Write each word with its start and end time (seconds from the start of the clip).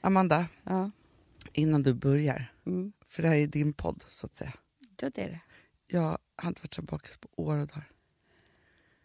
Amanda, 0.00 0.46
Ja. 0.64 0.90
innan 1.52 1.82
du 1.82 1.94
börjar, 1.94 2.52
Mm. 2.66 2.92
för 3.08 3.22
det 3.22 3.28
här 3.28 3.36
är 3.36 3.46
din 3.46 3.72
podd 3.72 4.04
så 4.08 4.26
att 4.26 4.34
säga. 4.36 4.52
ja, 5.00 5.10
det 5.10 5.22
är 5.22 5.28
det. 5.28 5.40
Jag 5.86 6.18
har 6.36 6.48
inte 6.48 6.62
varit 6.62 6.74
så 6.74 6.82
bakis 6.82 7.16
på 7.16 7.28
år 7.36 7.58
och 7.58 7.66
dagar. 7.66 7.84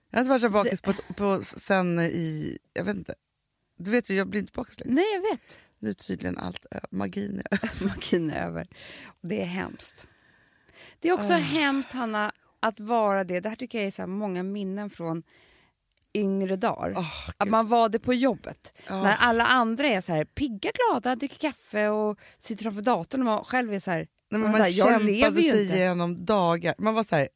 Jag 0.09 0.17
har 0.17 0.21
inte 0.21 0.29
varit 0.29 0.41
så 0.41 0.49
bakis 0.49 0.81
på, 0.81 0.93
på, 1.13 1.41
sen 1.43 1.99
i, 1.99 2.57
jag 2.73 2.83
vet 2.83 2.95
inte. 2.95 3.15
Du 3.77 3.91
vet 3.91 4.09
ju, 4.09 4.13
jag 4.15 4.27
blir 4.27 4.39
inte 4.41 4.53
bakis 4.55 4.79
längre. 4.79 4.93
Nej, 4.95 5.05
jag 5.13 5.21
vet. 5.21 5.57
Nu 5.79 5.89
är 5.89 5.93
tydligen 5.93 6.37
allt 6.37 6.65
magin 6.91 7.41
över. 7.51 7.85
Magin 7.87 8.31
är 8.31 8.47
över. 8.47 8.67
Och 9.05 9.27
det 9.27 9.41
är 9.41 9.45
hemskt. 9.45 10.07
Det 10.99 11.09
är 11.09 11.13
också 11.13 11.33
Ah. 11.33 11.37
hemskt, 11.37 11.91
Hanna, 11.91 12.31
att 12.59 12.79
vara 12.79 13.23
det. 13.23 13.39
Det 13.39 13.49
här 13.49 13.55
tycker 13.55 13.77
jag 13.77 13.87
är 13.87 13.91
så 13.91 14.07
många 14.07 14.43
minnen 14.43 14.89
från 14.89 15.23
yngre 16.15 16.55
dagar. 16.55 16.93
Åh, 16.97 17.29
att 17.37 17.49
man 17.49 17.67
var 17.67 17.89
det 17.89 17.99
på 17.99 18.13
jobbet. 18.13 18.73
Ja. 18.87 19.03
När 19.03 19.15
alla 19.15 19.45
andra 19.45 19.87
är 19.87 20.01
så 20.01 20.13
här 20.13 20.25
pigga, 20.25 20.71
glada, 20.71 21.15
dricker 21.15 21.37
kaffe 21.37 21.87
och 21.89 22.19
sitter 22.39 22.63
framför 22.63 22.81
datorn 22.81 23.21
och 23.21 23.25
man 23.25 23.43
själv 23.43 23.73
är 23.73 23.79
så 23.79 23.91
här... 23.91 24.07
Nej, 24.31 24.41
man 24.41 24.41
man 24.41 24.51
bara, 24.51 24.69
jag 24.69 25.01
lever 25.01 25.21
kämpade 25.21 25.41
ju 25.41 25.51
sig 25.51 25.63
inte. 25.63 25.75
igenom 25.75 26.25
dagar. 26.25 26.75
Man 26.77 26.93
var 26.93 27.03
så 27.03 27.15
här, 27.15 27.27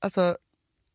alltså, 0.00 0.36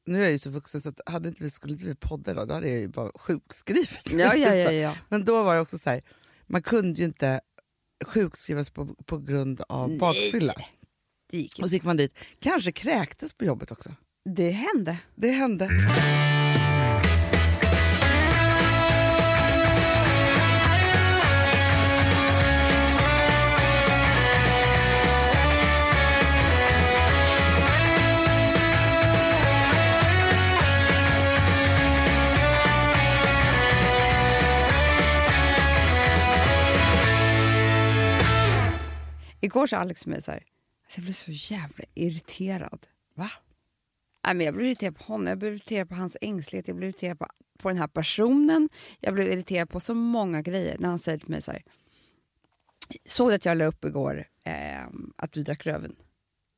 nu 0.05 0.19
är 0.19 0.23
jag 0.23 0.31
ju 0.31 0.39
så 0.39 0.49
vuxen 0.49 0.81
så 0.81 0.89
att 0.89 1.01
hade 1.05 1.29
inte 1.29 1.43
vi, 1.43 1.49
skulle 1.51 1.73
inte 1.73 1.85
vi 1.85 1.95
podda 1.95 2.31
idag, 2.31 2.47
då 2.47 2.53
hade 2.53 2.69
jag 2.69 2.79
ju 2.79 2.87
bara 2.87 3.11
sjukskrivit. 3.15 4.11
Ja, 4.11 4.35
ja, 4.35 4.55
ja, 4.55 4.71
ja. 4.71 4.95
Men 5.09 5.25
då 5.25 5.43
var 5.43 5.55
det 5.55 5.61
också 5.61 5.77
så 5.77 5.89
här, 5.89 6.01
man 6.47 6.61
kunde 6.61 6.99
ju 6.99 7.05
inte 7.05 7.41
sjukskrivas 8.05 8.69
på, 8.69 8.85
på 9.05 9.17
grund 9.17 9.61
av 9.69 9.89
Nej. 9.89 9.99
bakfylla. 9.99 10.53
Och 11.61 11.69
så 11.69 11.73
gick 11.75 11.83
man 11.83 11.97
dit, 11.97 12.17
kanske 12.39 12.71
kräktes 12.71 13.33
på 13.33 13.45
jobbet 13.45 13.71
också. 13.71 13.91
Det 14.25 14.49
hände. 14.49 14.97
Det 15.15 15.29
hände. 15.31 15.69
Igår 39.45 39.67
sa 39.67 39.77
Alex 39.77 40.01
till 40.01 40.09
mig 40.11 40.21
så 40.21 40.31
här, 40.31 40.43
alltså 40.83 40.97
jag 40.99 41.03
blev 41.03 41.13
så 41.13 41.31
jävla 41.31 41.85
irriterad. 41.93 42.87
Va? 43.13 43.31
Nej, 44.25 44.33
men 44.35 44.45
jag 44.45 44.55
blev 44.55 44.67
irriterad 44.67 44.95
på 44.97 45.03
honom, 45.03 45.27
jag 45.27 45.37
blev 45.37 45.53
irriterad 45.53 45.89
på 45.89 45.95
hans 45.95 46.17
ängslighet, 46.21 46.67
jag 46.67 46.77
blev 46.77 46.89
irriterad 46.89 47.19
på, 47.19 47.27
på 47.59 47.69
den 47.69 47.77
här 47.77 47.87
personen. 47.87 48.69
Jag 48.99 49.13
blev 49.13 49.31
irriterad 49.31 49.69
på 49.69 49.79
så 49.79 49.93
många 49.93 50.41
grejer 50.41 50.77
när 50.79 50.89
han 50.89 50.99
säger 50.99 51.17
till 51.17 51.29
mig 51.29 51.41
så 51.41 51.51
här. 51.51 51.63
Såg 53.05 53.29
du 53.29 53.35
att 53.35 53.45
jag 53.45 53.57
la 53.57 53.65
upp 53.65 53.85
igår 53.85 54.25
eh, 54.43 54.83
att 55.15 55.31
du 55.31 55.43
drack 55.43 55.65
röven? 55.65 55.95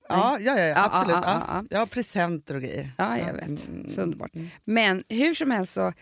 Ja, 0.10 0.40
ja, 0.40 0.60
ja, 0.60 0.84
absolut. 0.86 1.16
ja, 1.16 1.22
Ja, 1.26 1.46
ja, 1.48 1.56
ja. 1.62 1.64
Jag 1.70 1.80
har 1.80 1.86
presenter 1.86 2.56
och 2.56 2.62
grejer. 2.62 2.92
Ja, 2.98 3.18
jag 3.18 3.28
Ja, 3.28 3.34
vet. 3.34 3.68
mm, 3.68 3.90
Så 3.90 4.02
underbart. 4.02 4.32
Men 4.64 5.04
hur 5.10 5.34
som 5.34 5.52
helst 5.52 5.74
så... 5.74 5.94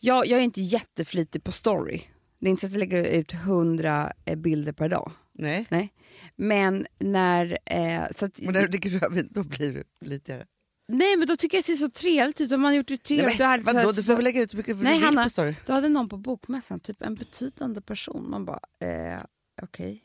Jag, 0.00 0.26
jag 0.26 0.40
är 0.40 0.44
inte 0.44 0.60
jätteflitig 0.60 1.44
på 1.44 1.52
story. 1.52 2.02
Det 2.44 2.48
är 2.48 2.50
inte 2.50 2.60
så 2.60 2.66
att 2.66 2.72
jag 2.72 2.78
lägger 2.78 3.04
ut 3.04 3.32
hundra 3.32 4.12
eh, 4.24 4.36
bilder 4.36 4.72
per 4.72 4.88
dag. 4.88 5.12
Nej, 5.32 5.66
Nej. 5.70 5.92
Men 6.36 6.86
när... 6.98 7.58
Eh, 7.66 8.02
så 8.16 8.24
att, 8.24 8.38
men 8.38 8.52
när 8.52 8.62
du 8.62 8.68
dricker 8.68 8.90
rödvin 8.90 9.28
då 9.30 9.42
blir 9.42 9.72
du 9.72 9.84
flitigare. 10.02 10.46
nej, 10.88 11.16
men 11.16 11.28
då 11.28 11.36
tycker 11.36 11.56
jag 11.56 11.62
det 11.62 11.66
ser 11.66 11.74
så 11.74 11.90
trevligt 11.90 12.40
ut. 12.40 12.52
Om 12.52 12.60
man 12.60 12.74
gjort 12.74 12.88
det 12.88 12.96
trevligt. 12.96 13.38
Nej, 13.38 13.60
men, 13.64 13.76
vadå, 13.76 13.92
du 13.92 14.02
får 14.02 14.14
väl 14.14 14.24
lägga 14.24 14.42
ut 14.42 14.52
hur 14.52 14.56
mycket 14.56 14.76
Nej, 14.76 14.98
du 14.98 15.04
Hanna. 15.04 15.24
på 15.24 15.30
story. 15.30 15.54
Då 15.66 15.72
hade 15.72 15.88
någon 15.88 16.08
på 16.08 16.16
bokmässan, 16.16 16.80
typ 16.80 17.02
en 17.02 17.14
betydande 17.14 17.80
person, 17.80 18.30
man 18.30 18.44
bara, 18.44 18.60
eh, 18.80 19.20
okej. 19.62 20.02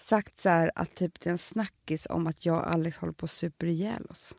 Sagt 0.00 0.38
så 0.38 0.48
här 0.48 0.70
att 0.74 0.94
typ 0.94 1.20
det 1.20 1.30
är 1.30 1.32
en 1.32 1.38
snackis 1.38 2.06
om 2.10 2.26
att 2.26 2.46
jag 2.46 2.56
och 2.56 2.72
Alex 2.72 2.98
håller 2.98 3.12
på 3.12 3.24
att 3.24 3.30
super 3.30 3.66
ihjäl 3.66 4.06
oss. 4.06 4.34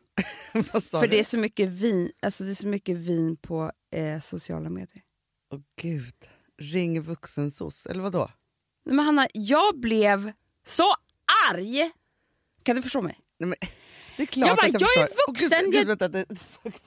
För 0.52 1.00
du? 1.00 1.06
det 1.06 1.18
är 1.18 1.24
så 1.24 1.38
mycket 1.38 1.68
vin, 1.68 2.12
alltså 2.22 2.44
det 2.44 2.50
är 2.50 2.54
så 2.54 2.66
mycket 2.66 2.96
vin 2.96 3.36
på 3.36 3.72
eh, 3.90 4.20
sociala 4.20 4.70
medier. 4.70 5.02
Åh 5.52 5.60
gud, 5.80 6.14
ring 6.60 7.00
vuxensos, 7.02 7.86
eller 7.86 8.02
vad 8.02 8.12
då? 8.12 8.30
Nej, 8.86 8.96
Men 8.96 9.04
Hanna, 9.04 9.28
jag 9.32 9.80
blev 9.80 10.32
så 10.66 10.94
arg! 11.50 11.90
Kan 12.62 12.76
du 12.76 12.82
förstå 12.82 13.02
mig? 13.02 13.18
Nej, 13.38 13.48
men, 13.48 13.56
det 14.16 14.22
är 14.22 14.26
klart 14.26 14.48
Jag 14.48 14.56
bara, 14.56 14.66
att 14.66 14.72
jag, 14.72 14.82
jag 14.82 15.02
är 15.02 15.06
förstår. 15.06 15.24
Åh, 15.28 15.34
gud, 15.34 15.50
vuxen, 15.50 15.70
gud, 15.70 15.88
jag- 15.88 15.98
vänta, 15.98 16.24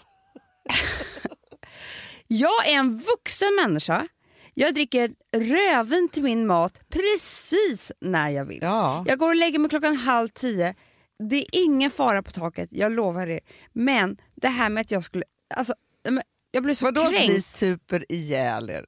Jag 2.27 2.67
är 2.67 2.73
en 2.79 2.97
vuxen 2.97 3.55
människa. 3.63 4.07
Jag 4.53 4.73
dricker 4.73 5.11
rödvin 5.35 6.09
till 6.09 6.23
min 6.23 6.47
mat 6.47 6.79
precis 6.89 7.91
när 8.01 8.29
jag 8.29 8.45
vill. 8.45 8.59
ja. 8.61 9.03
Jag 9.07 9.19
går 9.19 9.29
och 9.29 9.35
lägger 9.35 9.59
mig 9.59 9.69
klockan 9.69 9.95
halv 9.97 10.27
tio. 10.29 10.75
Det 11.29 11.35
är 11.37 11.45
ingen 11.51 11.91
fara 11.91 12.23
på 12.23 12.31
taket, 12.31 12.69
jag 12.71 12.91
lovar 12.91 13.27
er. 13.27 13.39
Men 13.73 14.17
det 14.35 14.47
här 14.47 14.69
med 14.69 14.81
att 14.81 14.91
jag 14.91 15.03
skulle... 15.03 15.23
Alltså, 15.55 15.73
jag 16.51 16.63
blev 16.63 16.75
så 16.75 16.85
Vadå 16.85 17.01
att 17.01 17.11
ni 17.11 17.17
kränkt. 17.27 17.45
super 17.45 18.11
ihjäl 18.11 18.69
er? 18.69 18.85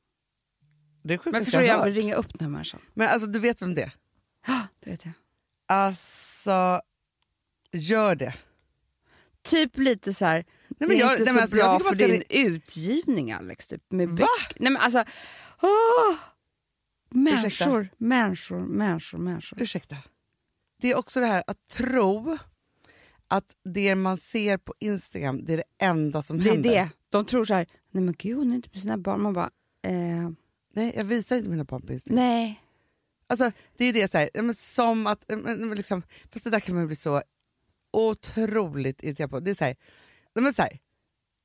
Det 1.07 1.13
är 1.13 1.31
Men 1.31 1.43
förstår 1.45 1.61
jag 1.61 1.79
jag 1.79 1.85
vill 1.85 1.93
ringa 1.93 2.15
upp 2.15 2.29
den 2.39 2.45
här 2.45 2.49
människan. 2.49 2.79
Men 2.93 3.09
alltså 3.09 3.27
du 3.27 3.39
vet 3.39 3.61
vem 3.61 3.73
det 3.75 3.81
är? 3.81 3.91
Ah, 4.47 4.61
Det 4.79 4.89
vet 4.89 5.05
jag. 5.05 5.13
Alltså, 5.67 6.81
gör 7.71 8.15
det. 8.15 8.33
Typ 9.41 9.77
lite 9.77 10.13
så 10.13 10.25
här, 10.25 10.45
men 10.67 10.89
det 10.89 10.95
är 10.95 10.99
jag- 10.99 11.13
inte 11.19 11.23
nej, 11.23 11.33
så 11.33 11.39
alltså, 11.41 11.57
jag 11.57 11.79
bra 11.81 11.89
man 11.89 11.97
för 11.97 12.07
din 12.07 12.23
utgivning 12.29 13.31
Alex. 13.31 13.67
Typ, 13.67 13.81
med 13.91 14.09
Va? 14.09 14.15
böcker. 14.15 14.57
Nej 14.59 14.71
men 14.71 14.81
alltså, 14.81 15.03
åh! 15.61 16.15
Människor, 17.09 17.47
Ursäkta? 17.81 17.95
människor, 17.97 18.59
människor, 18.59 19.17
människor. 19.17 19.61
Ursäkta. 19.61 19.95
Det 20.81 20.91
är 20.91 20.95
också 20.97 21.19
det 21.19 21.25
här 21.25 21.43
att 21.47 21.65
tro 21.67 22.37
att 23.27 23.45
det 23.63 23.95
man 23.95 24.17
ser 24.17 24.57
på 24.57 24.73
Instagram 24.79 25.45
det 25.45 25.53
är 25.53 25.57
det 25.57 25.85
enda 25.85 26.21
som 26.23 26.37
Det 26.39 26.49
är 26.49 26.53
händer. 26.53 26.69
det. 26.69 26.89
De 27.09 27.25
tror 27.25 27.45
så 27.45 27.53
här, 27.53 27.67
nej 27.91 28.03
men 28.03 28.15
gud 28.17 28.37
hon 28.37 28.51
är 28.51 28.55
inte 28.55 28.69
med 28.73 28.81
sina 28.81 28.97
barn. 28.97 29.21
Man 29.21 29.33
bara, 29.33 29.49
eh, 29.81 30.29
Nej, 30.75 30.93
jag 30.95 31.03
visar 31.03 31.37
inte 31.37 31.49
mina 31.49 31.65
Instagram. 31.89 32.15
nej. 32.15 32.61
Alltså, 33.27 33.51
det 33.77 33.85
är 33.85 33.93
det 33.93 34.11
så 34.11 34.17
här, 34.17 34.53
som 34.53 35.07
att, 35.07 35.25
liksom, 35.77 36.01
fast 36.31 36.43
det 36.43 36.49
där 36.51 36.59
kan 36.59 36.75
man 36.75 36.87
bli 36.87 36.95
så 36.95 37.21
otroligt 37.93 39.03
irriterad 39.03 39.29
på. 39.29 39.39
Det 39.39 39.51
är 39.51 39.55
så 39.55 39.63
här, 39.63 39.75
men 40.35 40.53
så 40.53 40.61
här, 40.61 40.79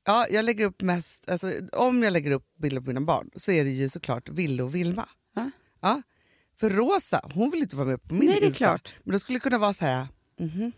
ja, 0.06 0.26
jag 0.30 0.44
lägger 0.44 0.66
upp 0.66 0.82
mest, 0.82 1.30
alltså, 1.30 1.52
om 1.72 2.02
jag 2.02 2.12
lägger 2.12 2.30
upp 2.30 2.46
bilder 2.58 2.80
på 2.80 2.86
mina 2.86 3.00
barn 3.00 3.30
så 3.36 3.52
är 3.52 3.64
det 3.64 3.70
ju 3.70 3.88
såklart 3.88 4.28
Ville 4.28 4.62
och 4.62 4.74
Vilma. 4.74 5.08
Ja. 5.34 5.50
Ja, 5.80 6.02
för 6.56 6.70
Rosa, 6.70 7.30
hon 7.34 7.50
vill 7.50 7.60
inte 7.62 7.76
vara 7.76 7.86
med 7.86 8.02
på 8.02 8.14
min 8.14 8.26
Nej, 8.26 8.36
det 8.40 8.44
är 8.44 8.48
Insta. 8.48 8.56
klart. 8.64 8.94
Men 9.02 9.12
då 9.12 9.18
skulle 9.18 9.36
det 9.36 9.40
kunna 9.42 9.58
vara 9.58 9.72
så 9.72 9.84
här, 9.84 10.06
mhm, 10.38 10.72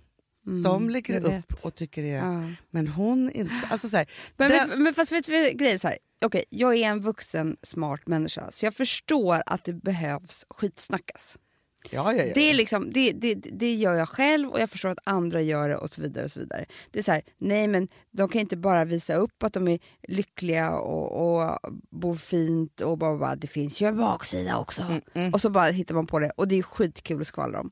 Mm, 0.47 0.63
de 0.63 0.91
lägger 0.91 1.17
upp 1.21 1.33
vet. 1.33 1.65
och 1.65 1.75
tycker 1.75 2.03
det 2.03 2.09
Ja. 2.09 2.43
men 2.71 2.89
hon 2.89 3.31
inte, 3.31 3.55
alltså 3.71 3.89
så 3.89 3.97
här, 3.97 4.07
Men, 4.37 4.51
den- 4.51 4.69
vet, 4.71 4.79
men 4.79 4.95
fast 4.95 5.13
vet 5.13 5.25
du 5.27 5.51
grejen 5.51 5.79
så 5.79 5.89
här? 5.89 5.99
Okej, 6.25 6.45
jag 6.51 6.75
är 6.77 6.83
en 6.89 7.01
vuxen 7.01 7.57
smart 7.63 8.07
människa 8.07 8.51
så 8.51 8.67
jag 8.67 8.75
förstår 8.75 9.43
att 9.47 9.65
det 9.65 9.73
behövs 9.73 10.47
skitsnackas. 10.51 11.39
Ja, 11.91 12.13
ja, 12.15 12.25
ja. 12.25 12.33
Det, 12.35 12.51
är 12.51 12.55
liksom, 12.55 12.93
det, 12.93 13.13
det, 13.13 13.35
det 13.35 13.75
gör 13.75 13.95
jag 13.95 14.09
själv 14.09 14.49
och 14.51 14.61
jag 14.61 14.71
förstår 14.71 14.89
att 14.89 14.99
andra 15.05 15.41
gör 15.41 15.69
det 15.69 15.77
och 15.77 15.91
så 15.91 16.03
vidare. 16.03 16.25
och 16.25 16.31
så 16.31 16.41
vidare. 16.41 16.65
Det 16.91 16.99
är 16.99 17.03
så 17.03 17.13
här, 17.13 17.23
nej 17.39 17.69
men 17.69 17.89
de 18.11 18.29
kan 18.29 18.41
inte 18.41 18.57
bara 18.57 18.85
visa 18.85 19.15
upp 19.15 19.43
att 19.43 19.53
de 19.53 19.69
är 19.69 19.79
lyckliga 20.09 20.71
och, 20.71 21.43
och 21.43 21.59
bor 21.91 22.15
fint 22.17 22.81
och 22.81 22.99
bara, 22.99 23.17
bara 23.19 23.37
det 23.37 23.47
finns 23.47 23.83
ju 23.83 23.87
en 23.87 23.97
baksida 23.97 24.59
också. 24.59 25.01
Och 25.33 25.41
så 25.41 25.51
bara 25.51 25.65
hittar 25.71 25.95
man 25.95 26.07
på 26.07 26.19
det 26.19 26.31
och 26.31 26.49
det 26.49 26.59
är 26.59 26.63
skitkul 26.63 27.21
att 27.21 27.27
skvallra 27.27 27.61
om. 27.61 27.71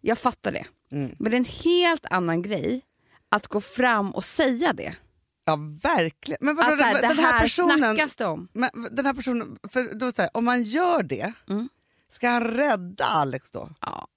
Jag 0.00 0.18
fattar 0.18 0.52
det. 0.52 0.64
Mm. 0.92 1.14
Men 1.18 1.30
det 1.30 1.36
är 1.36 1.38
en 1.38 1.44
helt 1.64 2.06
annan 2.10 2.42
grej 2.42 2.80
att 3.28 3.46
gå 3.46 3.60
fram 3.60 4.10
och 4.10 4.24
säga 4.24 4.72
det. 4.72 4.94
ja, 5.44 5.56
verkligen. 5.82 6.38
Men 6.40 6.56
vadå, 6.56 6.72
Att 6.72 6.78
så 6.78 6.84
här, 6.84 7.00
den 7.02 7.16
det 7.16 7.22
här 7.22 7.40
personen, 7.40 7.78
snackas 7.78 8.16
det 8.16 8.24
om. 8.26 8.48
Men 8.52 8.70
den 8.90 9.06
här 9.06 9.12
personen, 9.12 9.58
för 9.68 9.94
då 9.94 10.12
så 10.12 10.22
här, 10.22 10.30
om 10.34 10.44
man 10.44 10.62
gör 10.62 11.02
det, 11.02 11.32
Mm. 11.50 11.68
Ska 12.08 12.28
han 12.28 12.44
rädda 12.44 13.04
Alex 13.04 13.50
då? 13.50 13.70
Ja. 13.80 14.08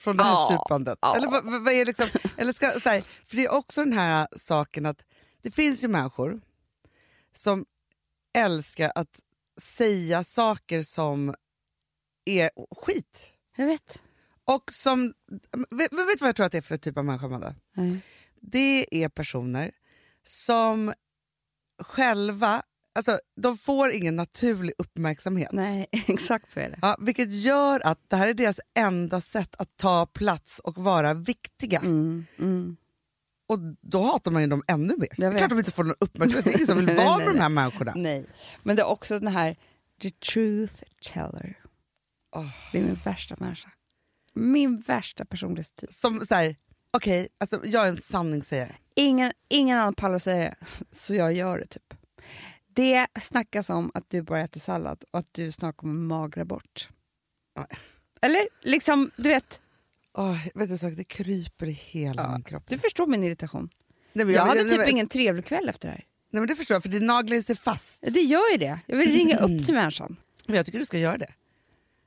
Från 0.00 0.16
det 0.16 0.22
här 0.24 0.30
Ja, 0.30 0.48
supandet? 0.64 0.98
ja. 1.02 1.16
Eller, 1.16 1.28
vad, 1.30 1.44
vad 1.64 1.72
är 1.72 1.84
liksom, 1.86 2.06
eller 2.36 2.52
ska, 2.52 2.80
så 2.80 2.88
här, 2.88 3.00
för 3.24 3.36
det 3.36 3.44
är 3.44 3.50
också 3.52 3.84
den 3.84 3.92
här 3.92 4.28
saken 4.36 4.86
att 4.86 5.04
det 5.42 5.50
finns 5.50 5.84
ju 5.84 5.88
människor 5.88 6.40
som 7.34 7.66
älskar 8.38 8.92
att 8.94 9.20
säga 9.60 10.24
saker 10.24 10.82
som 10.82 11.34
är 12.24 12.50
skit. 12.76 13.26
Jag 13.56 13.66
vet. 13.66 14.02
Och 14.44 14.72
som, 14.72 15.14
vet, 15.70 15.92
vet 15.92 16.20
vad 16.20 16.28
jag 16.28 16.36
tror 16.36 16.46
att 16.46 16.52
det 16.52 16.58
är 16.58 16.62
för 16.62 16.76
typ 16.76 16.98
av 16.98 17.04
människa, 17.04 17.26
Amanda? 17.26 17.54
Nej. 17.72 18.00
det 18.40 19.04
är 19.04 19.08
personer 19.08 19.70
som 20.22 20.92
själva, 21.82 22.62
alltså 22.98 23.18
de 23.36 23.58
får 23.58 23.90
ingen 23.90 24.16
naturlig 24.16 24.72
uppmärksamhet. 24.78 25.52
Nej, 25.52 25.86
exakt 26.06 26.50
så 26.52 26.60
är 26.60 26.70
det. 26.70 26.78
Ja, 26.82 26.96
vilket 27.00 27.32
gör 27.32 27.86
att 27.86 27.98
det 28.08 28.16
här 28.16 28.28
är 28.28 28.34
deras 28.34 28.60
enda 28.78 29.20
sätt 29.20 29.54
att 29.58 29.76
ta 29.76 30.06
plats 30.06 30.58
och 30.58 30.78
vara 30.78 31.14
viktiga. 31.14 31.78
Mm, 31.78 32.26
mm. 32.38 32.76
Och 33.48 33.58
då 33.80 34.02
hatar 34.02 34.30
man 34.30 34.42
ju 34.42 34.48
dem 34.48 34.62
ännu 34.66 34.94
mer. 34.98 35.08
Det 35.16 35.26
är 35.26 35.38
klart 35.38 35.50
de 35.50 35.58
inte 35.58 35.70
får 35.70 35.84
någon 35.84 35.94
uppmärksamhet. 36.00 36.44
Det 36.44 36.50
är 36.50 36.54
ingen 36.54 36.66
som 36.66 36.76
vill 36.76 36.96
vara 36.96 37.18
med 37.18 37.26
de 37.26 37.40
här 37.40 37.48
människorna. 37.48 37.92
Nej, 37.96 38.26
men 38.62 38.76
det 38.76 38.82
är 38.82 38.86
också 38.86 39.18
den 39.18 39.28
här 39.28 39.56
the 40.02 40.10
truth 40.10 40.82
teller. 41.12 41.58
Åh. 42.36 42.50
Det 42.72 42.78
är 42.78 42.82
min 42.82 42.98
värsta 43.04 43.36
människa. 43.38 43.70
Min 44.34 44.80
värsta 44.80 45.24
personlighetstyp. 45.24 45.92
Som 45.92 46.26
så 46.26 46.34
här, 46.34 46.56
okej, 46.90 47.28
alltså 47.38 47.60
jag 47.64 47.84
är 47.84 47.88
en 47.88 48.00
sanningssägare. 48.00 48.74
Ingen, 48.94 49.32
ingen 49.48 49.78
annan 49.78 49.94
pallar 49.94 50.18
säga 50.18 50.54
det, 50.60 50.66
så 50.90 51.14
jag 51.14 51.32
gör 51.32 51.58
det 51.58 51.66
typ. 51.66 51.94
Det 52.78 53.06
snackas 53.20 53.70
om 53.70 53.90
att 53.94 54.10
du 54.10 54.22
bara 54.22 54.40
äter 54.40 54.60
sallad 54.60 55.04
och 55.10 55.18
att 55.18 55.34
du 55.34 55.52
snart 55.52 55.76
kommer 55.76 55.94
magra 55.94 56.44
bort. 56.44 56.88
Ja. 57.54 57.66
Eller 58.22 58.48
liksom, 58.62 59.10
du 59.16 59.28
vet, 59.28 59.60
Åh, 60.18 60.46
vet 60.54 60.68
du, 60.68 60.78
så, 60.78 60.90
det 60.90 61.04
kryper 61.04 61.66
i 61.66 61.72
hela 61.72 62.22
Ja, 62.22 62.32
min 62.32 62.42
kropp. 62.42 62.62
du 62.68 62.78
förstår 62.78 63.06
min 63.06 63.24
irritation. 63.24 63.68
Nej, 64.12 64.26
men 64.26 64.34
Jag 64.34 64.42
hade 64.46 64.60
nej, 64.62 64.70
typ 64.70 64.78
men- 64.78 64.88
ingen 64.90 65.08
trevlig 65.08 65.44
kväll 65.44 65.68
efter 65.68 65.88
det 65.88 65.92
här. 65.92 66.04
Nej, 66.30 66.40
men 66.40 66.46
det 66.48 66.56
förstår 66.56 66.74
jag, 66.74 66.82
för 66.82 66.90
det 66.90 67.00
naglar 67.00 67.40
sig 67.40 67.56
fast. 67.56 68.00
Det 68.02 68.20
gör 68.22 68.52
ju 68.52 68.58
det. 68.58 68.80
Jag 68.86 68.96
vill 68.96 69.12
ringa 69.12 69.36
upp 69.38 69.66
till 69.66 69.74
människan. 69.74 70.16
Men 70.46 70.56
jag 70.56 70.66
tycker 70.66 70.78
du 70.78 70.84
ska 70.86 70.98
göra 70.98 71.18
det. 71.18 71.32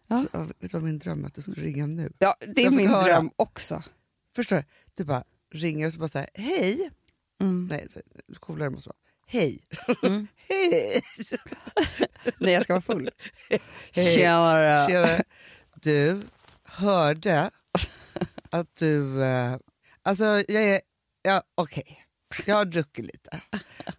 Ja. 0.08 0.26
Ja, 0.34 0.40
vet 0.44 0.60
du 0.60 0.68
vad 0.68 0.84
min 0.84 1.00
dröm 1.00 1.24
är? 1.24 1.28
Att 1.28 1.34
du 1.36 1.42
skulle 1.42 1.62
ringa 1.62 1.86
nu. 1.88 2.12
Ja, 2.20 2.36
det 2.40 2.62
är 2.62 2.66
jag 2.66 2.74
min 2.74 2.90
höra. 2.90 3.04
dröm 3.04 3.30
också. 3.36 3.84
Förstår 4.36 4.56
du? 4.56 4.64
Du 4.94 5.04
bara 5.04 5.24
ringer 5.54 5.88
och 5.88 5.94
så 5.94 6.00
bara 6.00 6.10
säger 6.10 6.30
hej. 6.34 6.90
Mm. 7.42 7.68
Nej, 7.72 7.88
så- 7.90 8.02
coolare 8.40 8.70
måste 8.70 8.90
vara. 8.90 8.98
Hej. 9.32 9.60
Mm. 10.04 10.28
hej. 10.50 11.02
Nej, 12.38 12.54
jag 12.54 12.64
ska 12.64 12.74
vara 12.74 12.82
full. 12.82 13.10
Hej. 13.96 14.16
Tjenare! 14.16 14.88
Tjena. 14.88 15.24
Du, 15.76 16.22
hörde 16.64 17.50
att 18.50 18.76
du... 18.76 19.24
Eh, 19.24 19.56
alltså, 20.04 20.24
jag 20.26 20.64
är... 20.64 20.82
Ja, 21.22 21.42
Okej, 21.56 22.04
jag 22.46 22.56
har 22.56 22.66
druckit 22.66 23.06
lite. 23.06 23.42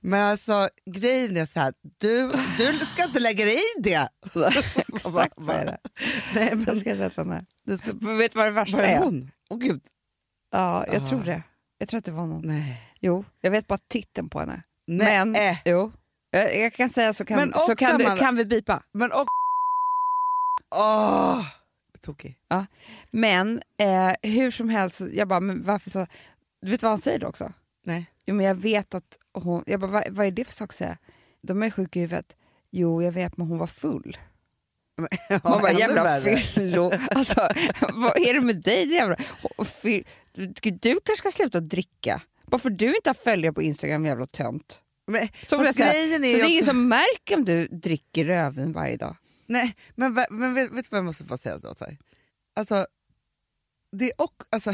Men 0.00 0.22
alltså, 0.22 0.68
grejen 0.90 1.36
är 1.36 1.46
så 1.46 1.60
här, 1.60 1.72
du, 1.98 2.32
du 2.58 2.78
ska 2.78 3.04
inte 3.04 3.20
lägga 3.20 3.44
dig 3.44 3.54
i 3.78 3.80
det. 3.82 4.08
Exakt 4.94 5.44
så 5.44 5.50
är 5.50 5.64
det. 5.66 5.78
Nej, 6.34 6.48
Jag 6.48 6.58
men 6.66 6.80
ska 6.80 6.96
sätta 6.96 7.24
här. 7.24 7.44
du 7.64 7.78
ska... 7.78 7.92
Men 8.00 8.18
vet 8.18 8.32
du 8.32 8.38
vad 8.38 8.46
det 8.46 8.50
värsta 8.50 8.76
Var 8.76 8.84
är? 8.84 8.98
hon? 8.98 9.30
Åh 9.50 9.58
gud. 9.58 9.82
Ja, 10.50 10.86
jag 10.92 11.02
Ah. 11.02 11.08
tror 11.08 11.24
det. 11.24 11.42
Jag 11.78 11.88
tror 11.88 11.98
att 11.98 12.04
det 12.04 12.12
var 12.12 12.26
någon. 12.26 12.46
Nej. 12.46 12.82
Jo, 13.00 13.24
jag 13.40 13.50
vet 13.50 13.66
bara 13.66 13.78
titeln 13.88 14.28
på 14.28 14.40
henne. 14.40 14.62
Nej. 14.86 15.24
Men, 15.24 15.56
jo. 15.64 15.92
Jag, 16.30 16.58
jag 16.58 16.72
kan 16.72 16.90
säga 16.90 17.12
så 17.12 17.24
kan, 17.24 17.52
så 17.66 17.76
kan, 17.76 17.98
vi, 17.98 18.04
kan 18.04 18.36
vi 18.36 18.44
bipa. 18.44 18.82
Men 18.92 19.12
och... 19.12 19.26
Åh! 20.74 21.46
Tokig. 22.00 22.38
Men 23.10 23.62
eh, 23.78 24.12
hur 24.30 24.50
som 24.50 24.68
helst, 24.68 25.00
jag 25.12 25.28
bara, 25.28 25.40
men 25.40 25.64
varför 25.64 25.90
så... 25.90 26.06
Du 26.62 26.70
vet 26.70 26.82
vad 26.82 26.92
han 26.92 27.00
säger 27.00 27.18
då 27.18 27.26
också? 27.26 27.52
Nej. 27.84 28.06
Jo, 28.26 28.34
men 28.34 28.46
jag 28.46 28.54
vet 28.54 28.94
att 28.94 29.18
hon... 29.34 29.64
Jag 29.66 29.80
bara, 29.80 29.90
vad, 29.90 30.08
vad 30.08 30.26
är 30.26 30.30
det 30.30 30.44
för 30.44 30.52
sak 30.52 30.68
att 30.68 30.74
säga? 30.74 30.98
De 31.42 31.62
är 31.62 31.70
sjuka 31.70 31.98
i 31.98 32.02
huvudet. 32.02 32.36
Jo, 32.70 33.02
jag 33.02 33.12
vet, 33.12 33.36
men 33.36 33.46
hon 33.46 33.58
var 33.58 33.66
full. 33.66 34.16
Men, 34.96 35.08
Man 35.44 35.60
bara, 35.60 35.72
jävla 35.72 36.20
fyllo. 36.36 36.92
Alltså, 37.10 37.40
vad 37.80 38.16
är 38.16 38.34
det 38.34 38.40
med 38.40 38.62
dig? 38.62 38.94
Jävla? 38.94 39.16
Du 40.62 41.00
kanske 41.04 41.16
ska 41.16 41.30
sluta 41.30 41.60
dricka. 41.60 42.22
Bara 42.52 42.58
för 42.58 42.70
du 42.70 42.94
inte 42.96 43.08
har 43.08 43.14
följare 43.14 43.52
på 43.52 43.62
Instagram, 43.62 44.06
jävla 44.06 44.26
tönt. 44.26 44.80
Men, 45.06 45.28
Så, 45.46 45.58
fast 45.58 45.78
säga. 45.78 45.92
grejen 45.92 46.10
så 46.10 46.28
är 46.28 46.32
det 46.32 46.40
är 46.40 46.50
ingen 46.50 46.64
som 46.64 46.88
märker 46.88 47.36
om 47.36 47.44
du 47.44 47.66
dricker 47.66 48.24
rödvin 48.24 48.72
varje 48.72 48.96
dag. 48.96 49.16
Nej, 49.46 49.76
men, 49.94 50.26
men 50.30 50.54
vet, 50.54 50.72
vet 50.72 50.84
du 50.84 50.88
vad 50.90 50.98
jag 50.98 51.04
måste 51.04 51.24
bara 51.24 51.38
säga? 51.38 51.58
Så, 51.58 51.74
här? 51.80 51.98
Alltså, 52.56 52.86
det 53.96 54.04
är 54.04 54.12
också, 54.16 54.48
alltså, 54.50 54.70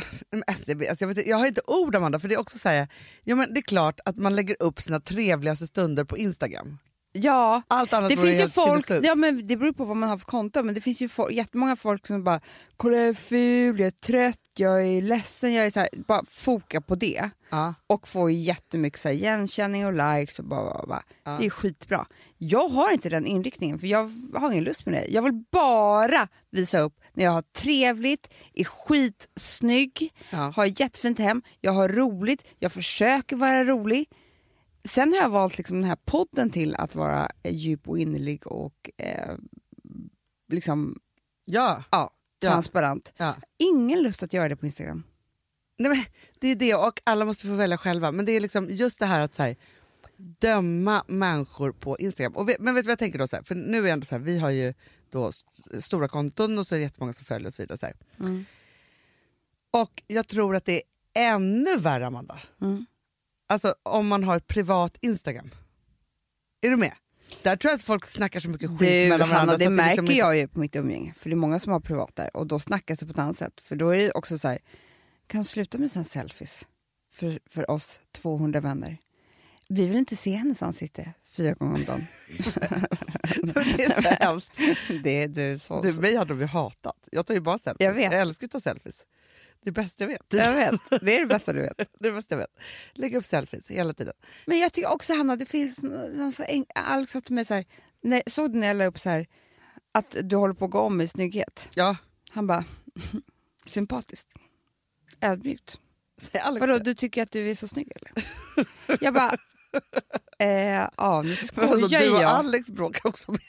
alltså, 0.46 0.70
jag, 1.02 1.08
vet, 1.08 1.26
jag 1.26 1.36
har 1.36 1.46
inte 1.46 1.60
ord 1.66 1.96
Amanda, 1.96 2.20
för 2.20 2.28
det 2.28 2.34
är 2.34 2.38
också 2.38 2.58
så 2.58 2.68
här, 2.68 2.88
ja, 3.24 3.36
men 3.36 3.54
det 3.54 3.60
är 3.60 3.62
klart 3.62 4.00
att 4.04 4.16
man 4.16 4.36
lägger 4.36 4.62
upp 4.62 4.80
sina 4.80 5.00
trevligaste 5.00 5.66
stunder 5.66 6.04
på 6.04 6.18
Instagram. 6.18 6.78
Ja, 7.12 7.62
Allt 7.68 7.92
annat 7.92 8.10
det 8.10 8.16
finns 8.16 8.40
ju 8.40 8.48
folk, 8.48 8.90
ja, 9.02 9.14
men 9.14 9.46
det 9.46 9.56
beror 9.56 9.72
på 9.72 9.84
vad 9.84 9.96
man 9.96 10.08
har 10.08 10.18
för 10.18 10.26
konto, 10.26 10.62
men 10.62 10.74
det 10.74 10.80
finns 10.80 11.00
ju 11.02 11.06
fo- 11.08 11.30
jättemånga 11.32 11.76
folk 11.76 12.06
som 12.06 12.24
bara 12.24 12.40
“kolla 12.76 12.96
jag 12.96 13.08
är 13.08 13.14
ful, 13.14 13.78
jag 13.80 13.86
är 13.86 13.90
trött, 13.90 14.38
jag 14.56 14.86
är 14.86 15.02
ledsen”, 15.02 15.54
jag 15.54 15.66
är 15.66 15.70
så 15.70 15.80
här, 15.80 15.88
bara 16.06 16.24
foka 16.28 16.80
på 16.80 16.94
det. 16.94 17.30
Ja. 17.50 17.74
och 17.86 18.08
får 18.08 18.30
jättemycket 18.30 19.00
så 19.00 19.08
här, 19.08 19.14
igenkänning 19.14 19.86
och 19.86 19.92
likes 19.92 20.38
och 20.38 20.44
bara, 20.44 20.64
bara, 20.64 20.86
bara. 20.86 21.02
Ja. 21.24 21.36
Det 21.40 21.46
är 21.46 21.50
skitbra. 21.50 22.06
Jag 22.38 22.68
har 22.68 22.92
inte 22.92 23.08
den 23.08 23.26
inriktningen 23.26 23.78
för 23.78 23.86
jag 23.86 24.12
har 24.34 24.52
ingen 24.52 24.64
lust 24.64 24.86
med 24.86 24.94
det. 24.94 25.06
Jag 25.08 25.22
vill 25.22 25.44
bara 25.52 26.28
visa 26.50 26.78
upp 26.78 26.94
när 27.12 27.24
jag 27.24 27.32
har 27.32 27.42
trevligt, 27.42 28.28
är 28.54 28.64
skitsnygg, 28.64 30.12
Ja. 30.30 30.52
har 30.56 30.80
jättefint 30.80 31.18
hem, 31.18 31.42
jag 31.60 31.72
har 31.72 31.88
roligt, 31.88 32.44
jag 32.58 32.72
försöker 32.72 33.36
vara 33.36 33.64
rolig. 33.64 34.06
Sen 34.88 35.12
har 35.12 35.18
jag 35.20 35.30
valt 35.30 35.58
liksom 35.58 35.76
den 35.80 35.88
här 35.88 35.96
podden 36.04 36.50
till 36.50 36.74
att 36.74 36.94
vara 36.94 37.30
eh, 37.42 37.54
djup 37.54 37.88
och 37.88 37.98
innerlig 37.98 38.46
och 38.46 38.90
eh, 38.96 39.36
liksom, 40.48 41.00
Ja. 41.44 41.84
ja, 41.90 42.12
transparent. 42.42 43.12
ja. 43.16 43.36
Ingen 43.58 44.02
lust 44.02 44.22
att 44.22 44.32
göra 44.32 44.48
det 44.48 44.56
på 44.56 44.66
Instagram. 44.66 45.02
Nej, 45.78 45.90
men 45.90 46.04
det 46.40 46.48
är 46.48 46.54
det, 46.56 46.74
och 46.74 47.00
alla 47.04 47.24
måste 47.24 47.46
få 47.46 47.54
välja 47.54 47.78
själva. 47.78 48.12
Men 48.12 48.24
det 48.24 48.32
är 48.32 48.40
liksom 48.40 48.70
just 48.70 48.98
det 48.98 49.06
här 49.06 49.20
att 49.24 49.34
så 49.34 49.42
här, 49.42 49.56
döma 50.16 51.04
människor 51.08 51.72
på 51.72 51.98
Instagram. 51.98 52.36
Och 52.36 52.48
vet, 52.48 52.60
men 52.60 52.74
vet 52.74 52.84
du 52.84 52.86
vad 52.86 52.92
jag 52.92 52.98
tänker 52.98 53.18
då? 53.18 53.28
Så 53.28 53.36
här, 53.36 53.42
för 53.42 53.54
nu 53.54 53.78
är 53.78 53.82
det 53.82 53.90
ändå 53.90 54.04
så 54.04 54.14
här, 54.14 54.22
vi 54.22 54.38
har 54.38 54.50
ju 54.50 54.74
då 55.10 55.28
st- 55.28 55.80
stora 55.82 56.08
konton 56.08 56.58
och 56.58 56.66
så 56.66 56.74
är 56.74 56.78
det 56.78 56.82
jättemånga 56.82 57.12
som 57.12 57.24
följer 57.24 57.46
och 57.46 57.54
så 57.54 57.62
vidare. 57.62 57.78
Så 57.78 57.86
här. 57.86 57.96
Mm. 58.20 58.44
Och 59.70 60.02
jag 60.06 60.28
tror 60.28 60.56
att 60.56 60.64
det 60.64 60.82
är 61.14 61.34
ännu 61.34 61.76
värre, 61.76 62.06
Amanda. 62.06 62.38
Mm. 62.60 62.86
Alltså 63.48 63.74
om 63.82 64.08
man 64.08 64.24
har 64.24 64.36
ett 64.36 64.46
privat 64.46 64.96
Instagram. 65.00 65.50
Är 66.60 66.70
du 66.70 66.76
med? 66.76 66.92
Där 67.42 67.56
tror 67.56 67.70
jag 67.70 67.76
att 67.76 67.82
folk 67.82 68.06
snackar 68.06 68.40
så 68.40 68.48
mycket 68.48 68.68
skit 68.70 68.78
Du 68.78 69.08
mellan 69.08 69.28
varandra. 69.28 69.52
Så 69.52 69.58
det 69.58 69.66
att 69.66 69.72
märker 69.72 69.90
liksom 69.90 70.04
inte- 70.04 70.18
jag 70.18 70.36
ju 70.36 70.48
på 70.48 70.60
mitt 70.60 70.76
umgänge. 70.76 71.14
För 71.18 71.30
det 71.30 71.34
är 71.34 71.36
många 71.36 71.58
som 71.58 71.72
har 71.72 71.80
privat 71.80 72.16
där 72.16 72.36
och 72.36 72.46
då 72.46 72.58
snackas 72.58 72.98
det 72.98 73.06
på 73.06 73.12
ett 73.12 73.18
annat 73.18 73.38
sätt. 73.38 73.60
För 73.62 73.76
då 73.76 73.90
är 73.90 73.96
det 73.98 74.10
också 74.12 74.38
så 74.38 74.48
här, 74.48 74.58
kan 75.26 75.40
du 75.40 75.44
sluta 75.44 75.78
med 75.78 75.90
sina 75.92 76.04
selfies 76.04 76.66
för, 77.12 77.40
för 77.46 77.70
oss 77.70 78.00
200 78.12 78.60
vänner? 78.60 78.98
Vi 79.68 79.86
vill 79.86 79.96
inte 79.96 80.16
se 80.16 80.30
hennes 80.34 80.62
ansikte 80.62 81.12
fyra 81.26 81.52
gånger 81.54 81.74
om 81.74 81.84
dagen. 81.84 82.06
det 83.76 83.84
är 83.84 84.02
så 84.02 84.08
hemskt. 84.24 84.52
det 85.02 85.22
är 85.22 85.28
du 85.28 85.58
så. 85.58 85.82
Du, 85.82 85.92
mig 86.00 86.16
hade 86.16 86.34
de 86.34 86.40
ju 86.40 86.46
hatat. 86.46 87.08
Jag 87.12 87.26
tar 87.26 87.34
ju 87.34 87.40
bara 87.40 87.58
selfies. 87.58 87.84
Jag 87.86 87.92
vet. 87.92 88.12
jag 88.12 88.20
älskar 88.20 88.46
att 88.46 88.50
ta 88.50 88.60
selfies. 88.60 89.04
Det 89.64 89.72
bästa 89.72 90.04
jag 90.04 90.08
vet. 90.08 90.26
Jag 90.28 90.54
vet, 90.54 90.80
det 91.00 91.16
är 91.16 91.20
det 91.20 91.26
bästa 91.26 91.52
du 91.52 91.60
vet. 91.60 91.90
Det 92.00 92.12
bästa 92.12 92.34
jag 92.34 92.38
vet. 92.38 92.58
Lägga 92.92 93.18
upp 93.18 93.24
selfies 93.24 93.70
hela 93.70 93.92
tiden. 93.92 94.14
Men 94.46 94.58
jag 94.58 94.72
tycker 94.72 94.90
också 94.90 95.14
Hanna, 95.14 95.36
det 95.36 95.46
finns 95.46 95.82
någon 95.82 96.32
så 96.32 96.42
en, 96.42 96.64
Alex 96.74 97.12
sa 97.12 97.20
till 97.20 97.34
mig 97.34 97.44
så 97.44 97.54
här, 97.54 97.64
när, 98.02 98.22
såg 98.26 98.52
du 98.52 98.58
när 98.58 98.66
jag 98.66 98.76
la 98.76 98.86
upp 98.86 98.98
så 98.98 99.10
här, 99.10 99.26
att 99.92 100.16
du 100.22 100.36
håller 100.36 100.54
på 100.54 100.64
att 100.64 100.70
gå 100.70 100.80
om 100.80 101.00
i 101.00 101.08
snygghet? 101.08 101.68
Ja, 101.74 101.96
Han 102.30 102.46
bara, 102.46 102.64
sympatiskt. 103.66 104.34
Ödmjukt. 105.20 105.80
Vadå, 106.60 106.78
du 106.78 106.94
tycker 106.94 107.22
att 107.22 107.30
du 107.30 107.50
är 107.50 107.54
så 107.54 107.68
snygg 107.68 107.92
eller? 107.96 108.26
Jag 109.00 109.14
bara, 109.14 109.36
eh, 110.38 110.88
ja 110.96 111.22
nu 111.22 111.36
skojar 111.36 111.76
du 111.76 112.10
och 112.10 112.22
jag. 112.22 112.30
Alex 112.30 112.70
bråkar 112.70 113.08
också 113.08 113.32
med 113.32 113.40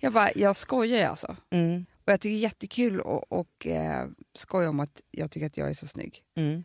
jag 0.00 0.12
bara, 0.12 0.30
jag 0.34 0.56
skojar 0.56 0.98
ju 0.98 1.04
alltså. 1.04 1.36
Mm. 1.50 1.86
Och 2.04 2.12
jag 2.12 2.20
tycker 2.20 2.34
det 2.34 2.38
är 2.38 2.42
jättekul 2.42 3.00
och, 3.00 3.32
och 3.32 3.66
eh, 3.66 4.08
skoja 4.34 4.68
om 4.68 4.80
att 4.80 5.00
jag 5.10 5.30
tycker 5.30 5.46
att 5.46 5.56
jag 5.56 5.70
är 5.70 5.74
så 5.74 5.86
snygg. 5.86 6.22
Mm. 6.36 6.64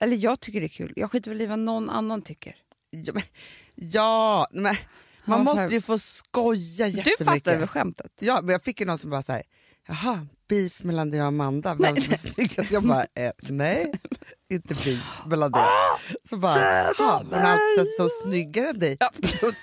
Eller 0.00 0.16
jag 0.16 0.40
tycker 0.40 0.60
det 0.60 0.66
är 0.66 0.68
kul, 0.68 0.92
jag 0.96 1.12
skiter 1.12 1.30
väl 1.30 1.40
i 1.40 1.46
vad 1.46 1.58
någon 1.58 1.90
annan 1.90 2.22
tycker. 2.22 2.56
Ja, 2.90 3.12
men, 3.12 3.22
ja 3.74 4.46
men, 4.52 4.76
man 5.24 5.44
måste 5.44 5.60
här- 5.60 5.70
ju 5.70 5.80
få 5.80 5.98
skoja 5.98 6.86
jättemycket. 6.86 7.18
Du 7.18 7.24
fattar 7.24 7.58
väl 7.58 7.68
skämtet? 7.68 8.12
Ja, 8.18 8.40
men 8.42 8.52
jag 8.52 8.64
fick 8.64 8.80
ju 8.80 8.86
någon 8.86 8.98
som 8.98 9.10
bara 9.10 9.22
så 9.22 9.32
här, 9.32 9.42
jaha, 9.86 10.26
beef 10.48 10.82
mellan 10.82 11.10
dig 11.10 11.20
och 11.20 11.26
Amanda, 11.26 11.74
vem 11.74 11.96
som 11.96 12.12
är 12.12 12.16
snyggast? 12.16 12.70
Jag 12.72 12.82
bara, 12.82 13.02
eh, 13.02 13.30
nej, 13.42 13.92
inte 14.50 14.74
beef 14.74 15.18
mellan 15.26 15.50
det. 15.52 15.64
Så 16.28 16.36
bara, 16.36 16.58
jaha, 16.60 17.18
hon 17.18 17.32
har 17.32 17.50
alltid 17.50 17.78
sett 17.78 17.96
så 17.96 18.08
snyggare 18.22 18.68
än 18.68 18.78
dig. 18.78 18.96
Ja. 19.00 19.10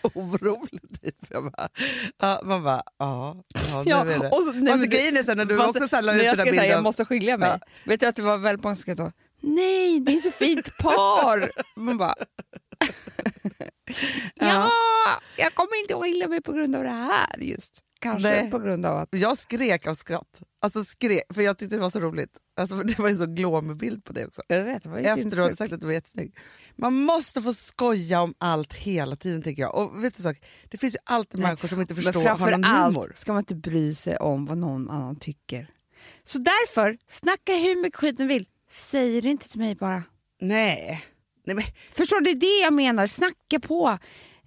Orolig 0.13 0.81
typ. 1.01 1.15
Jag 1.29 1.43
bara, 1.51 1.69
ja, 2.21 2.41
man 2.43 2.63
bara, 2.63 2.83
ja, 2.99 3.43
ja, 3.73 3.83
Ja, 3.85 4.03
nu 4.03 4.11
är 4.11 4.19
det. 4.19 4.29
och 4.29 4.43
så- 4.43 4.51
nej, 4.51 4.73
alltså, 4.73 4.89
grejen 4.89 5.17
är 5.17 5.23
sen 5.23 5.37
när 5.37 5.45
du 5.45 5.57
Fast 5.57 5.69
också 5.69 5.87
så 5.87 5.95
här, 5.95 6.03
la 6.03 6.13
ut 6.15 6.23
jag 6.23 6.37
den 6.37 6.37
där 6.37 6.45
så 6.45 6.51
bilden. 6.51 6.69
jag 6.69 6.83
måste 6.83 7.05
skilja 7.05 7.37
mig. 7.37 7.49
Ja. 7.49 7.59
Vet 7.85 7.99
du 7.99 8.05
att 8.07 8.15
det 8.15 8.21
var 8.21 8.37
väldigt 8.37 8.63
många 8.63 8.75
som 8.75 8.81
skrev 8.81 8.95
då, 8.95 9.11
nej 9.41 9.99
det 9.99 10.11
är 10.15 10.19
så 10.19 10.31
fint 10.31 10.77
par. 10.77 11.51
Man 11.75 11.97
bara, 11.97 12.15
ja, 14.35 14.69
jag 15.37 15.53
kommer 15.53 15.81
inte 15.81 15.95
att 15.95 16.01
skilja 16.01 16.27
mig 16.27 16.41
på 16.41 16.51
grund 16.53 16.75
av 16.75 16.83
det 16.83 16.89
här 16.89 17.37
just. 17.39 17.73
Kanske 18.03 18.29
Nej. 18.29 18.51
på 18.51 18.59
grund 18.59 18.85
av 18.85 18.97
att, 18.97 19.09
Jag 19.11 19.37
skrek 19.37 19.87
av 19.87 19.95
skratt, 19.95 20.41
alltså 20.61 20.83
skrek, 20.83 21.23
för 21.33 21.41
jag 21.41 21.57
tyckte 21.57 21.75
det 21.75 21.81
var 21.81 21.89
så 21.89 21.99
roligt. 21.99 22.37
Alltså, 22.57 22.75
det 22.75 22.99
var 22.99 23.09
en 23.09 23.17
så 23.17 23.25
glåmig 23.25 23.77
bild 23.77 24.03
på 24.03 24.13
det 24.13 24.25
också. 24.25 24.41
jag 24.47 24.63
vet, 24.63 24.83
det 24.83 24.89
var 24.89 24.99
ju 24.99 25.05
Efter 25.05 25.23
du 25.23 25.23
har 25.25 25.31
sinnessjukt. 25.31 25.57
sagt 25.57 25.73
att 25.73 25.79
du 25.79 25.85
var 25.85 25.93
jättesnygg. 25.93 26.35
Man 26.75 26.93
måste 26.93 27.41
få 27.41 27.53
skoja 27.53 28.21
om 28.21 28.33
allt 28.37 28.73
hela 28.73 29.15
tiden 29.15 29.41
tycker 29.41 29.61
jag. 29.61 29.75
Och 29.75 30.03
vet 30.03 30.17
du 30.17 30.23
sak, 30.23 30.37
det 30.69 30.77
finns 30.77 30.93
ju 30.95 30.99
alltid 31.03 31.39
människor 31.39 31.67
som 31.67 31.81
inte 31.81 31.95
förstår 31.95 32.13
har 32.13 32.21
framför 32.21 32.51
någon 32.51 32.63
allt 32.63 32.95
humor. 32.95 33.11
ska 33.15 33.33
man 33.33 33.41
inte 33.41 33.55
bry 33.55 33.95
sig 33.95 34.17
om 34.17 34.45
vad 34.45 34.57
någon 34.57 34.89
annan 34.89 35.15
tycker. 35.15 35.67
Så 36.23 36.37
därför, 36.37 36.97
snacka 37.07 37.55
hur 37.55 37.81
mycket 37.81 37.99
skit 37.99 38.19
ni 38.19 38.25
vill, 38.25 38.47
säg 38.71 39.21
det 39.21 39.29
inte 39.29 39.49
till 39.49 39.59
mig 39.59 39.75
bara. 39.75 40.03
Nej. 40.41 41.03
Nej 41.45 41.55
men, 41.55 41.65
Förstår 41.91 42.21
du? 42.21 42.23
Det 42.33 42.37
är 42.47 42.59
det 42.59 42.63
jag 42.63 42.73
menar. 42.73 43.07
Snacka 43.07 43.59
på. 43.59 43.97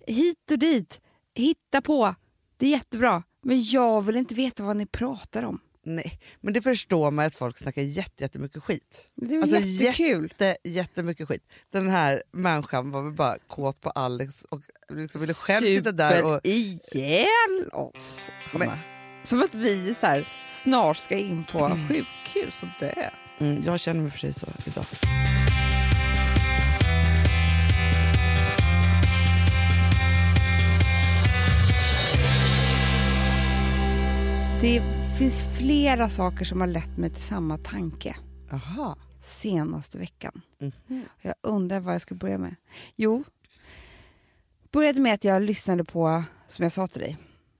Hit 0.06 0.50
och 0.50 0.58
dit. 0.58 1.00
Hitta 1.34 1.82
på. 1.82 2.14
Det 2.56 2.66
är 2.66 2.70
jättebra. 2.70 3.22
Men 3.46 3.64
jag 3.64 4.02
vill 4.02 4.16
inte 4.16 4.34
veta 4.34 4.62
vad 4.62 4.76
ni 4.76 4.86
pratar 4.86 5.42
om. 5.42 5.60
Nej, 5.82 6.20
men 6.40 6.54
det 6.54 6.62
förstår 6.62 7.10
man 7.10 7.26
att 7.26 7.34
folk 7.34 7.58
snackar 7.58 7.82
jätte, 7.82 8.24
jättemycket 8.24 8.62
skit. 8.62 9.08
Det 9.14 9.34
är 9.34 9.42
Alltså, 9.42 9.56
jättekul. 9.56 10.34
Jätte, 10.38 10.56
jättemycket 10.68 11.28
skit. 11.28 11.42
Den 11.70 11.88
här 11.88 12.22
människan 12.32 12.90
var 12.90 13.02
väl 13.02 13.12
bara 13.12 13.38
kåt 13.46 13.80
på 13.80 13.90
Alex 13.90 14.42
och 14.42 14.60
liksom 14.88 15.20
ville 15.20 15.34
själv 15.34 15.66
sitta 15.66 15.92
där 15.92 16.24
och... 16.24 16.40
ihjäl 16.44 17.68
oss. 17.72 18.30
Hanna. 18.52 18.78
Som 19.24 19.42
att 19.42 19.54
vi 19.54 19.94
så 20.00 20.06
här, 20.06 20.28
snart 20.64 20.96
ska 20.96 21.18
in 21.18 21.44
på 21.52 21.78
sjukhus 21.88 22.62
och 22.62 22.68
dö. 22.80 23.10
Mm, 23.38 23.62
jag 23.66 23.80
känner 23.80 24.02
mig 24.02 24.10
för 24.10 24.18
sig 24.18 24.32
så 24.32 24.46
idag. 24.66 24.86
Det 34.60 34.82
finns 35.18 35.44
flera 35.58 36.08
saker 36.08 36.44
som 36.44 36.60
har 36.60 36.68
lett 36.68 36.96
mig 36.96 37.10
till 37.10 37.22
samma 37.22 37.58
tanke 37.58 38.16
Aha. 38.52 38.96
senaste 39.24 39.98
veckan. 39.98 40.42
Mhm. 40.58 41.04
Jag 41.22 41.34
undrar 41.40 41.80
vad 41.80 41.94
jag 41.94 42.00
ska 42.02 42.14
börja 42.14 42.38
med. 42.38 42.54
Jo, 42.96 43.24
började 44.72 45.00
med 45.00 45.14
att 45.14 45.24
jag 45.24 45.42
lyssnade 45.42 45.84
på, 45.84 46.24
som 46.48 46.62
jag 46.62 46.72
sa 46.72 46.86
till 46.86 47.00
dig, 47.00 47.16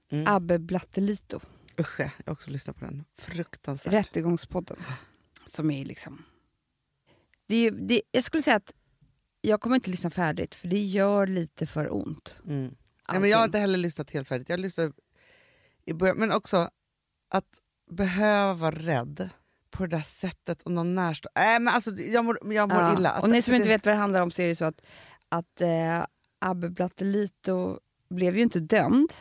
Mm. 0.09 0.27
Abbe 0.27 0.59
Blattelito, 0.59 1.39
Usch, 1.79 1.99
jag 1.99 2.11
har 2.25 2.33
också 2.33 2.51
lyssnat 2.51 2.75
på 2.77 2.85
den. 2.85 3.03
Fruktansvärt. 3.17 3.93
Rättegångspodden. 3.93 4.77
Som 5.45 5.71
är 5.71 5.85
liksom... 5.85 6.23
Det 7.47 7.55
är, 7.55 7.59
ju- 7.61 7.71
det, 7.87 8.01
jag 8.11 8.23
skulle 8.23 8.43
säga 8.43 8.55
att 8.55 8.71
jag 9.41 9.61
kommer 9.61 9.75
inte 9.75 9.89
lyssna 9.89 10.09
färdigt 10.09 10.55
för 10.55 10.67
det 10.67 10.79
gör 10.83 11.27
lite 11.27 11.67
för 11.67 11.93
ont. 11.95 12.39
Mm. 12.45 12.75
Nej, 13.11 13.19
men 13.19 13.29
jag 13.29 13.37
har 13.37 13.45
inte 13.45 13.57
heller 13.59 13.77
lyssnat 13.77 14.11
helt 14.11 14.27
färdigt. 14.27 14.49
Jag 14.49 14.59
lyssnade 14.59 14.91
i 15.85 15.93
början, 15.93 16.17
men 16.17 16.31
också 16.31 16.69
att 17.29 17.61
behöva 17.91 18.53
vara 18.53 18.75
rädd 18.75 19.29
på 19.69 19.85
det 19.85 19.95
där 19.95 20.01
sättet 20.03 20.61
och 20.61 20.71
någon 20.71 20.95
närstående. 20.95 21.41
Nej, 21.41 21.59
men 21.59 21.73
alltså, 21.73 21.91
jag 21.91 22.25
mår, 22.25 22.53
jag 22.53 22.69
mår 22.69 22.81
Ja. 22.81 22.93
illa. 22.97 23.09
Att, 23.09 23.23
och 23.23 23.29
ni 23.29 23.41
som 23.41 23.51
för 23.51 23.55
inte 23.55 23.67
det- 23.67 23.73
vet 23.73 23.85
vad 23.85 23.95
det 23.95 23.99
handlar 23.99 24.21
om 24.21 24.31
så 24.31 24.41
är 24.41 24.47
det 24.47 24.55
så 24.55 24.65
att, 24.65 24.81
att 25.29 25.61
eh, 25.61 26.05
Abbe 26.39 26.69
Blattelito 26.69 27.79
blev 28.09 28.37
ju 28.37 28.43
inte 28.43 28.59
dömd, 28.59 29.13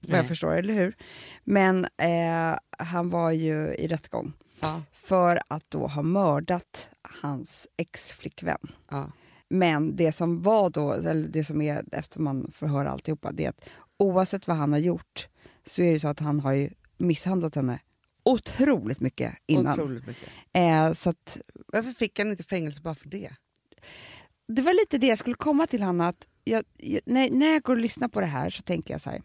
vad 0.00 0.10
jag 0.10 0.18
Nej. 0.22 0.28
förstår, 0.28 0.56
eller 0.56 0.74
hur? 0.74 0.96
Men 1.44 1.84
eh, 1.84 2.58
han 2.78 3.10
var 3.10 3.30
ju 3.30 3.74
i 3.74 3.88
rättegång 3.88 4.32
Ja, 4.60 4.82
för 4.92 5.40
att 5.48 5.64
då 5.70 5.86
ha 5.86 6.02
mördat 6.02 6.90
hans 7.02 7.66
ex-flickvän. 7.76 8.58
ja. 8.90 9.12
Men 9.50 9.96
det 9.96 10.12
som 10.12 10.42
var 10.42 10.70
då, 10.70 10.92
eller 10.92 11.28
det 11.28 11.44
som 11.44 11.62
är, 11.62 11.84
eftersom 11.92 12.24
man 12.24 12.50
får 12.52 12.66
höra 12.66 12.90
alltihopa, 12.90 13.32
det 13.32 13.44
är 13.44 13.48
att 13.48 13.64
oavsett 13.96 14.46
vad 14.48 14.56
han 14.56 14.72
har 14.72 14.78
gjort 14.78 15.28
så 15.66 15.82
är 15.82 15.92
det 15.92 16.00
så 16.00 16.08
att 16.08 16.20
han 16.20 16.40
har 16.40 16.52
ju 16.52 16.70
misshandlat 16.98 17.54
henne 17.54 17.80
otroligt 18.22 19.00
mycket 19.00 19.34
innan. 19.46 19.80
Otroligt 19.80 20.06
mycket. 20.06 20.28
Eh, 20.52 20.92
så 20.92 21.10
att 21.10 21.38
Varför 21.66 21.92
fick 21.92 22.18
han 22.18 22.30
inte 22.30 22.44
fängelse 22.44 22.80
bara 22.80 22.94
för 22.94 23.08
det? 23.08 23.30
det 24.48 24.62
var 24.62 24.74
lite 24.74 24.98
det 24.98 25.06
jag 25.06 25.18
skulle 25.18 25.34
komma 25.34 25.66
till 25.66 25.82
Hanna, 25.82 26.08
att 26.08 26.28
jag, 26.44 26.64
jag, 26.76 27.00
när, 27.06 27.30
när 27.30 27.52
jag 27.52 27.62
går 27.62 27.76
och 27.76 27.82
lyssnar 27.82 28.08
på 28.08 28.20
det 28.20 28.26
här 28.26 28.50
så 28.50 28.62
tänker 28.62 28.94
jag 28.94 29.00
så 29.00 29.10
här. 29.10 29.22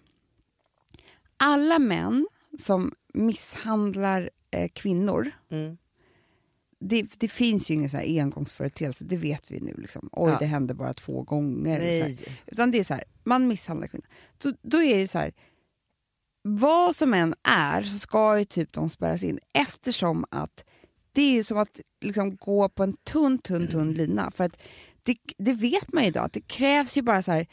Alla 1.37 1.79
män 1.79 2.27
som 2.59 2.93
misshandlar 3.13 4.29
eh, 4.51 4.69
kvinnor, 4.73 5.31
Mm. 5.51 5.77
det, 6.79 7.05
det 7.17 7.27
finns 7.27 7.71
ju 7.71 7.73
ingen 7.73 7.89
så 7.89 7.97
här 7.97 8.19
engångsföreteelse, 8.21 9.03
det 9.03 9.17
vet 9.17 9.51
vi 9.51 9.59
nu. 9.59 9.73
Liksom. 9.77 10.09
Oj, 10.11 10.31
Ja. 10.31 10.37
det 10.39 10.45
hände 10.45 10.73
bara 10.73 10.93
två 10.93 11.21
gånger. 11.23 11.79
Utan 12.45 12.71
det 12.71 12.79
är 12.79 12.83
så 12.83 12.93
här, 12.93 13.03
man 13.23 13.47
misshandlar 13.47 13.87
kvinnor. 13.87 14.07
Så, 14.43 14.53
då 14.61 14.83
är 14.83 14.99
det 14.99 15.07
så 15.07 15.17
här, 15.19 15.33
vad 16.43 16.95
som 16.95 17.13
än 17.13 17.35
är 17.43 17.83
så 17.83 17.99
ska 17.99 18.39
ju 18.39 18.45
typ 18.45 18.73
de 18.73 18.89
spärras 18.89 19.23
in 19.23 19.39
eftersom 19.53 20.25
att 20.31 20.63
det 21.11 21.21
är 21.21 21.31
ju 21.31 21.43
som 21.43 21.57
att 21.57 21.79
liksom 22.05 22.35
gå 22.35 22.69
på 22.69 22.83
en 22.83 22.93
tunn, 22.93 23.37
tunn, 23.39 23.67
tunn 23.67 23.93
lina. 23.93 24.31
För 24.31 24.43
att 24.43 24.57
det, 25.03 25.17
det 25.37 25.53
vet 25.53 25.93
man 25.93 26.03
ju 26.03 26.09
idag, 26.09 26.25
att 26.25 26.33
det 26.33 26.41
krävs 26.41 26.97
ju 26.97 27.01
bara 27.01 27.21
så 27.21 27.31
här 27.31 27.47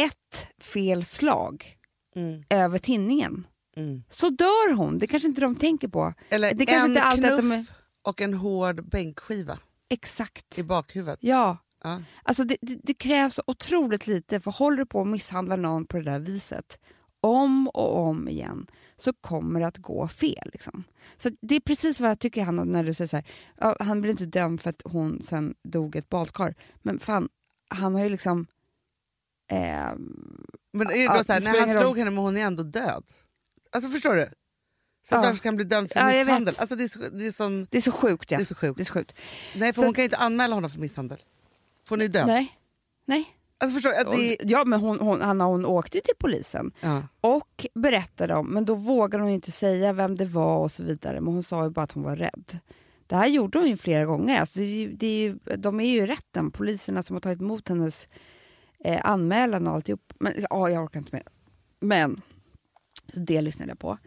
ett 0.00 0.46
fel 0.64 1.04
slag 1.04 1.76
Mm. 2.16 2.44
över 2.50 2.78
tinningen. 2.78 3.46
Mm. 3.76 4.02
Så 4.08 4.28
dör 4.30 4.72
hon, 4.74 4.98
det 4.98 5.06
kanske 5.06 5.28
inte 5.28 5.40
de 5.40 5.54
tänker 5.54 5.88
på. 5.88 6.14
Eller 6.28 6.54
Det 6.54 6.66
kanske 6.66 6.84
en 6.84 6.90
inte 6.90 7.02
alltid 7.02 7.24
att 7.24 7.30
knuff 7.40 7.50
de 7.50 7.52
är- 7.52 7.66
och 8.02 8.20
en 8.20 8.34
hård 8.34 8.88
bänkskiva 8.90 9.58
Exakt. 9.90 10.58
i 10.58 10.62
bakhuvudet. 10.62 11.18
Ja, 11.22 11.58
Ja. 11.84 12.02
Alltså 12.22 12.44
det, 12.44 12.56
det, 12.62 12.78
det 12.82 12.94
krävs 12.94 13.40
otroligt 13.46 14.06
lite, 14.06 14.40
för 14.40 14.50
håller 14.50 14.76
du 14.76 14.86
på 14.86 15.00
att 15.00 15.06
misshandla 15.06 15.56
någon 15.56 15.86
på 15.86 15.96
det 15.96 16.02
där 16.10 16.18
viset 16.18 16.78
om 17.24 17.68
och 17.68 17.98
om 17.98 18.28
igen 18.28 18.66
så 18.96 19.12
kommer 19.12 19.60
det 19.60 19.66
att 19.66 19.78
gå 19.78 20.08
fel. 20.08 20.50
Liksom. 20.52 20.84
Så 21.16 21.30
det 21.40 21.56
är 21.56 21.60
precis 21.60 22.00
vad 22.00 22.10
jag 22.10 22.18
tycker 22.18 22.44
Hanna, 22.44 22.64
när 22.64 22.84
du 22.84 22.94
säger 22.94 23.08
så 23.08 23.16
här, 23.16 23.26
ja, 23.60 23.76
han 23.80 24.00
blir 24.00 24.10
inte 24.10 24.26
dömd 24.26 24.60
för 24.60 24.70
att 24.70 24.82
hon 24.84 25.22
sen 25.22 25.54
dog 25.64 25.96
ett 25.96 26.08
badkar. 26.08 26.54
Men 26.82 26.98
fan, 26.98 27.28
han 27.68 27.94
har 27.94 28.02
ju 28.02 28.08
liksom... 28.08 28.46
Eh, 29.52 29.58
Men 30.72 30.90
är 30.90 31.08
det 31.08 31.18
då 31.18 31.24
så 31.24 31.32
här, 31.32 31.40
när 31.40 31.60
han 31.60 31.70
slog 31.80 31.98
henne 31.98 32.10
men 32.10 32.24
hon 32.24 32.36
är 32.36 32.40
ändå 32.44 32.62
död? 32.62 33.04
Alltså 33.70 33.90
förstår 33.90 34.14
du? 34.14 34.26
Så 35.08 35.14
Ja. 35.14 35.20
varför 35.20 35.36
ska 35.36 35.48
han 35.48 35.56
bli 35.56 35.64
dömd 35.64 35.92
för 35.92 36.00
Ja, 36.00 36.06
misshandel? 36.24 36.54
Alltså 36.58 36.76
det, 36.76 36.84
är 36.84 36.88
så, 36.88 36.98
det, 36.98 37.26
är 37.26 37.32
sån, 37.32 37.66
det 37.70 37.76
är 37.76 37.80
så 37.82 37.92
sjukt. 37.92 38.30
Ja. 38.30 38.36
det 38.38 38.42
är 38.42 38.46
så 38.46 38.54
sjukt. 38.54 38.76
Det 38.76 38.82
är 38.82 38.84
så 38.84 38.92
sjukt. 38.92 39.18
Nej 39.56 39.72
för 39.72 39.82
Så- 39.82 39.86
hon 39.86 39.94
kan 39.94 40.04
inte 40.04 40.16
anmäla 40.16 40.54
honom 40.54 40.70
för 40.70 40.80
misshandel. 40.80 41.18
Hon 41.88 42.00
är 42.00 42.08
död. 42.08 42.26
Nej. 42.26 42.58
Nej. 43.06 43.36
Alltså 43.64 43.74
förstår? 43.74 43.90
Att 44.10 44.16
det, 44.16 44.36
ja, 44.42 44.64
men 44.64 44.80
hon, 44.80 45.00
hon, 45.00 45.20
Hanna, 45.20 45.44
hon 45.44 45.64
åkte 45.64 45.98
ju 45.98 46.00
till 46.00 46.14
polisen 46.18 46.72
ja. 46.80 47.02
och 47.20 47.66
berättade 47.74 48.34
om, 48.34 48.46
men 48.46 48.64
då 48.64 48.74
vågade 48.74 49.24
hon 49.24 49.32
inte 49.32 49.52
säga 49.52 49.92
vem 49.92 50.16
det 50.16 50.24
var 50.24 50.58
och 50.58 50.70
så 50.70 50.82
vidare. 50.82 51.20
Men 51.20 51.32
hon 51.32 51.42
sa 51.42 51.64
ju 51.64 51.70
bara 51.70 51.82
att 51.82 51.92
hon 51.92 52.02
var 52.02 52.16
rädd. 52.16 52.58
Det 53.06 53.16
här 53.16 53.26
gjorde 53.26 53.58
hon 53.58 53.68
ju 53.68 53.76
flera 53.76 54.04
gånger. 54.04 54.40
Alltså 54.40 54.58
det 54.58 54.64
är 54.64 54.88
det 54.88 55.06
är 55.06 55.20
ju, 55.20 55.38
de 55.56 55.80
är 55.80 55.88
ju 55.88 56.06
rätten, 56.06 56.50
poliserna 56.50 57.02
som 57.02 57.16
har 57.16 57.20
tagit 57.20 57.40
emot 57.40 57.68
hennes 57.68 58.08
eh, 58.84 59.00
anmälan 59.04 59.66
och 59.66 59.74
alltihop. 59.74 60.12
Men 60.18 60.32
ja, 60.50 60.68
jag 60.70 60.84
orkar 60.84 60.98
inte 60.98 61.16
mer. 61.16 61.22
Men, 61.80 62.20
det 63.14 63.40
lyssnade 63.42 63.70
jag 63.70 63.78
på. 63.78 63.98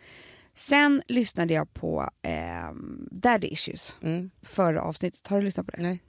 Sen 0.56 1.02
lyssnade 1.08 1.54
jag 1.54 1.74
på 1.74 2.10
eh, 2.22 2.72
Daddy 3.12 3.48
Issues, 3.48 3.98
Mm. 4.02 4.30
förra 4.42 4.82
avsnittet. 4.82 5.28
Har 5.28 5.38
du 5.40 5.46
lyssnat 5.46 5.66
på 5.66 5.72
det? 5.72 5.82
Nej. 5.82 6.04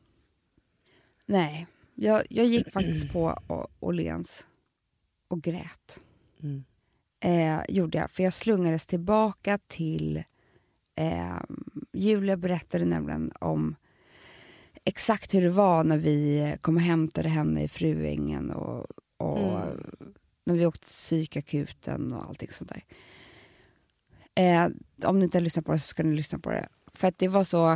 Nej. 1.27 1.67
Jag, 2.01 2.23
jag 2.31 2.47
gick 2.47 2.73
faktiskt 2.73 3.13
på 3.13 3.39
Åhléns 3.81 4.47
och 5.29 5.43
grät. 5.43 6.01
Mm. 6.43 6.65
Eh, 7.21 7.61
gjorde 7.69 7.99
jag, 7.99 8.11
för 8.11 8.23
jag 8.23 8.33
slungades 8.33 8.87
tillbaka 8.87 9.59
till... 9.67 10.23
Eh, 10.97 11.41
Julia 11.93 12.37
berättade 12.37 12.85
nämligen 12.85 13.33
om 13.41 13.77
exakt 14.85 15.35
hur 15.35 15.43
det 15.43 15.51
var 15.51 15.85
när 15.85 15.99
vi 15.99 16.57
kom 16.61 16.77
och 16.77 16.83
hämtade 16.83 17.29
henne 17.29 17.63
i 17.65 17.69
Fruängen 17.69 18.51
och, 18.51 18.87
och 19.17 19.39
Mm. 19.39 20.15
när 20.45 20.55
vi 20.55 20.67
åkte 20.67 20.81
till 20.87 20.89
psykakuten 20.93 22.13
och 22.13 22.25
allting 22.25 22.49
sånt 22.51 22.71
där. 22.75 22.85
Eh, 24.35 24.69
om 25.09 25.19
ni 25.19 25.25
inte 25.25 25.39
har 25.39 25.43
lyssnat 25.43 25.65
på 25.67 25.73
det 25.73 25.79
så 25.79 25.87
ska 25.87 26.03
ni 26.03 26.17
lyssna 26.17 26.39
på 26.39 26.51
det. 26.51 26.69
För 26.93 27.09
att 27.09 27.19
det 27.19 27.29
var 27.29 27.45
så... 27.45 27.71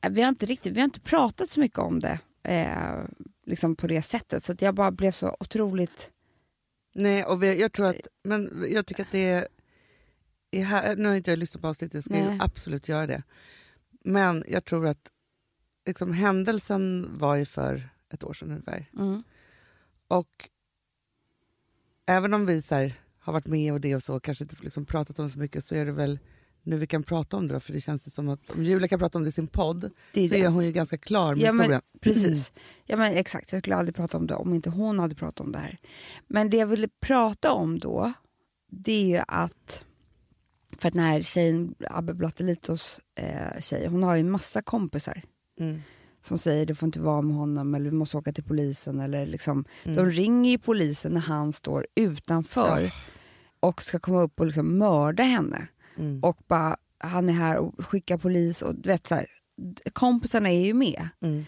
eh, 0.00 0.10
Vi 0.10 0.22
har 0.22 0.28
inte, 0.28 0.46
riktigt, 0.46 0.72
vi 0.76 0.80
har 0.80 0.84
inte 0.84 1.00
pratat 1.00 1.50
så 1.50 1.60
mycket 1.60 1.78
om 1.78 2.00
det 2.00 2.18
eh, 2.42 3.04
liksom 3.44 3.76
på 3.76 3.86
det 3.86 4.02
sättet. 4.02 4.44
Så 4.44 4.52
att 4.52 4.62
jag 4.62 4.74
bara 4.74 4.90
blev 4.90 5.12
så 5.12 5.36
otroligt... 5.40 6.10
Nej, 6.94 7.24
och 7.24 7.44
jag 7.44 7.72
tror 7.72 7.86
att, 7.86 8.08
men 8.22 8.66
jag 8.68 8.86
tycker 8.86 9.02
att 9.02 9.12
det 9.12 9.30
är, 9.30 9.48
är 10.50 10.64
här, 10.64 10.96
nu 10.96 11.08
har 11.08 11.16
inte 11.16 11.30
jag 11.30 11.38
lyssnat 11.38 11.62
på 11.62 11.68
avsnittet, 11.68 11.94
jag 11.94 12.04
ska 12.04 12.16
ju 12.16 12.24
Nej. 12.24 12.38
absolut 12.42 12.88
göra 12.88 13.06
det. 13.06 13.22
Men 14.04 14.44
jag 14.48 14.64
tror 14.64 14.86
att 14.86 15.10
liksom, 15.86 16.12
händelsen 16.12 17.10
var 17.18 17.36
ju 17.36 17.44
för 17.44 17.88
ett 18.08 18.24
år 18.24 18.32
sedan 18.32 18.50
ungefär. 18.50 18.90
Mm. 18.96 19.22
Och 20.08 20.48
även 22.06 22.34
om 22.34 22.46
vi 22.46 22.62
så 22.62 22.74
här, 22.74 22.94
har 23.18 23.32
varit 23.32 23.46
med 23.46 23.72
och 23.72 23.80
det 23.80 23.96
och 23.96 24.02
så, 24.02 24.20
kanske 24.20 24.44
inte 24.44 24.56
liksom 24.60 24.86
pratat 24.86 25.18
om 25.18 25.30
så 25.30 25.38
mycket, 25.38 25.64
så 25.64 25.74
är 25.74 25.86
det 25.86 25.92
väl 25.92 26.18
nu 26.64 26.78
vi 26.78 26.86
kan 26.86 27.02
prata 27.02 27.36
om 27.36 27.48
det 27.48 27.54
då, 27.54 27.60
för 27.60 27.72
det 27.72 27.80
känns 27.80 28.14
som 28.14 28.28
att 28.28 28.50
om 28.50 28.64
Julia 28.64 28.88
kan 28.88 28.98
prata 28.98 29.18
om 29.18 29.22
det 29.24 29.28
i 29.28 29.32
sin 29.32 29.46
podd 29.46 29.84
är 30.12 30.28
så 30.28 30.34
det. 30.34 30.40
är 30.40 30.48
hon 30.48 30.64
ju 30.64 30.72
ganska 30.72 30.98
klar 30.98 31.34
med 31.34 31.42
Ja, 31.44 31.52
men, 31.52 31.60
historien. 31.60 31.82
precis. 32.00 32.52
Ja, 32.84 32.96
men 32.96 33.12
exakt, 33.12 33.52
jag 33.52 33.62
skulle 33.62 33.76
aldrig 33.76 33.94
prata 33.94 34.16
om 34.18 34.26
det 34.26 34.34
om 34.34 34.54
inte 34.54 34.70
hon 34.70 34.98
hade 34.98 35.14
pratat 35.14 35.40
om 35.40 35.52
det 35.52 35.58
här. 35.58 35.78
Men 36.26 36.50
det 36.50 36.56
jag 36.56 36.66
ville 36.66 36.88
prata 37.00 37.52
om 37.52 37.78
då, 37.78 38.12
det 38.70 38.92
är 38.92 39.06
ju 39.06 39.22
att... 39.28 39.84
För 40.78 40.88
att 40.88 40.94
den 40.94 41.02
här 41.02 41.22
tjejen, 41.22 41.74
Abbe 41.90 42.14
Blattelitos 42.14 43.00
eh, 43.18 43.60
tjej, 43.60 43.86
hon 43.86 44.02
har 44.02 44.14
ju 44.14 44.20
en 44.20 44.30
massa 44.30 44.62
kompisar 44.62 45.22
Mm. 45.60 45.80
som 46.24 46.38
säger 46.38 46.66
du 46.66 46.74
får 46.74 46.86
inte 46.86 47.00
vara 47.00 47.22
med 47.22 47.36
honom 47.36 47.74
eller 47.74 47.90
vi 47.90 47.96
måste 47.96 48.16
åka 48.16 48.32
till 48.32 48.44
polisen. 48.44 49.00
Eller 49.00 49.26
liksom, 49.26 49.64
Mm. 49.84 49.96
De 49.96 50.10
ringer 50.10 50.50
ju 50.50 50.58
polisen 50.58 51.12
när 51.12 51.20
han 51.20 51.52
står 51.52 51.86
utanför 51.94 52.80
Ja. 52.80 52.90
och 53.60 53.82
ska 53.82 53.98
komma 53.98 54.22
upp 54.22 54.40
och 54.40 54.46
liksom 54.46 54.78
mörda 54.78 55.22
henne. 55.22 55.66
Mm. 55.96 56.20
Och 56.22 56.38
bara, 56.46 56.76
han 56.98 57.28
är 57.28 57.32
här 57.32 57.58
och 57.58 57.84
skickar 57.86 58.18
polis 58.18 58.62
och 58.62 58.74
du 58.74 58.88
vet 58.88 59.06
så 59.06 59.14
här, 59.14 59.26
kompisarna 59.92 60.50
är 60.50 60.64
ju 60.64 60.74
med. 60.74 61.08
Mm. 61.20 61.44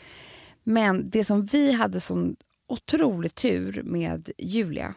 Men 0.65 1.11
det 1.11 1.25
som 1.25 1.45
vi 1.45 1.73
hade 1.73 2.01
sån 2.01 2.37
otrolig 2.69 3.35
tur 3.35 3.83
med 3.85 4.31
Julia 4.39 4.95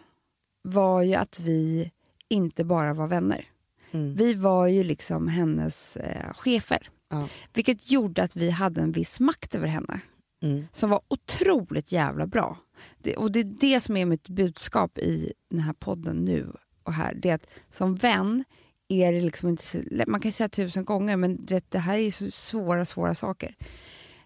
var 0.61 1.01
ju 1.01 1.13
att 1.13 1.39
vi 1.39 1.91
inte 2.27 2.63
bara 2.63 2.93
var 2.93 3.07
vänner. 3.07 3.45
Mm. 3.91 4.15
Vi 4.15 4.33
var 4.33 4.67
ju 4.67 4.83
liksom 4.83 5.27
hennes 5.27 5.97
eh, 5.97 6.33
chefer. 6.33 6.89
Ja. 7.09 7.27
Vilket 7.53 7.91
gjorde 7.91 8.23
att 8.23 8.35
vi 8.35 8.49
hade 8.49 8.81
en 8.81 8.91
viss 8.91 9.19
makt 9.19 9.55
över 9.55 9.67
henne 9.67 10.01
Mm. 10.41 10.67
som 10.71 10.89
var 10.89 11.01
otroligt 11.07 11.91
jävla 11.91 12.27
bra. 12.27 12.57
Det, 12.97 13.15
och 13.15 13.31
det 13.31 13.39
är 13.39 13.43
det 13.43 13.81
som 13.81 13.97
är 13.97 14.05
mitt 14.05 14.29
budskap 14.29 14.97
i 14.97 15.33
den 15.49 15.59
här 15.59 15.73
podden 15.73 16.25
nu 16.25 16.51
och 16.83 16.93
här. 16.93 17.13
Det 17.13 17.29
är 17.29 17.35
att 17.35 17.47
som 17.69 17.95
vän 17.95 18.43
är 18.89 19.13
det 19.13 19.21
liksom 19.21 19.49
inte 19.49 19.65
så, 19.65 19.77
man 20.07 20.19
kan 20.19 20.31
säga 20.31 20.49
tusen 20.49 20.85
gånger 20.85 21.17
men 21.17 21.45
det, 21.45 21.65
det 21.69 21.79
här 21.79 21.97
är 21.97 22.11
så 22.11 22.31
svåra, 22.31 22.85
svåra 22.85 23.15
saker. 23.15 23.55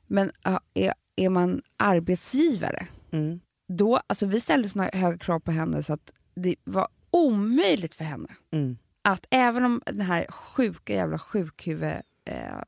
Men 0.08 0.32
är, 0.74 0.94
är 1.16 1.30
man 1.30 1.62
arbetsgivare, 1.78 2.88
Mm. 3.12 3.40
då, 3.68 4.00
alltså 4.08 4.26
vi 4.26 4.40
ställde 4.40 4.70
såna 4.70 4.90
höga 4.94 5.18
krav 5.18 5.40
på 5.40 5.52
henne 5.52 5.84
så 5.84 5.94
att 5.94 6.14
det 6.36 6.56
var 6.64 6.88
omöjligt 7.12 7.96
för 7.96 8.04
henne 8.06 8.30
Mm. 8.52 8.78
att 9.02 9.26
även 9.30 9.66
om 9.66 9.82
den 9.86 10.02
här 10.02 10.26
sjuka 10.32 10.94
jävla 10.94 11.20
sjukhuvud 11.20 11.94
eh, 12.26 12.62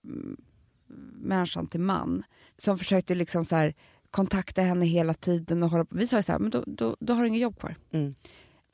människan 1.22 1.68
till 1.68 1.80
man 1.80 2.24
som 2.58 2.78
försökte 2.78 3.16
liksom 3.16 3.46
så 3.46 3.56
här, 3.56 3.74
kontakta 4.12 4.62
henne 4.62 4.86
hela 4.86 5.14
tiden 5.14 5.64
och 5.64 5.70
hålla 5.70 5.86
på. 5.86 5.96
Vi 5.98 6.08
sa 6.08 6.18
ju 6.18 6.24
så 6.24 6.32
här, 6.32 6.40
men 6.40 6.50
då, 6.50 6.64
då, 6.68 6.96
då 7.00 7.14
har 7.14 7.22
du 7.22 7.28
inget 7.28 7.42
jobb 7.42 7.60
kvar. 7.60 7.75
Mm. 7.92 8.16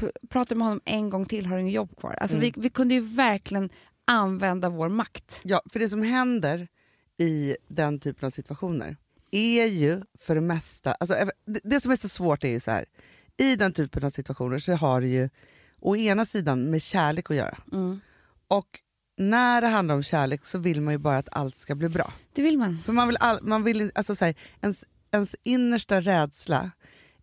P- 0.01 0.11
Prata 0.29 0.55
med 0.55 0.65
honom 0.67 0.81
en 0.85 1.09
gång 1.09 1.25
till 1.25 1.45
har 1.45 1.55
du 1.55 1.61
inget 1.61 1.73
jobb 1.73 1.97
kvar. 1.99 2.13
Alltså 2.21 2.37
Mm. 2.37 2.51
vi, 2.55 2.61
vi 2.61 2.69
kunde 2.69 2.93
ju 2.93 2.99
verkligen 3.01 3.69
använda 4.05 4.69
vår 4.69 4.89
makt. 4.89 5.41
Ja, 5.43 5.61
för 5.73 5.79
det 5.79 5.89
som 5.89 6.01
händer 6.03 6.67
i 7.17 7.55
den 7.67 7.99
typen 7.99 8.25
av 8.25 8.29
situationer 8.29 8.97
är 9.31 9.65
ju 9.65 10.01
för 10.19 10.35
det 10.35 10.41
mesta... 10.41 10.91
Alltså, 10.93 11.15
eh, 11.15 11.27
det, 11.45 11.59
det 11.63 11.81
som 11.81 11.91
är 11.91 11.95
så 11.95 12.09
svårt 12.09 12.43
är 12.43 12.49
ju 12.49 12.59
så 12.59 12.71
här. 12.71 12.85
I 13.37 13.55
den 13.55 13.73
typen 13.73 14.03
av 14.05 14.09
situationer 14.09 14.59
så 14.59 14.73
har 14.73 15.01
det 15.01 15.07
ju 15.07 15.29
å 15.79 15.95
ena 15.95 16.25
sidan 16.25 16.69
med 16.69 16.81
kärlek 16.81 17.31
att 17.31 17.37
göra. 17.37 17.57
Och 18.47 18.67
när 19.17 19.61
det 19.61 19.67
handlar 19.67 19.95
om 19.95 20.03
kärlek 20.03 20.45
så 20.45 20.57
vill 20.57 20.81
man 20.81 20.93
ju 20.93 20.97
bara 20.97 21.17
att 21.17 21.29
allt 21.31 21.57
ska 21.57 21.75
bli 21.75 21.89
bra. 21.89 22.13
Det 22.33 22.41
vill 22.41 22.57
man. 22.57 22.77
För 22.77 22.93
man 22.93 23.07
vill, 23.07 23.17
all, 23.19 23.39
man 23.41 23.63
vill 23.63 23.91
alltså 23.95 24.15
så 24.15 24.25
här, 24.25 24.35
ens, 24.61 24.85
ens 25.11 25.35
innersta 25.43 26.01
rädsla 26.01 26.71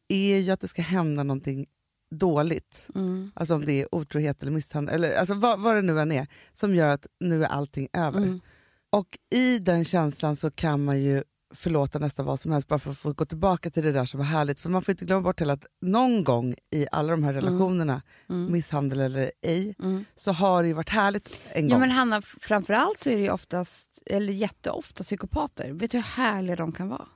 är 0.08 0.37
ju 0.38 0.50
att 0.50 0.61
det 0.61 0.68
ska 0.68 0.82
hända 0.82 1.23
någonting 1.23 1.66
dåligt. 2.10 2.88
Mm. 2.94 3.30
Alltså 3.34 3.54
om 3.54 3.64
det 3.64 3.72
är 3.82 3.94
otrohet 3.94 4.42
eller 4.42 4.52
misshandel, 4.52 4.94
eller 4.94 5.18
alltså 5.18 5.34
vad, 5.34 5.60
vad 5.60 5.76
det 5.76 5.82
nu 5.82 6.00
än 6.00 6.12
är, 6.12 6.26
som 6.52 6.74
gör 6.74 6.88
att 6.90 7.06
nu 7.20 7.44
är 7.44 7.48
allting 7.48 7.88
över. 7.92 8.18
Mm. 8.18 8.40
Och 8.90 9.18
i 9.34 9.58
den 9.58 9.84
känslan 9.84 10.36
så 10.36 10.50
kan 10.50 10.84
man 10.84 11.00
ju 11.02 11.22
förlåta 11.54 11.98
nästan 11.98 12.26
vad 12.26 12.40
som 12.40 12.52
helst 12.52 12.68
bara 12.68 12.78
för 12.78 12.90
att 12.90 12.98
få 12.98 13.12
gå 13.12 13.24
tillbaka 13.24 13.70
till 13.70 13.82
det 13.84 13.92
där 13.92 14.04
som 14.04 14.18
var 14.18 14.24
härligt. 14.24 14.60
För 14.60 14.70
man 14.70 14.82
får 14.82 14.92
inte 14.92 15.04
glömma 15.04 15.22
bort 15.22 15.40
heller 15.40 15.54
att 15.54 15.66
någon 15.82 16.24
gång 16.24 16.54
i 16.70 16.86
alla 16.92 17.10
de 17.10 17.24
här 17.24 17.32
relationerna, 17.34 18.02
Mm. 18.28 18.52
misshandel 18.52 19.00
eller 19.00 19.30
ej, 19.42 19.74
Mm. 19.78 20.04
så 20.16 20.32
har 20.32 20.62
det 20.62 20.68
ju 20.68 20.74
varit 20.74 20.88
härligt 20.90 21.40
en 21.52 21.68
Ja 21.68 21.74
gång. 21.74 21.80
men 21.80 21.90
Hanna, 21.90 22.22
framförallt 22.22 23.00
så 23.00 23.10
är 23.10 23.16
det 23.16 23.22
ju 23.22 23.30
oftast, 23.30 23.88
eller 24.06 24.32
jätteofta 24.32 25.04
psykopater. 25.04 25.72
Vet 25.72 25.90
du 25.90 25.96
hur 25.98 26.02
härliga 26.04 26.56
de 26.56 26.72
kan 26.72 26.88
vara? 26.88 27.06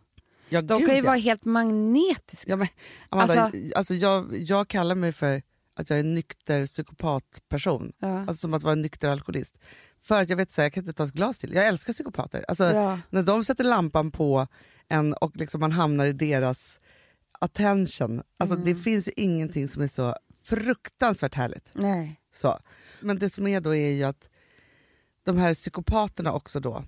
Ja, 0.52 0.62
De 0.62 0.78
gud, 0.78 0.87
kan 0.88 0.97
ju 0.97 1.02
ja. 1.02 1.06
vara 1.06 1.16
helt 1.18 1.44
magnetiska. 1.44 2.50
Ja, 2.50 2.56
men, 2.56 2.68
Amanda, 3.09 3.42
Alltså- 3.42 3.59
alltså, 3.78 3.94
jag, 3.94 4.37
jag 4.37 4.68
kallar 4.68 4.94
mig 4.94 5.12
för 5.12 5.42
att 5.76 5.90
jag 5.90 5.97
är 5.97 6.00
en 6.00 6.14
nykter 6.14 6.66
psykopatperson. 6.66 7.92
Ja. 7.99 8.18
Alltså 8.21 8.35
som 8.35 8.54
att 8.54 8.62
vara 8.62 8.73
en 8.73 8.82
nykter 8.82 9.09
alkoholist. 9.09 9.59
För 10.02 10.23
att 10.23 10.28
jag 10.28 10.37
vet 10.37 10.50
så 10.50 10.61
här, 10.61 10.66
jag 10.66 10.73
kan 10.73 10.82
inte 10.82 10.92
ta 10.92 11.04
ett 11.04 11.12
glas 11.12 11.38
till. 11.38 11.52
Jag 11.52 11.66
älskar 11.66 11.92
psykopater. 11.92 12.44
Alltså, 12.49 12.64
Ja. 12.64 12.99
När 13.11 13.23
de 13.23 13.44
sätter 13.44 13.64
lampan 13.64 14.11
på 14.11 14.47
en 14.88 15.12
och 15.14 15.37
liksom 15.37 15.61
man 15.61 15.73
hamnar 15.73 16.06
i 16.06 16.12
deras 16.12 16.80
attention. 17.40 18.23
Alltså, 18.38 18.56
Mm. 18.56 18.66
Det 18.66 18.75
finns 18.82 19.09
ju 19.09 19.12
ingenting 19.16 19.68
som 19.68 19.82
är 19.82 19.87
så 19.88 20.14
fruktansvärt 20.44 21.35
härligt. 21.35 21.68
Nej. 21.73 22.21
Så. 22.35 22.59
Men 23.00 23.18
det 23.18 23.30
som 23.30 23.47
är 23.47 23.61
då 23.61 23.75
är 23.75 23.90
ju 23.90 24.02
att 24.04 24.28
de 25.25 25.37
här 25.38 25.54
psykopaterna 25.54 26.32
också 26.32 26.61
då, 26.61 26.85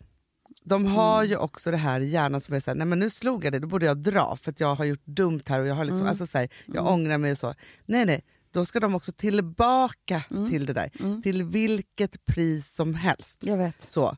de 0.65 0.87
har 0.87 1.19
Mm. 1.19 1.31
ju 1.31 1.37
också 1.37 1.71
det 1.71 1.77
här 1.77 2.01
i 2.01 2.07
hjärnan 2.07 2.41
som 2.41 2.55
är 2.55 2.61
såhär, 2.61 2.77
nej 2.77 2.87
men 2.87 2.99
nu 2.99 3.11
slog 3.11 3.45
jag 3.45 3.53
det, 3.53 3.59
då 3.59 3.67
borde 3.69 3.87
jag 3.87 3.99
dra 3.99 4.37
för 4.43 4.51
att 4.51 4.61
jag 4.61 4.75
har 4.75 4.85
gjort 4.85 5.05
dumt 5.07 5.43
här 5.47 5.61
och 5.61 5.67
jag 5.67 5.75
har 5.75 5.85
liksom, 5.85 6.01
Mm. 6.01 6.11
alltså 6.11 6.27
så 6.27 6.39
här, 6.39 6.49
jag 6.67 6.87
ångrar 6.87 7.19
mig 7.19 7.33
och 7.33 7.39
så. 7.39 7.55
Nej 7.87 8.07
nej, 8.07 8.23
då 8.51 8.65
ska 8.65 8.81
de 8.81 8.95
också 8.95 9.13
tillbaka 9.13 10.23
Mm. 10.31 10.51
till 10.51 10.67
det 10.67 10.73
där, 10.73 11.21
till 11.23 11.43
vilket 11.45 12.25
pris 12.25 12.75
som 12.75 12.95
helst. 12.95 13.39
Jag 13.41 13.57
vet. 13.57 13.83
Så. 13.91 14.17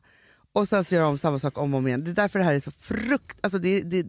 Och 0.57 0.67
sen 0.67 0.83
så 0.83 0.95
gör 0.95 1.01
de 1.01 1.17
samma 1.17 1.39
sak 1.39 1.57
om 1.57 1.73
och 1.73 1.77
om 1.77 1.87
igen. 1.87 2.03
Det 2.03 2.11
är 2.11 2.15
därför 2.15 2.39
det 2.39 2.45
här 2.45 2.53
är 2.53 2.59
så 2.59 2.71
frukt... 2.71 3.39
Alltså 3.41 3.59
det, 3.59 3.81
det, 3.81 4.05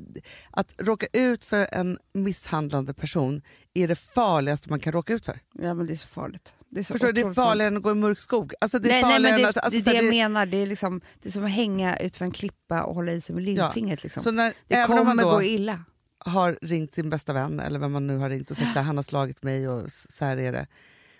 att 0.50 0.74
råka 0.78 1.06
ut 1.12 1.44
för 1.44 1.68
en 1.72 1.98
misshandlande 2.12 2.94
person 2.94 3.42
är 3.74 3.88
det 3.88 3.94
farligaste 3.94 4.70
man 4.70 4.80
kan 4.80 4.92
råka 4.92 5.12
ut 5.12 5.24
för. 5.24 5.40
Ja 5.52 5.74
men 5.74 5.86
det 5.86 5.92
är 5.92 5.96
så 5.96 6.08
farligt. 6.08 6.54
Det 6.70 6.80
är 6.80 6.84
så 6.84 6.92
Förstår? 6.94 7.12
Det 7.12 7.20
är 7.20 7.34
farligare 7.34 7.68
än 7.68 7.76
att 7.76 7.82
gå 7.82 7.90
i 7.90 7.94
mörk 7.94 8.18
skog. 8.18 8.54
Alltså 8.60 8.78
det 8.78 8.88
är 8.88 9.02
nej, 9.02 9.20
nej, 9.20 9.42
det, 9.42 9.48
att... 9.48 9.56
Alltså, 9.56 9.80
det 9.80 9.90
det 9.90 9.96
här, 9.96 10.02
jag 10.02 10.10
menar. 10.10 10.46
Det 10.46 10.56
är, 10.56 10.66
liksom, 10.66 11.00
det 11.22 11.28
är 11.28 11.32
som 11.32 11.44
att 11.44 11.50
hänga 11.50 11.96
ut 11.96 12.16
för 12.16 12.24
en 12.24 12.30
klippa 12.30 12.82
och 12.82 12.94
hålla 12.94 13.12
i 13.12 13.20
sig 13.20 13.34
med 13.34 13.44
lillfingret. 13.44 14.02
Liksom. 14.02 14.22
Så 14.22 14.30
när, 14.30 14.54
det 14.68 14.86
kommer 14.86 15.14
man 15.14 15.16
gå 15.16 15.42
illa. 15.42 15.84
har 16.18 16.58
ringt 16.62 16.94
sin 16.94 17.10
bästa 17.10 17.32
vän, 17.32 17.60
eller 17.60 17.78
vem 17.78 17.92
man 17.92 18.06
nu 18.06 18.16
har 18.16 18.30
ringt 18.30 18.50
och 18.50 18.56
sagt 18.56 18.76
att 18.76 18.84
han 18.84 18.96
har 18.96 19.04
slagit 19.04 19.42
mig 19.42 19.68
och 19.68 19.90
så 19.90 20.24
här 20.24 20.36
är 20.36 20.52
det. 20.52 20.66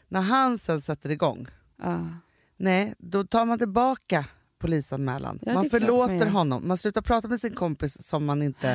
När 0.09 0.21
han 0.21 0.59
sen 0.59 0.81
sätter 0.81 1.11
igång, 1.11 1.47
Ja. 1.83 2.09
nej, 2.57 2.95
då 2.99 3.25
tar 3.25 3.45
man 3.45 3.59
tillbaka 3.59 4.25
polisanmälan. 4.59 5.38
Ja, 5.42 5.47
man 5.55 5.62
man 5.62 5.71
förlåter 5.71 6.14
gör. 6.14 6.27
honom, 6.27 6.68
man 6.68 6.79
slutar 6.79 7.03
prata 7.03 7.29
med 7.29 7.40
sin 7.40 7.55
kompis 7.55 8.03
som 8.07 8.25
man 8.25 8.42
inte 8.42 8.71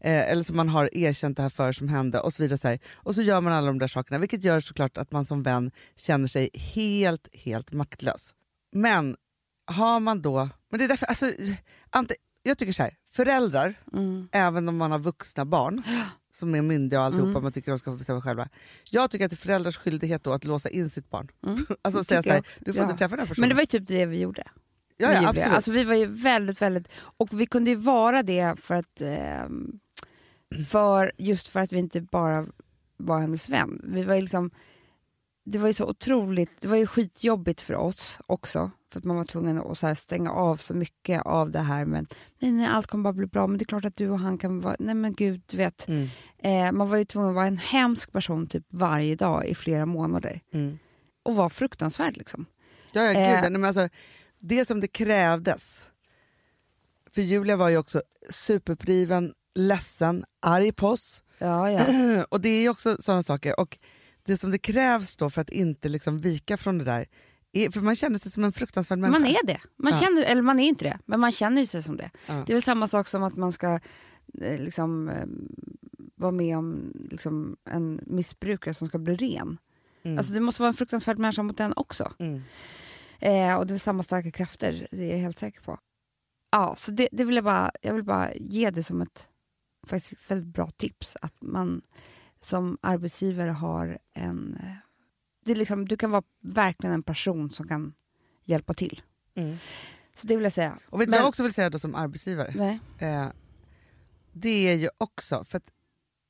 eh, 0.00 0.30
eller 0.30 0.42
som 0.42 0.56
man 0.56 0.68
har 0.68 0.96
erkänt 0.96 1.36
det 1.36 1.42
här 1.42 1.50
för 1.50 1.72
som 1.72 1.88
hände 1.88 2.20
och 2.20 2.32
så 2.32 2.42
vidare. 2.42 2.58
Så 2.58 2.68
här. 2.68 2.78
Och 2.94 3.14
så 3.14 3.22
gör 3.22 3.40
man 3.40 3.52
alla 3.52 3.66
de 3.66 3.78
där 3.78 3.88
sakerna, 3.88 4.18
vilket 4.18 4.44
gör 4.44 4.60
såklart 4.60 4.98
att 4.98 5.12
man 5.12 5.24
som 5.24 5.42
vän 5.42 5.70
känner 5.96 6.26
sig 6.28 6.50
helt, 6.54 7.28
helt 7.32 7.72
maktlös. 7.72 8.34
Men 8.72 9.16
har 9.66 10.00
man 10.00 10.22
då, 10.22 10.48
men 10.70 10.78
det 10.78 10.84
är 10.84 10.88
därför, 10.88 11.06
alltså, 11.06 11.26
Ante, 11.90 12.14
jag 12.42 12.58
tycker 12.58 12.72
så 12.72 12.82
här, 12.82 12.94
föräldrar, 13.12 13.74
Mm. 13.92 14.28
även 14.32 14.68
om 14.68 14.76
man 14.76 14.90
har 14.90 14.98
vuxna 14.98 15.44
barn 15.44 15.82
som 16.34 16.54
är 16.54 16.62
myndiga 16.62 17.00
och 17.00 17.06
alltihopa, 17.06 17.40
man 17.40 17.52
tycker 17.52 17.70
de 17.72 17.78
ska 17.78 17.90
få 17.90 17.96
bestämma 17.96 18.22
själva. 18.22 18.48
Jag 18.90 19.10
tycker 19.10 19.24
att 19.24 19.30
det 19.30 19.34
är 19.34 19.36
föräldrars 19.46 19.76
skyldighet 19.76 20.24
då 20.24 20.32
att 20.32 20.44
låsa 20.44 20.68
in 20.68 20.90
sitt 20.90 21.10
barn. 21.10 21.28
alltså 21.82 21.98
Det 21.98 22.04
säga 22.04 22.04
tycker 22.04 22.16
jag 22.16 22.24
så 22.24 22.30
här, 22.30 22.38
också. 22.40 22.60
du 22.64 22.72
får 22.72 22.82
Ja. 22.82 22.84
inte 22.90 22.98
träffa 22.98 23.16
den 23.16 23.20
här 23.20 23.26
personen. 23.28 23.42
Men 23.42 23.48
det 23.48 23.54
var 23.54 23.62
ju 23.62 23.66
typ 23.66 23.86
det 23.86 24.06
vi 24.06 24.20
gjorde. 24.20 24.44
Ja, 24.96 25.12
ja, 25.12 25.28
absolut. 25.28 25.52
Alltså, 25.52 25.72
vi 25.72 25.84
var 25.84 25.94
ju 25.94 26.06
väldigt, 26.06 26.62
väldigt... 26.62 26.88
Och 27.16 27.40
vi 27.40 27.46
kunde 27.46 27.70
ju 27.70 27.76
vara 27.76 28.22
det 28.22 28.60
för 28.60 28.74
att... 28.74 29.00
ehm, 29.00 29.78
för, 30.70 31.12
just 31.18 31.48
för 31.48 31.60
att 31.60 31.72
vi 31.72 31.78
inte 31.78 32.00
bara 32.00 32.46
var 32.96 33.20
hennes 33.20 33.48
vän. 33.48 33.80
Vi 33.84 34.02
var 34.02 34.20
liksom... 34.20 34.50
Det 35.46 35.58
var 35.58 35.66
ju 35.66 35.72
så 35.72 35.86
otroligt, 35.86 36.60
det 36.60 36.68
var 36.68 36.76
ju 36.76 36.86
skitjobbigt 36.86 37.60
för 37.60 37.74
oss 37.74 38.18
också. 38.26 38.70
För 38.92 38.98
att 38.98 39.04
man 39.04 39.16
var 39.16 39.24
tvungen 39.24 39.58
att 39.60 39.78
så 39.78 39.94
stänga 39.94 40.30
av 40.32 40.56
så 40.56 40.74
mycket 40.74 41.22
av 41.22 41.50
det 41.50 41.58
här. 41.58 41.84
Men 41.84 42.06
nej, 42.38 42.52
nej, 42.52 42.66
allt 42.66 42.86
kommer 42.86 43.04
bara 43.04 43.12
bli 43.12 43.26
bra. 43.26 43.46
Men 43.46 43.58
det 43.58 43.62
är 43.62 43.66
klart 43.66 43.84
att 43.84 43.96
du 43.96 44.10
och 44.10 44.18
han 44.18 44.38
kan 44.38 44.60
vara... 44.60 44.76
Nej 44.78 44.94
men 44.94 45.14
gud, 45.14 45.42
du 45.46 45.56
vet. 45.56 45.88
Mm. 45.88 46.08
Eh, 46.38 46.72
man 46.72 46.88
var 46.88 46.96
ju 46.96 47.04
tvungen 47.04 47.28
att 47.30 47.34
vara 47.34 47.46
en 47.46 47.58
hemsk 47.58 48.12
person 48.12 48.46
typ 48.46 48.64
varje 48.70 49.16
dag 49.16 49.46
i 49.46 49.54
flera 49.54 49.86
månader. 49.86 50.40
Mm. 50.52 50.78
Och 51.22 51.36
var 51.36 51.48
fruktansvärd 51.48 52.16
liksom. 52.16 52.46
Ja, 52.92 53.02
ja, 53.02 53.08
gud, 53.08 53.44
Eh. 53.44 53.50
men 53.50 53.64
alltså, 53.64 53.88
det 54.48 54.64
som 54.64 54.80
det 54.80 54.88
krävdes, 54.88 55.90
för 57.10 57.22
Julia 57.22 57.56
var 57.56 57.68
ju 57.68 57.76
också 57.76 58.02
superpriven, 58.30 59.34
ledsen, 59.54 60.24
arg 60.42 60.72
på 60.72 60.88
oss. 60.88 61.24
Ja, 61.38 61.70
ja. 61.70 62.24
och 62.30 62.40
det 62.40 62.48
är 62.48 62.62
ju 62.62 62.68
också 62.68 62.96
sådana 63.00 63.22
saker. 63.22 63.60
Och 63.60 63.78
det 64.24 64.36
som 64.36 64.50
det 64.50 64.58
krävs 64.58 65.16
då 65.16 65.30
för 65.30 65.40
att 65.40 65.50
inte 65.50 65.88
liksom 65.88 66.20
vika 66.20 66.56
från 66.56 66.78
det 66.78 66.84
där, 66.84 67.06
är, 67.52 67.70
för 67.70 67.80
man 67.80 67.96
känner 67.96 68.18
sig 68.18 68.32
som 68.32 68.44
en 68.44 68.52
fruktansvärd 68.52 68.98
människa. 68.98 69.18
Man 69.20 69.30
är 69.30 69.46
det. 69.46 69.60
Man 69.76 69.92
Ja. 69.92 70.00
känner, 70.00 70.22
eller 70.22 70.42
man 70.42 70.60
är 70.60 70.68
inte 70.68 70.84
det, 70.84 70.98
men 71.06 71.20
man 71.20 71.32
känner 71.32 71.66
sig 71.66 71.82
som 71.82 71.96
det. 71.96 72.10
Det 72.26 72.52
är 72.52 72.54
väl 72.54 72.62
samma 72.62 72.88
sak 72.88 73.08
som 73.08 73.22
att 73.22 73.36
man 73.36 73.52
ska 73.52 73.80
eh, 74.40 74.60
liksom, 74.60 75.08
eh, 75.08 75.26
vara 76.16 76.32
med 76.32 76.58
om 76.58 76.92
liksom, 77.10 77.56
en 77.70 78.00
missbrukare 78.06 78.74
som 78.74 78.88
ska 78.88 78.98
bli 78.98 79.16
ren. 79.16 79.58
Mm. 80.02 80.18
Alltså, 80.18 80.32
det 80.32 80.40
måste 80.40 80.62
vara 80.62 80.68
en 80.68 80.74
fruktansvärd 80.74 81.18
människa 81.18 81.42
mot 81.42 81.58
den 81.58 81.72
också. 81.76 82.12
Mm. 82.18 82.42
Eh, 83.20 83.54
och 83.54 83.66
det 83.66 83.74
är 83.74 83.78
samma 83.78 84.02
starka 84.02 84.30
krafter, 84.30 84.88
det 84.90 85.04
är 85.04 85.10
jag 85.10 85.18
helt 85.18 85.38
säker 85.38 85.60
på. 85.60 85.78
Ja, 86.50 86.74
så 86.76 86.90
det, 86.90 87.08
det 87.12 87.24
vill 87.24 87.34
jag, 87.34 87.44
bara, 87.44 87.70
jag 87.80 87.94
vill 87.94 88.04
bara 88.04 88.34
ge 88.34 88.70
det 88.70 88.82
som 88.82 89.00
ett 89.00 89.28
faktiskt 89.86 90.30
väldigt 90.30 90.54
bra 90.54 90.70
tips. 90.70 91.16
Att 91.22 91.42
man 91.42 91.82
som 92.40 92.78
arbetsgivare 92.80 93.50
har 93.50 93.98
en... 94.12 94.58
Det 95.44 95.52
är 95.52 95.56
liksom, 95.56 95.88
du 95.88 95.96
kan 95.96 96.10
vara 96.10 96.22
verkligen 96.40 96.94
en 96.94 97.02
person 97.02 97.50
som 97.50 97.68
kan 97.68 97.94
hjälpa 98.44 98.74
till. 98.74 99.02
Mm. 99.34 99.56
Så 100.14 100.26
det 100.26 100.36
vill 100.36 100.44
jag 100.44 100.52
säga. 100.52 100.78
Och 100.90 101.00
vet 101.00 101.08
du 101.08 101.10
vad 101.10 101.20
jag 101.20 101.28
också 101.28 101.42
vill 101.42 101.54
säga 101.54 101.70
då 101.70 101.78
som 101.78 101.94
arbetsgivare? 101.94 102.54
Nej. 102.56 102.80
Eh, 102.98 103.28
det 104.32 104.68
är 104.68 104.74
ju 104.74 104.88
också, 104.98 105.44
för 105.44 105.56
att 105.58 105.72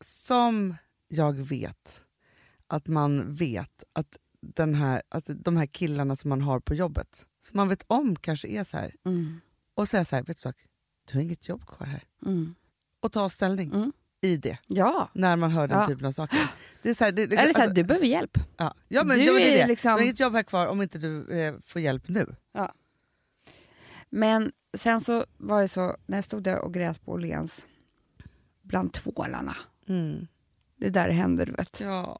som 0.00 0.76
jag 1.08 1.32
vet 1.32 2.04
att 2.66 2.86
man 2.86 3.34
vet 3.34 3.84
att, 3.92 4.16
den 4.54 4.74
här, 4.74 5.02
att 5.08 5.24
de 5.28 5.56
här 5.56 5.66
killarna 5.66 6.16
som 6.16 6.28
man 6.28 6.40
har 6.42 6.60
på 6.60 6.74
jobbet, 6.74 7.26
som 7.40 7.56
man 7.56 7.68
vet 7.68 7.84
om 7.86 8.16
kanske 8.16 8.48
är 8.48 8.64
så 8.64 8.76
här, 8.76 8.94
Mm. 9.04 9.40
och 9.74 9.88
säga 9.88 10.04
så 10.04 10.16
här, 10.16 10.22
vet 10.22 10.36
du 10.36 10.40
sak, 10.40 10.56
du 11.10 11.14
har 11.18 11.22
inget 11.22 11.48
jobb 11.48 11.66
kvar 11.66 11.86
här. 11.86 12.02
Mm. 12.26 12.54
Och 13.00 13.12
ta 13.12 13.30
ställning 13.30 13.72
Mm. 13.74 13.92
i 14.20 14.36
det 14.36 14.58
Ja. 14.66 15.10
när 15.14 15.36
man 15.36 15.50
hör 15.50 15.68
den 15.68 15.78
Ja. 15.80 15.86
typen 15.86 16.06
av 16.06 16.12
saker. 16.12 16.38
Det 16.82 16.90
är 16.90 16.94
så 16.94 17.04
här, 17.04 17.12
det, 17.12 17.26
det, 17.26 17.36
Eller 17.36 17.52
så 17.52 17.58
här, 17.58 17.64
alltså- 17.66 17.74
du 17.82 17.84
behöver 17.84 18.06
hjälp. 18.06 18.38
ja. 18.56 18.74
ja, 18.88 19.04
men, 19.04 19.18
du 19.18 19.24
ja, 19.24 19.32
men 19.32 19.42
det 19.42 19.54
är 19.58 19.62
det. 19.62 19.66
liksom- 19.66 19.88
Du 19.88 19.92
har 19.92 20.00
inget 20.02 20.20
jobb 20.20 20.32
här 20.32 20.42
kvar 20.42 20.66
om 20.66 20.82
inte 20.82 20.98
du 20.98 21.28
eh, 21.40 21.54
får 21.60 21.82
hjälp 21.82 22.08
nu. 22.08 22.36
Men 24.10 24.52
sen 24.76 25.00
så 25.00 25.24
var 25.36 25.62
det 25.62 25.68
så, 25.68 25.96
när 26.06 26.16
jag 26.16 26.24
stod 26.24 26.42
där 26.42 26.58
och 26.58 26.74
grät 26.74 27.04
på 27.04 27.12
Åhléns, 27.12 27.66
bland 28.62 28.92
tvålarna. 28.92 29.56
Mm. 29.88 30.26
Det 30.76 30.86
är 30.86 30.90
där 30.90 31.08
det 31.08 31.14
händer, 31.14 31.46
du 31.46 31.52
vet. 31.52 31.80
Ja. 31.80 32.18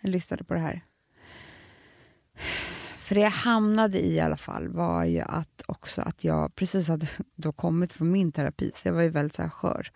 Jag 0.00 0.10
lyssnade 0.10 0.44
på 0.44 0.54
det 0.54 0.60
här. 0.60 0.84
För 2.98 3.14
det 3.14 3.20
jag 3.20 3.30
hamnade 3.30 4.00
i 4.00 4.14
i 4.14 4.20
alla 4.20 4.36
fall 4.36 4.68
var 4.68 5.04
ju 5.04 5.20
att 5.20 5.62
också 5.66 6.02
att 6.02 6.24
jag 6.24 6.54
precis 6.54 6.88
hade 6.88 7.08
då 7.34 7.52
kommit 7.52 7.92
från 7.92 8.10
min 8.10 8.32
terapi, 8.32 8.72
så 8.74 8.88
jag 8.88 8.92
var 8.92 9.02
ju 9.02 9.08
väldigt 9.08 9.34
så 9.34 9.42
här 9.42 9.50
skör. 9.50 9.90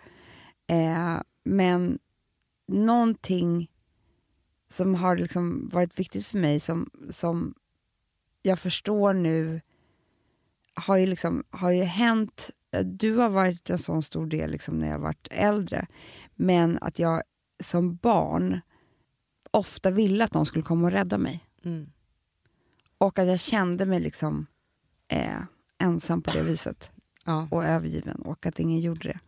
Eh, 0.66 1.20
men 1.44 1.98
någonting 2.68 3.70
som 4.68 4.94
har 4.94 5.16
liksom 5.16 5.68
varit 5.72 5.98
viktigt 5.98 6.26
för 6.26 6.38
mig, 6.38 6.60
som, 6.60 6.90
som 7.10 7.54
jag 8.42 8.58
förstår 8.58 9.14
nu, 9.14 9.60
har 10.74 10.96
ju, 10.96 11.06
liksom, 11.06 11.44
har 11.50 11.70
ju 11.70 11.82
hänt. 11.82 12.50
Du 12.84 13.16
har 13.16 13.28
varit 13.28 13.70
en 13.70 13.78
sån 13.78 14.02
stor 14.02 14.26
del 14.26 14.50
liksom 14.50 14.80
när 14.80 14.88
jag 14.88 14.98
varit 14.98 15.28
äldre, 15.30 15.86
men 16.34 16.78
att 16.80 16.98
jag 16.98 17.22
som 17.62 17.96
barn 17.96 18.60
ofta 19.50 19.90
ville 19.90 20.24
att 20.24 20.34
någon 20.34 20.46
skulle 20.46 20.64
komma 20.64 20.86
och 20.86 20.92
rädda 20.92 21.18
mig. 21.18 21.46
Mm. 21.64 21.90
Och 23.02 23.18
att 23.18 23.26
jag 23.28 23.40
kände 23.40 23.86
mig 23.86 24.00
liksom 24.00 24.46
eh, 25.08 25.42
ensam 25.78 26.22
på 26.22 26.30
det 26.30 26.42
viset 26.42 26.90
Ja. 27.24 27.48
och 27.50 27.64
övergiven 27.64 28.22
och 28.22 28.46
att 28.46 28.58
ingen 28.58 28.80
gjorde 28.80 29.08
det. 29.08 29.18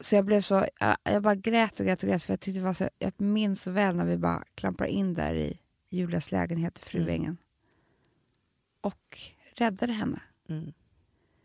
Så 0.00 0.14
jag 0.14 0.24
blev 0.24 0.40
så, 0.40 0.66
jag, 0.80 0.96
jag 1.04 1.22
bara 1.22 1.34
grät 1.34 1.80
och 1.80 1.86
grät 1.86 2.02
och 2.02 2.08
grät 2.08 2.22
för 2.22 2.32
jag 2.32 2.40
tyckte 2.40 2.60
det 2.60 2.64
var 2.64 2.74
så, 2.74 2.88
jag 2.98 3.20
minns 3.20 3.62
så 3.62 3.70
väl 3.70 3.96
när 3.96 4.04
vi 4.04 4.16
bara 4.16 4.44
klampar 4.54 4.86
in 4.86 5.14
där 5.14 5.34
i 5.34 5.58
Julias 5.88 6.32
lägenhet 6.32 6.78
i 6.78 6.82
Fruängen. 6.82 7.36
Och 8.80 9.18
räddade 9.54 9.92
henne. 9.92 10.20
Mm. 10.48 10.72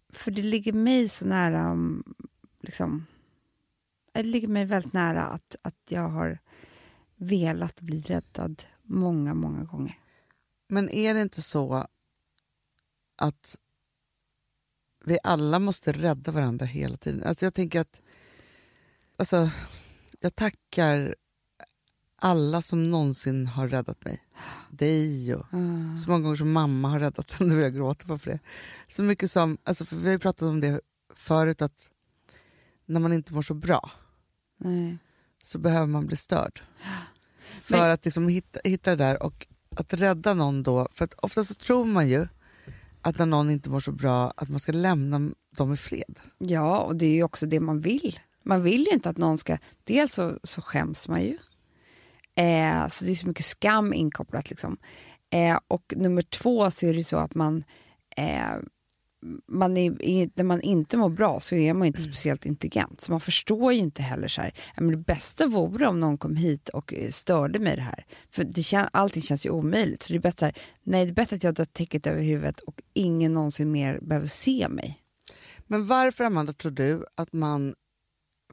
För 0.10 0.32
det 0.32 0.42
ligger 0.42 0.74
mig 0.74 1.10
så 1.10 1.26
nära, 1.26 1.60
mm, 1.60 2.04
liksom, 2.60 3.06
det 4.12 4.24
ligger 4.24 4.48
mig 4.48 4.66
väldigt 4.66 4.94
nära 4.94 5.22
att, 5.22 5.56
att 5.62 5.82
jag 5.90 6.10
har 6.10 6.40
velat 7.16 7.82
bli 7.82 8.02
räddad 8.02 8.64
många, 8.82 9.34
många 9.34 9.64
gånger. 9.64 10.01
Men 10.72 10.90
är 10.90 11.14
det 11.14 11.22
inte 11.22 11.42
så 11.42 11.88
att 13.18 13.58
vi 15.06 15.18
alla 15.24 15.60
måste 15.60 15.92
rädda 15.92 16.32
varandra 16.32 16.66
hela 16.66 16.98
tiden? 16.98 17.24
Alltså 17.24 17.46
jag 17.46 17.54
tänker 17.54 17.82
att 17.82 18.02
alltså, 19.18 19.50
jag 20.20 20.36
tackar 20.36 21.16
alla 22.16 22.62
som 22.62 22.92
någonsin 22.92 23.48
har 23.48 23.68
räddat 23.68 24.06
mig. 24.06 24.24
Dig 24.70 25.36
och 25.36 25.54
Mm. 25.54 25.98
så 25.98 26.10
många 26.10 26.24
gånger 26.24 26.36
som 26.36 26.52
mamma 26.52 26.90
har 26.90 27.00
räddat 27.00 27.32
henne 27.32 27.56
och 27.56 27.62
jag 27.62 27.74
gråter 27.76 28.06
bara 28.08 28.18
för 28.18 28.32
det. 28.32 28.40
Så 28.88 29.04
mycket 29.04 29.32
som, 29.32 29.58
alltså 29.64 29.96
vi 29.96 30.06
har 30.06 30.12
ju 30.12 30.20
pratat 30.20 30.42
om 30.42 30.62
det 30.62 30.82
förut 31.16 31.62
att 31.62 31.90
när 32.86 33.00
man 33.00 33.14
inte 33.14 33.34
mår 33.34 33.42
så 33.42 33.54
bra 33.54 33.92
Nej. 34.58 34.98
så 35.44 35.60
behöver 35.60 35.88
man 35.88 36.06
bli 36.08 36.16
störd. 36.16 36.62
För 37.62 37.78
Men- 37.78 37.92
att 37.92 38.06
liksom 38.06 38.28
hitta, 38.28 38.60
hitta 38.64 38.90
det 38.96 39.04
där 39.04 39.24
och 39.24 39.48
att 39.76 39.94
rädda 39.94 40.34
någon 40.34 40.64
då, 40.64 40.88
för 40.94 41.06
att 41.06 41.14
ofta 41.14 41.44
så 41.44 41.54
tror 41.54 41.86
man 41.86 42.10
ju 42.10 42.28
att 43.02 43.18
när 43.18 43.26
någon 43.26 43.52
inte 43.52 43.70
mår 43.70 43.80
så 43.80 43.92
bra 43.92 44.34
att 44.38 44.50
man 44.50 44.60
ska 44.60 44.72
lämna 44.72 45.32
dem 45.58 45.74
i 45.74 45.78
fred. 45.78 46.20
Ja, 46.38 46.78
och 46.80 46.96
det 46.96 47.06
är 47.06 47.14
ju 47.14 47.24
också 47.24 47.46
det 47.46 47.60
man 47.60 47.80
vill. 47.80 48.20
Man 48.44 48.64
vill 48.64 48.86
ju 48.86 48.94
inte 48.94 49.10
att 49.10 49.18
någon 49.18 49.38
ska... 49.38 49.58
Dels 49.84 50.14
så, 50.14 50.40
så 50.44 50.62
skäms 50.62 51.08
man 51.08 51.22
ju. 51.22 51.38
Eh, 52.36 52.88
så 52.88 53.06
det 53.06 53.12
är 53.12 53.16
så 53.16 53.28
mycket 53.28 53.46
skam 53.46 53.94
inkopplat. 53.94 54.50
Liksom. 54.50 54.78
Eh, 55.30 55.60
och 55.68 55.94
nummer 55.98 56.22
två 56.22 56.72
så 56.72 56.86
är 56.86 56.90
det 56.90 56.98
ju 56.98 57.04
så 57.04 57.18
att 57.18 57.36
man... 57.36 57.64
Eh, 58.18 58.56
man 59.48 59.78
är, 59.78 60.30
när 60.36 60.44
man 60.44 60.62
inte 60.62 60.98
mår 60.98 61.10
bra 61.10 61.40
så 61.40 61.56
är 61.56 61.74
man 61.74 61.88
inte 61.88 62.02
speciellt 62.02 62.46
intelligent. 62.46 63.02
Så 63.02 63.12
man 63.12 63.22
förstår 63.22 63.74
ju 63.74 63.80
inte 63.80 64.02
heller 64.02 64.28
så 64.28 64.42
här, 64.42 64.54
men 64.78 64.92
det 64.92 64.98
bästa 64.98 65.48
vore 65.48 65.88
om 65.88 66.00
någon 66.00 66.18
kom 66.18 66.36
hit 66.36 66.70
och 66.70 66.94
eh, 66.94 67.10
störde 67.10 67.60
mig 67.60 67.74
i 67.74 67.76
det 67.76 67.82
här. 67.82 68.06
För 68.32 68.44
det 68.44 68.64
kän, 68.64 68.88
allting 68.94 69.22
känns 69.22 69.46
ju 69.46 69.50
omöjligt. 69.50 70.04
Så 70.04 70.14
det 70.14 70.18
är 70.18 70.22
bättre, 70.22 70.46
här, 70.46 70.58
nej 70.84 71.06
det 71.06 71.12
är 71.12 71.14
bättre 71.14 71.36
att 71.36 71.44
jag 71.44 71.54
drar 71.54 71.66
täcket 71.66 72.08
över 72.08 72.22
huvudet 72.22 72.60
och 72.60 72.82
ingen 72.94 73.34
någonsin 73.34 73.72
mer 73.72 74.00
behöver 74.02 74.28
se 74.28 74.68
mig. 74.70 75.02
Men 75.68 75.88
varför 75.88 76.24
Amanda 76.24 76.54
tror 76.54 76.72
du 76.72 77.06
att 77.16 77.34
man, 77.34 77.76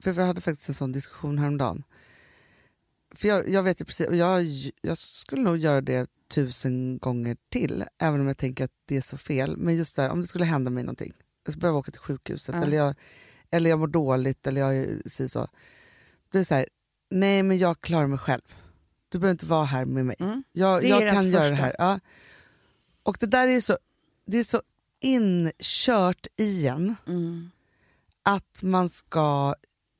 för 0.01 0.13
vi 0.13 0.23
hade 0.23 0.41
faktiskt 0.41 0.69
en 0.69 0.75
sån 0.75 0.93
diskussion 0.93 1.39
häromdagen. 1.39 1.85
För 3.15 3.29
jag, 3.29 3.49
jag 3.49 3.63
vet 3.63 3.81
ju 3.81 3.85
precis, 3.85 4.09
jag, 4.13 4.47
jag 4.83 4.99
skulle 4.99 5.43
nog 5.43 5.57
göra 5.57 5.81
det 5.81 6.11
tusen 6.29 6.99
gånger 6.99 7.37
till, 7.49 7.85
även 7.99 8.21
om 8.21 8.27
jag 8.27 8.37
tänker 8.39 8.65
att 8.65 8.71
det 8.87 8.97
är 8.97 9.01
så 9.01 9.17
fel. 9.17 9.57
Men 9.57 9.77
just 9.77 9.97
där, 9.97 10.11
om 10.11 10.21
det 10.21 10.27
skulle 10.27 10.45
hända 10.45 10.71
mig 10.71 10.83
någonting, 10.85 11.13
jag 11.45 11.53
skulle 11.53 11.61
behöva 11.61 11.79
åka 11.79 11.91
till 11.93 12.01
sjukhuset 12.01 12.55
Ja. 12.55 12.63
eller, 12.63 12.77
jag, 12.77 12.95
eller 13.51 13.71
jag 13.71 13.79
mår 13.79 13.87
dåligt 13.87 14.47
eller 14.47 14.61
jag 14.61 14.87
säger 15.13 15.29
så. 15.29 15.49
Då 16.31 16.39
är 16.39 16.41
det 16.41 16.45
så 16.45 16.55
här, 16.55 16.67
nej 17.11 17.43
men 17.43 17.59
jag 17.59 17.81
klarar 17.81 18.07
mig 18.07 18.19
själv. 18.19 18.55
Du 19.09 19.19
behöver 19.19 19.33
inte 19.33 19.47
vara 19.47 19.65
här 19.65 19.85
med 19.85 20.07
mig. 20.07 20.17
Mm. 20.21 20.45
Jag, 20.53 20.85
jag 20.85 21.13
kan 21.13 21.31
göra 21.31 21.49
det 21.49 21.55
här. 21.55 21.77
Ja. 21.79 22.01
Och 23.03 23.17
det 23.21 23.27
där 23.27 23.49
är 23.49 23.61
så, 23.61 23.79
det 24.27 24.39
är 24.39 24.45
så 24.45 24.63
inkört 25.01 26.27
i 26.37 26.67
en 26.67 26.95
Mm. 27.07 27.51
att 28.23 28.63
man 28.63 28.89
ska 28.89 29.55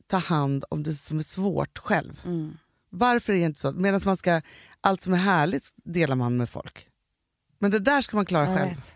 ta 0.07 0.17
hand 0.17 0.65
om 0.71 0.83
det 0.83 0.95
som 0.95 1.19
är 1.19 1.23
svårt 1.23 1.79
själv. 1.79 2.21
Mm. 2.25 2.57
Varför 2.91 3.33
är 3.33 3.37
det 3.37 3.43
inte 3.43 3.61
så? 3.61 3.73
Medan 3.73 4.01
man 4.05 4.17
ska, 4.17 4.41
allt 4.81 5.03
som 5.03 5.13
är 5.13 5.17
härligt 5.17 5.73
delar 5.85 6.17
man 6.17 6.37
med 6.37 6.49
folk. 6.49 6.89
Men 7.59 7.71
det 7.71 7.79
där 7.79 8.01
ska 8.01 8.17
man 8.17 8.27
klara 8.27 8.47
Jag 8.47 8.59
själv. 8.59 8.71
vet. 8.71 8.95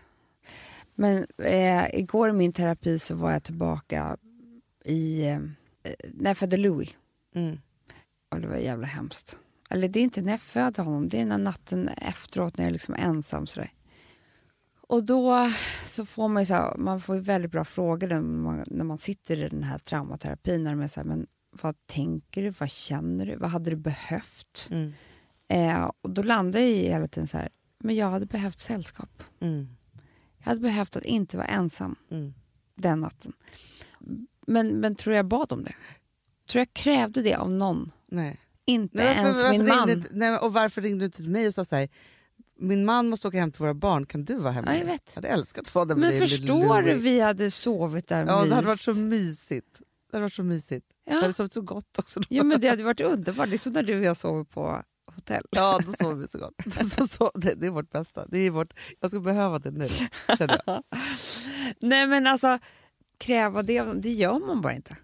Men 0.95 1.25
eh, 1.37 1.99
igår 1.99 2.29
i 2.29 2.33
min 2.33 2.53
terapi 2.53 2.99
så 2.99 3.15
var 3.15 3.31
jag 3.31 3.43
tillbaka 3.43 4.17
i, 4.85 5.29
eh, 5.29 5.39
när 6.13 6.29
jag 6.29 6.37
födde 6.37 6.57
Louis. 6.57 6.89
Mm. 7.35 7.59
Och 8.31 8.41
det 8.41 8.47
var 8.47 8.55
jävla 8.55 8.87
hemskt. 8.87 9.37
Eller 9.69 9.87
det 9.87 9.99
är 9.99 10.03
inte 10.03 10.21
när 10.21 10.31
jag 10.31 10.41
födde 10.41 10.81
honom, 10.81 11.09
det 11.09 11.21
är 11.21 11.25
när 11.25 11.37
natten 11.37 11.87
efteråt 11.87 12.57
när 12.57 12.63
jag 12.65 12.69
är 12.69 12.73
liksom 12.73 12.95
ensam 12.97 13.47
sådär. 13.47 13.73
Och 14.87 15.03
då 15.03 15.51
så 15.85 16.05
får 16.05 16.27
man 16.27 16.41
ju 16.41 16.45
så 16.45 16.53
här, 16.53 16.77
man 16.77 17.01
får 17.01 17.15
väldigt 17.15 17.51
bra 17.51 17.65
frågor 17.65 18.07
när 18.07 18.21
man, 18.21 18.63
när 18.67 18.85
man 18.85 18.97
sitter 18.97 19.39
i 19.39 19.49
den 19.49 19.63
här 19.63 19.79
traumaterapin. 19.79 20.63
När 20.63 20.71
de 20.71 20.81
är 20.81 20.87
så 20.87 20.99
här, 20.99 21.07
men 21.07 21.27
vad 21.61 21.75
tänker 21.85 22.43
du, 22.43 22.49
vad 22.49 22.69
känner 22.69 23.25
du, 23.25 23.35
vad 23.35 23.49
hade 23.49 23.69
du 23.69 23.75
behövt? 23.75 24.67
Mm. 24.71 24.93
Eh, 25.47 25.91
och 26.01 26.09
då 26.09 26.23
landar 26.23 26.59
jag 26.59 26.69
i 26.69 26.87
hela 26.87 27.07
tiden 27.07 27.27
så 27.27 27.37
här, 27.37 27.49
men 27.79 27.95
jag 27.95 28.09
hade 28.09 28.25
behövt 28.25 28.59
sällskap. 28.59 29.23
Mm. 29.39 29.67
Jag 30.37 30.45
hade 30.45 30.61
behövt 30.61 30.95
att 30.95 31.05
inte 31.05 31.37
vara 31.37 31.47
ensam 31.47 31.95
Mm. 32.11 32.33
den 32.75 32.99
natten. 33.01 33.33
Men, 34.47 34.67
men 34.79 34.95
tror 34.95 35.15
jag 35.15 35.25
bad 35.27 35.51
om 35.51 35.63
det? 35.63 35.75
Tror 36.49 36.59
jag 36.59 36.73
krävde 36.73 37.21
det 37.21 37.35
av 37.35 37.51
någon? 37.51 37.91
Nej. 38.07 38.39
Inte 38.65 38.97
Nej, 38.97 39.07
varför- 39.07 39.21
ens 39.21 39.43
varför 39.43 39.57
min 39.57 39.67
man. 39.67 39.89
inte- 39.89 40.09
nej, 40.11 40.37
och 40.37 40.53
varför 40.53 40.81
ringde 40.81 40.99
du 40.99 41.05
inte 41.05 41.17
till 41.17 41.29
mig 41.29 41.47
och 41.47 41.53
sa 41.53 41.65
så 41.65 41.75
här, 41.75 41.89
min 42.57 42.85
man 42.85 43.09
måste 43.09 43.27
åka 43.27 43.39
hem 43.39 43.51
till 43.51 43.59
våra 43.59 43.73
barn, 43.73 44.05
kan 44.05 44.25
du 44.25 44.37
vara 44.37 44.53
hemma? 44.53 44.73
Ja, 44.73 44.79
jag 44.79 44.85
vet. 44.85 45.01
Jag 45.05 45.15
hade 45.15 45.27
älskat 45.27 45.61
att 45.61 45.67
få 45.67 45.85
det 45.85 45.95
med 45.95 46.09
Men 46.09 46.19
förstår 46.19 46.81
du, 46.81 46.93
vi 46.97 47.19
hade 47.19 47.51
sovit 47.51 48.07
där 48.07 48.19
Ja, 48.19 48.25
det 48.25 48.31
hade 48.31 48.55
myst. 48.55 48.67
varit 48.87 48.97
så 48.97 49.01
mysigt. 49.01 49.81
Det 50.11 50.17
hade 50.17 50.21
varit 50.25 50.33
så 50.33 50.43
mysigt. 50.43 50.85
Jag 51.05 51.15
Ja. 51.17 51.21
hade 51.21 51.33
sovit 51.33 51.53
så 51.53 51.61
gott 51.61 51.99
också. 51.99 52.19
Då. 52.19 52.25
ja, 52.29 52.43
men 52.43 52.61
det 52.61 52.67
hade 52.67 52.83
varit 52.83 53.01
underbart. 53.01 53.49
Det 53.49 53.55
är 53.55 53.57
som 53.57 53.73
när 53.73 53.83
du 53.83 53.97
och 53.97 54.03
jag 54.03 54.17
sover 54.17 54.43
på 54.43 54.83
hotell. 55.15 55.45
Ja, 55.51 55.79
då 55.85 55.93
sover 55.93 56.15
vi 56.15 56.27
så 56.27 56.37
gott. 56.37 56.53
Så, 56.91 57.07
så, 57.07 57.31
det, 57.35 57.53
det 57.53 57.65
är 57.65 57.69
vårt 57.71 57.91
bästa. 57.91 58.25
Det 58.27 58.39
är 58.39 58.49
vårt, 58.51 58.73
jag 58.99 59.09
skulle 59.09 59.21
behöva 59.23 59.59
det 59.59 59.71
nu, 59.71 59.87
känner 60.37 60.61
jag. 60.65 60.83
Nej 61.79 62.07
men 62.07 62.27
alltså, 62.27 62.59
kräva 63.17 63.63
det, 63.63 63.83
det 63.83 64.11
gör 64.11 64.39
man 64.39 64.61
bara 64.61 64.73
inte. 64.73 64.97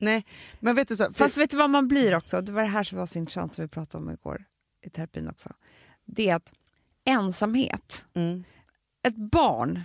Nej, 0.00 0.26
men 0.60 0.74
vet 0.74 0.88
du 0.88 0.96
så, 0.96 1.04
för, 1.04 1.12
Fast 1.12 1.36
vet 1.36 1.50
du 1.50 1.56
vad 1.56 1.70
man 1.70 1.88
blir 1.88 2.16
också? 2.16 2.40
Det 2.40 2.52
var 2.52 2.62
det 2.62 2.68
här 2.68 2.84
som 2.84 2.98
var 2.98 3.06
så 3.06 3.18
intressant 3.18 3.54
som 3.54 3.62
vi 3.64 3.68
pratade 3.68 4.04
om 4.04 4.10
igår 4.10 4.44
i 4.82 4.90
terapin 4.90 5.28
också. 5.28 5.52
Det 6.04 6.28
är 6.28 6.34
att 6.36 6.52
ensamhet, 7.04 8.06
mm, 8.14 8.44
ett 9.02 9.16
barn 9.16 9.82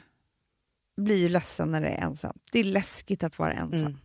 blir 0.98 1.18
ju 1.18 1.30
ledsen 1.30 1.72
när 1.72 1.82
det 1.82 1.88
är 1.88 2.02
ensam. 2.04 2.38
Det 2.52 2.60
är 2.60 2.64
läskigt 2.64 3.24
att 3.24 3.40
vara 3.40 3.54
ensam. 3.54 3.80
mm, 3.80 3.98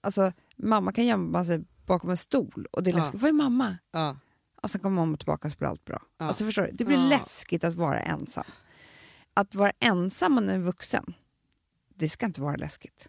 Alltså, 0.00 0.32
mamma 0.56 0.92
kan 0.92 1.06
gömma 1.06 1.44
sig 1.44 1.64
bakom 1.86 2.10
en 2.10 2.16
stol 2.16 2.66
och 2.72 2.82
det 2.82 2.90
är 2.90 2.92
Ja. 2.92 2.98
läskigt. 2.98 3.20
Var 3.20 3.28
är 3.28 3.32
mamma? 3.32 3.76
ja, 3.92 4.16
Och 4.62 4.70
sen 4.70 4.80
kommer 4.80 4.96
mamma 4.96 5.16
tillbaka 5.16 5.50
så 5.50 5.56
blir 5.58 5.68
allt 5.68 5.84
bra. 5.84 6.02
Ja. 6.18 6.26
Alltså, 6.26 6.44
förstår 6.44 6.62
du? 6.62 6.70
Det 6.72 6.84
blir 6.84 6.96
Ja. 6.96 7.02
läskigt 7.08 7.64
att 7.64 7.74
vara 7.74 8.00
ensam. 8.00 8.44
Att 9.34 9.54
vara 9.54 9.72
ensam 9.80 10.34
när 10.34 10.42
man 10.42 10.54
är 10.54 10.58
vuxen, 10.58 11.14
det 11.94 12.08
ska 12.08 12.26
inte 12.26 12.40
vara 12.40 12.56
läskigt. 12.56 13.08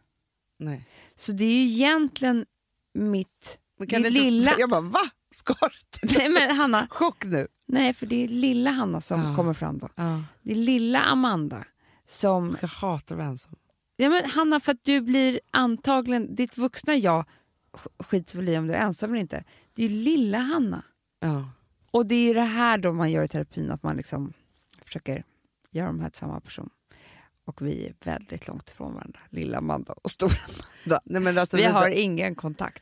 nej. 0.60 0.88
Så 1.16 1.32
det 1.32 1.46
är 1.46 1.52
ju 1.54 1.64
egentligen 1.74 2.46
mitt... 2.94 3.60
Men 3.80 3.88
kan 3.88 4.02
det 4.02 4.08
inte, 4.08 4.22
lilla- 4.22 4.56
Jag 4.60 4.70
bara, 4.70 4.82
va? 4.82 5.00
Ska? 5.32 5.56
Nej 6.04 6.30
men 6.30 6.56
Hanna, 6.56 6.88
Chock 6.92 7.26
nu. 7.26 7.48
nej 7.68 7.94
för 7.94 8.06
det 8.06 8.24
är 8.24 8.28
lilla 8.28 8.72
Hanna 8.72 9.02
som 9.02 9.22
Ja. 9.24 9.36
kommer 9.36 9.54
fram 9.54 9.78
då. 9.78 9.90
Ja. 9.96 10.24
Det 10.42 10.52
är 10.52 10.56
lilla 10.56 11.00
Amanda 11.02 11.66
som... 12.08 12.58
Jag 12.62 12.68
hatar 12.68 13.16
att 13.16 13.18
vara 13.20 13.28
ensam. 13.28 13.56
Ja, 13.98 14.10
men 14.10 14.26
Hanna, 14.30 14.60
för 14.60 14.72
att 14.72 14.84
du 14.84 15.02
blir 15.02 15.40
antagligen... 15.52 16.36
Ditt 16.36 16.58
vuxna 16.58 16.96
jag 16.96 17.26
sk- 17.74 18.04
skits 18.04 18.36
väl 18.36 18.50
i 18.50 18.58
om 18.58 18.68
du 18.68 18.74
är 18.74 18.80
ensam 18.82 19.10
eller 19.10 19.22
inte. 19.22 19.44
Det 19.76 19.84
är 19.84 19.88
ju 19.90 20.04
lilla 20.04 20.38
Hanna. 20.38 20.84
Ja. 21.20 21.50
Och 21.92 22.06
det 22.06 22.16
är 22.16 22.28
ju 22.28 22.34
det 22.34 22.42
här 22.42 22.78
då 22.78 22.94
man 22.94 23.12
gör 23.12 23.24
i 23.24 23.28
terapin, 23.28 23.72
att 23.72 23.84
man 23.84 23.98
liksom 23.98 24.34
försöker 24.86 25.24
göra 25.72 25.88
de 25.88 26.00
här 26.00 26.10
till 26.10 26.20
samma 26.20 26.40
person. 26.40 26.70
Och 27.46 27.62
vi 27.62 27.88
är 27.88 27.94
väldigt 28.06 28.48
långt 28.48 28.70
ifrån 28.70 28.94
varandra, 28.94 29.20
lilla 29.30 29.58
Amanda 29.58 29.94
och 30.04 30.12
stora 30.12 30.34
Amanda. 30.48 31.02
Nej, 31.06 31.22
men 31.22 31.38
alltså, 31.38 31.58
Vi 31.58 31.64
har 31.64 31.90
ingen 31.90 32.36
kontakt. 32.36 32.82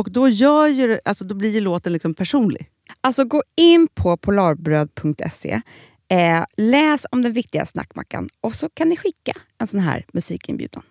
Och 0.00 0.12
då, 0.12 0.28
gör 0.28 0.66
ju, 0.66 0.98
alltså, 1.04 1.24
då 1.24 1.34
blir 1.34 1.50
ju 1.50 1.60
låten 1.60 1.92
liksom 1.92 2.14
personlig. 2.14 2.70
Alltså 3.00 3.24
gå 3.24 3.42
in 3.56 3.88
på 3.94 4.16
polarbröd.se, 4.16 5.60
eh, 6.08 6.44
läs 6.56 7.06
om 7.10 7.22
den 7.22 7.32
viktiga 7.32 7.66
snackmackan 7.66 8.28
och 8.40 8.54
så 8.54 8.68
kan 8.68 8.88
ni 8.88 8.96
skicka 8.96 9.32
en 9.58 9.66
sån 9.66 9.80
här 9.80 10.06
musikinbjudan. 10.12 10.82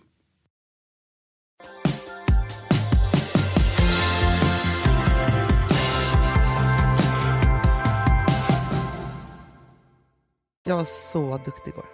Jag 10.63 10.75
var 10.75 11.11
så 11.11 11.37
duktig 11.45 11.71
igår. 11.71 11.85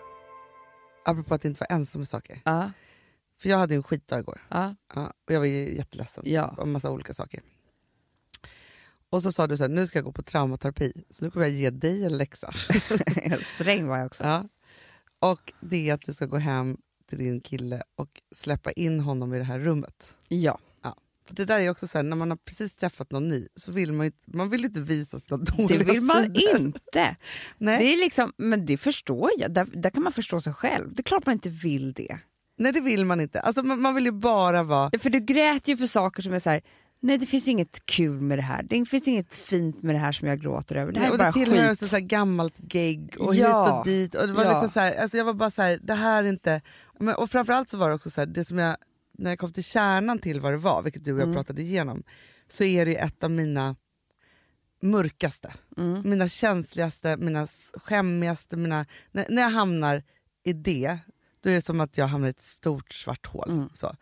Apropå 1.06 1.36
att 1.36 1.46
inte 1.46 1.66
vara 1.70 1.76
ensam 1.76 2.02
med 2.02 2.08
saker. 2.08 2.36
Uh. 2.48 2.68
För 3.42 3.50
jag 3.50 3.58
hade 3.58 3.76
en 3.76 3.84
skitdag 3.84 4.20
igår. 4.20 4.42
Ja. 4.50 4.76
Ja, 4.96 5.14
och 5.28 5.34
jag 5.34 5.40
var 5.40 5.46
jätteledsen. 5.48 6.24
Ja. 6.28 6.56
Av 6.58 6.68
massa 6.68 6.92
olika 6.92 7.14
saker. 7.14 7.42
Och 9.10 9.22
så 9.24 9.32
sa 9.32 9.48
du 9.48 9.58
så 9.58 9.64
här, 9.64 9.70
nu 9.70 9.88
ska 9.88 9.98
jag 9.98 10.06
gå 10.06 10.12
på 10.12 10.24
traumaterapi. 10.24 10.94
Så 11.10 11.26
nu 11.26 11.32
kommer 11.32 11.46
jag 11.46 11.56
ge 11.56 11.70
dig 11.70 12.06
en 12.06 12.18
läxa. 12.18 12.52
Sträng 13.56 13.88
var 13.88 13.98
jag 13.98 14.06
också. 14.06 14.24
Ja. 14.24 14.48
Och 15.20 15.54
det 15.62 15.90
är 15.90 15.94
att 15.94 16.02
du 16.06 16.14
ska 16.14 16.26
gå 16.26 16.38
hem 16.38 16.78
till 17.10 17.18
din 17.18 17.42
kille 17.42 17.84
och 17.96 18.22
släppa 18.36 18.72
in 18.72 19.00
honom 19.00 19.34
i 19.34 19.38
det 19.38 19.44
här 19.44 19.60
rummet. 19.60 20.14
Ja. 20.28 20.60
För 21.28 21.36
det 21.36 21.46
där 21.46 21.60
är 21.60 21.70
också 21.70 21.88
så 21.88 21.98
här, 21.98 22.04
när 22.04 22.16
man 22.16 22.30
har 22.30 22.38
precis 22.38 22.76
träffat 22.76 23.12
någon 23.12 23.30
ny 23.30 23.48
så 23.56 23.72
vill 23.72 23.92
man 23.92 24.06
ju 24.06 24.12
man 24.26 24.50
vill 24.50 24.66
inte 24.66 24.80
visa 24.82 25.20
sina 25.20 25.38
dåliga 25.38 25.80
Det 25.80 25.86
vill 25.86 26.02
man 26.02 26.24
sidor. 26.24 26.58
inte. 26.58 27.16
Nej. 27.58 27.80
Det 27.80 27.94
är 27.94 27.98
liksom, 27.98 28.34
men 28.38 28.66
det 28.66 28.78
förstår 28.78 29.32
jag. 29.38 29.54
Där, 29.54 29.68
där 29.74 29.90
kan 29.90 30.04
man 30.04 30.12
förstå 30.12 30.42
sig 30.42 30.54
själv. 30.54 30.96
Det 30.96 31.02
är 31.02 31.04
klart 31.04 31.26
man 31.26 31.34
inte 31.34 31.50
vill 31.50 31.94
det. 31.94 32.20
Nej 32.58 32.72
det 32.72 32.80
vill 32.82 33.06
man 33.06 33.22
inte. 33.22 33.40
Alltså, 33.40 33.64
man, 33.64 33.82
man 33.82 33.96
vill 33.96 34.06
ju 34.06 34.12
bara 34.12 34.64
vara... 34.64 34.92
För 35.00 35.10
du 35.10 35.20
grät 35.20 35.68
ju 35.68 35.78
för 35.78 35.88
saker 35.88 36.24
som 36.24 36.34
är 36.34 36.40
så 36.40 36.50
här. 36.50 36.62
nej 37.00 37.18
det 37.18 37.26
finns 37.26 37.48
inget 37.48 37.86
kul 37.86 38.22
med 38.22 38.38
det 38.38 38.42
här. 38.42 38.64
Det 38.64 38.86
finns 38.86 39.08
inget 39.08 39.34
fint 39.34 39.84
med 39.84 39.96
det 39.96 40.00
här 40.00 40.12
som 40.12 40.28
jag 40.28 40.40
gråter 40.42 40.76
över. 40.76 40.92
Det 40.92 41.00
här 41.00 41.10
och 41.10 41.14
är 41.16 41.18
bara 41.18 41.28
det 41.32 41.34
tillhör 41.46 41.70
skit. 41.76 41.90
så 41.90 41.96
här 41.96 42.00
gammalt 42.04 42.58
gig 42.58 43.16
och 43.20 43.36
Ja. 43.36 43.66
hit 43.66 43.74
och 43.80 43.86
dit. 43.86 44.16
Och 44.16 44.28
det 44.28 44.34
var 44.34 44.44
Ja. 44.44 44.50
liksom 44.52 44.70
så 44.70 44.80
här, 44.80 44.96
alltså 45.02 45.18
jag 45.18 45.26
var 45.26 45.34
bara 45.34 45.52
så 45.52 45.62
här, 45.62 45.80
det 45.84 45.94
här 45.94 46.24
är 46.24 46.28
inte... 46.28 46.62
Men, 47.00 47.16
och 47.16 47.30
framförallt 47.32 47.70
så 47.70 47.78
var 47.78 47.90
det 47.90 47.96
också 47.96 48.10
så 48.10 48.22
här, 48.22 48.26
det 48.26 48.46
som 48.46 48.58
jag, 48.58 48.78
när 49.18 49.32
jag 49.32 49.40
kom 49.40 49.54
till 49.54 49.64
kärnan 49.64 50.20
till 50.20 50.40
vad 50.40 50.54
det 50.54 50.58
var, 50.58 50.82
vilket 50.82 51.06
du 51.06 51.14
och 51.14 51.20
jag 51.20 51.24
Mm. 51.24 51.36
pratade 51.36 51.62
igenom, 51.62 52.04
så 52.48 52.64
är 52.64 52.86
det 52.86 52.92
ju 52.92 52.98
ett 52.98 53.24
av 53.24 53.32
mina 53.32 53.76
mörkaste, 54.82 55.54
Mm. 55.78 56.02
mina 56.10 56.28
känsligaste, 56.30 57.18
mina 57.18 57.48
skämmigaste, 57.74 58.58
mina... 58.58 58.86
När, 59.12 59.26
när 59.30 59.42
jag 59.42 59.50
hamnar 59.50 60.04
i 60.44 60.54
det, 60.54 60.98
då 61.46 61.50
är 61.50 61.54
det 61.56 61.62
som 61.62 61.80
att 61.80 61.98
jag 61.98 62.08
hamnar 62.08 62.28
i 62.28 62.30
ett 62.30 62.42
stort 62.42 62.94
svart 62.94 63.26
hål. 63.26 63.50
Mm. 63.50 63.70
Så. 63.74 63.96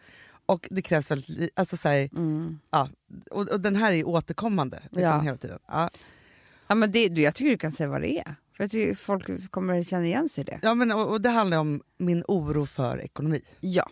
Och 0.45 0.67
det 0.71 0.81
krävs 0.81 1.11
väldigt 1.11 1.59
alltså 1.59 1.77
så 1.77 1.89
här, 1.89 2.09
Mm. 2.15 2.59
ja, 2.71 2.89
och, 3.31 3.49
och 3.49 3.59
den 3.59 3.75
här 3.75 3.91
är 3.91 4.07
återkommande 4.07 4.79
liksom, 4.83 5.01
Ja. 5.01 5.19
hela 5.19 5.37
tiden. 5.37 5.59
Ja. 5.67 5.89
Ja, 6.67 6.75
men 6.75 6.91
det, 6.91 7.09
du, 7.09 7.21
jag 7.21 7.35
tycker 7.35 7.51
du 7.51 7.57
kan 7.57 7.71
säga 7.71 7.89
vad 7.89 8.01
det 8.01 8.19
är. 8.19 8.35
För 8.53 8.63
jag 8.63 8.71
tycker 8.71 8.95
folk 8.95 9.51
kommer 9.51 9.83
känna 9.83 10.05
igen 10.05 10.29
sig 10.29 10.41
i 10.41 10.45
det. 10.45 10.59
Ja, 10.61 10.73
men, 10.73 10.91
och, 10.91 11.09
och 11.09 11.21
det 11.21 11.29
handlar 11.29 11.57
om 11.57 11.81
min 11.97 12.23
oro 12.27 12.65
för 12.65 13.01
ekonomi. 13.01 13.41
Ja. 13.59 13.89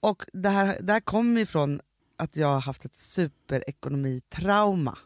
Och 0.00 0.24
det 0.32 0.48
här, 0.48 0.78
det 0.80 0.92
här 0.92 1.00
kommer 1.00 1.40
ifrån 1.40 1.80
att 2.16 2.36
jag 2.36 2.48
har 2.48 2.60
haft 2.60 2.84
ett 2.84 2.94
superekonomitrauma 2.94 4.98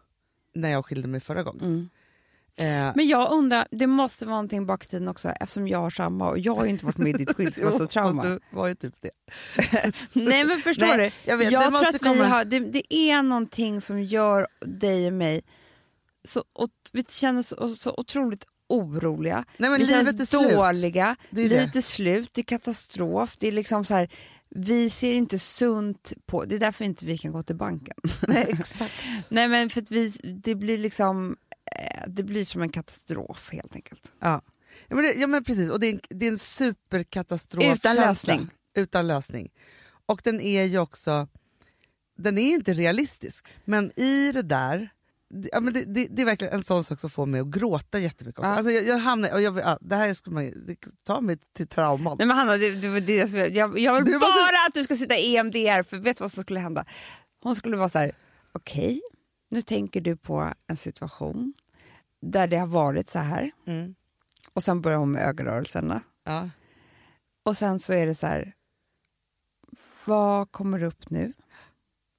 när 0.54 0.68
jag 0.70 0.86
skilde 0.86 1.08
mig 1.08 1.20
förra 1.20 1.42
gången. 1.42 1.64
Mm. 1.64 1.88
Eh, 2.56 2.92
Men 2.94 3.08
jag 3.08 3.32
undrar, 3.32 3.68
det 3.70 3.86
måste 3.86 4.24
vara 4.26 4.34
någonting 4.36 4.66
bak 4.66 4.84
i 4.84 4.88
tiden 4.88 5.08
också 5.08 5.28
eftersom 5.28 5.68
jag 5.68 5.78
har 5.78 5.90
samma 5.90 6.28
och 6.30 6.38
jag 6.38 6.54
har 6.54 6.66
inte 6.66 6.84
varit 6.86 6.98
med 6.98 7.08
i 7.08 7.12
ditt 7.12 7.32
skilsmässotrauma. 7.36 8.24
du 8.24 8.40
var 8.50 8.66
ju 8.68 8.74
typ 8.74 8.94
det. 9.00 9.10
Nej 10.12 10.44
men 10.44 10.58
förstår 10.60 10.86
Nej, 10.86 11.12
du? 11.24 11.30
jag 11.30 11.36
vet, 11.36 11.52
jag 11.52 11.60
det 11.62 11.64
tror 11.64 11.72
måste 11.72 11.88
att 12.10 12.16
vi 12.16 12.20
har, 12.24 12.44
det, 12.44 12.58
det 12.60 12.94
är 12.94 13.22
någonting 13.22 13.80
som 13.80 14.02
gör 14.02 14.46
dig 14.66 15.06
och 15.06 15.12
mig 15.12 15.42
så, 16.24 16.44
och 16.52 16.70
vi 16.92 17.04
känner 17.08 17.42
så, 17.42 17.68
så 17.68 17.94
otroligt 17.96 18.44
oroliga. 18.68 19.44
Nej, 19.56 19.70
men 19.70 19.80
vi 19.80 19.86
livet 19.86 20.28
känner 20.30 20.50
är 20.50 20.56
dåliga, 20.56 21.16
Det 21.30 21.40
är 21.42 21.48
livet 21.48 21.72
det. 21.72 21.78
är 21.78 21.82
slut, 21.82 22.30
det 22.32 22.40
är 22.40 22.44
katastrof. 22.44 23.36
Det 23.38 23.48
är 23.48 23.52
liksom 23.52 23.84
så 23.84 23.94
här, 23.94 24.08
vi 24.48 24.90
ser 24.90 25.14
inte 25.14 25.38
sunt 25.38 26.12
på, 26.26 26.44
det 26.44 26.54
är 26.54 26.58
därför 26.58 26.84
inte 26.84 27.06
vi 27.06 27.18
kan 27.18 27.32
gå 27.32 27.42
till 27.42 27.56
banken. 27.56 27.94
Nej, 28.28 28.46
exakt. 28.58 28.94
Nej 29.28 29.48
men 29.48 29.70
för 29.70 29.80
att 29.82 29.90
vi, 29.90 30.08
det 30.44 30.54
blir 30.54 30.78
liksom, 30.78 31.36
det 32.06 32.22
blir 32.22 32.44
som 32.44 32.62
en 32.62 32.68
katastrof 32.68 33.48
helt 33.52 33.74
enkelt. 33.74 34.12
Ja. 34.20 34.42
Ja, 34.88 34.94
men 34.96 35.04
det, 35.04 35.12
ja 35.14 35.26
men 35.26 35.44
precis, 35.44 35.70
och 35.70 35.80
det 35.80 35.86
är 35.86 35.92
en, 35.92 36.00
det 36.08 36.26
är 36.26 36.30
en 36.30 36.38
superkatastrof. 36.38 37.64
Utan 37.64 37.96
lösning. 37.96 38.48
Utan 38.76 39.06
lösning. 39.06 39.50
Och 40.06 40.20
den 40.24 40.40
är 40.40 40.64
ju 40.64 40.78
också, 40.78 41.28
den 42.18 42.38
är 42.38 42.54
inte 42.54 42.74
realistisk. 42.74 43.46
Men 43.64 43.98
i 44.00 44.32
det 44.32 44.42
där, 44.42 44.88
ja, 45.52 45.60
men 45.60 45.72
det, 45.74 45.84
det, 45.84 46.06
det 46.10 46.22
är 46.22 46.26
verkligen 46.26 46.54
en 46.54 46.64
sån 46.64 46.84
sak 46.84 47.00
som 47.00 47.10
får 47.10 47.26
mig 47.26 47.40
att 47.40 47.46
gråta 47.46 47.98
jättemycket. 47.98 48.38
Också. 48.38 48.48
Ja. 48.50 48.56
Alltså 48.56 48.72
jag, 48.72 48.84
jag 48.86 48.98
hamnar, 48.98 49.32
och 49.34 49.42
jag, 49.42 49.58
ja, 49.58 49.78
det 49.80 49.96
här 49.96 50.14
skulle 50.14 50.34
man, 50.34 50.52
det 50.66 50.76
tar 51.06 51.20
mig 51.20 51.38
till 51.56 51.66
trauman. 51.68 52.16
Nej 52.18 52.26
men 52.26 52.36
Hanna, 52.36 52.56
det, 52.56 52.70
det, 52.70 53.00
det, 53.00 53.14
jag, 53.48 53.78
jag 53.78 53.94
vill 53.94 54.04
Du 54.04 54.12
måste- 54.18 54.18
bara 54.18 54.66
att 54.68 54.74
du 54.74 54.84
ska 54.84 54.96
sitta 54.96 55.16
i 55.16 55.36
EMDR, 55.36 55.82
för 55.82 55.96
vet 55.98 56.16
du 56.16 56.24
vad 56.24 56.32
som 56.32 56.42
skulle 56.42 56.60
hända? 56.60 56.84
Hon 57.42 57.56
skulle 57.56 57.76
vara 57.76 57.88
så 57.88 57.98
här: 57.98 58.16
okej, 58.52 59.00
nu 59.50 59.62
tänker 59.62 60.00
du 60.00 60.16
på 60.16 60.52
en 60.66 60.76
situation 60.76 61.54
där 62.20 62.46
det 62.48 62.56
har 62.56 62.66
varit 62.66 63.08
så 63.08 63.18
här, 63.18 63.50
Mm. 63.66 63.94
och 64.52 64.62
sen 64.62 64.80
börjar 64.80 64.98
hon 64.98 65.12
med 65.12 65.22
ögonrörelserna. 65.28 66.02
Ja. 66.24 66.50
Och 67.42 67.56
sen 67.56 67.80
så 67.80 67.92
är 67.92 68.06
det 68.06 68.14
så 68.14 68.26
här, 68.26 68.52
vad 70.04 70.52
kommer 70.52 70.82
upp 70.82 71.10
nu? 71.10 71.32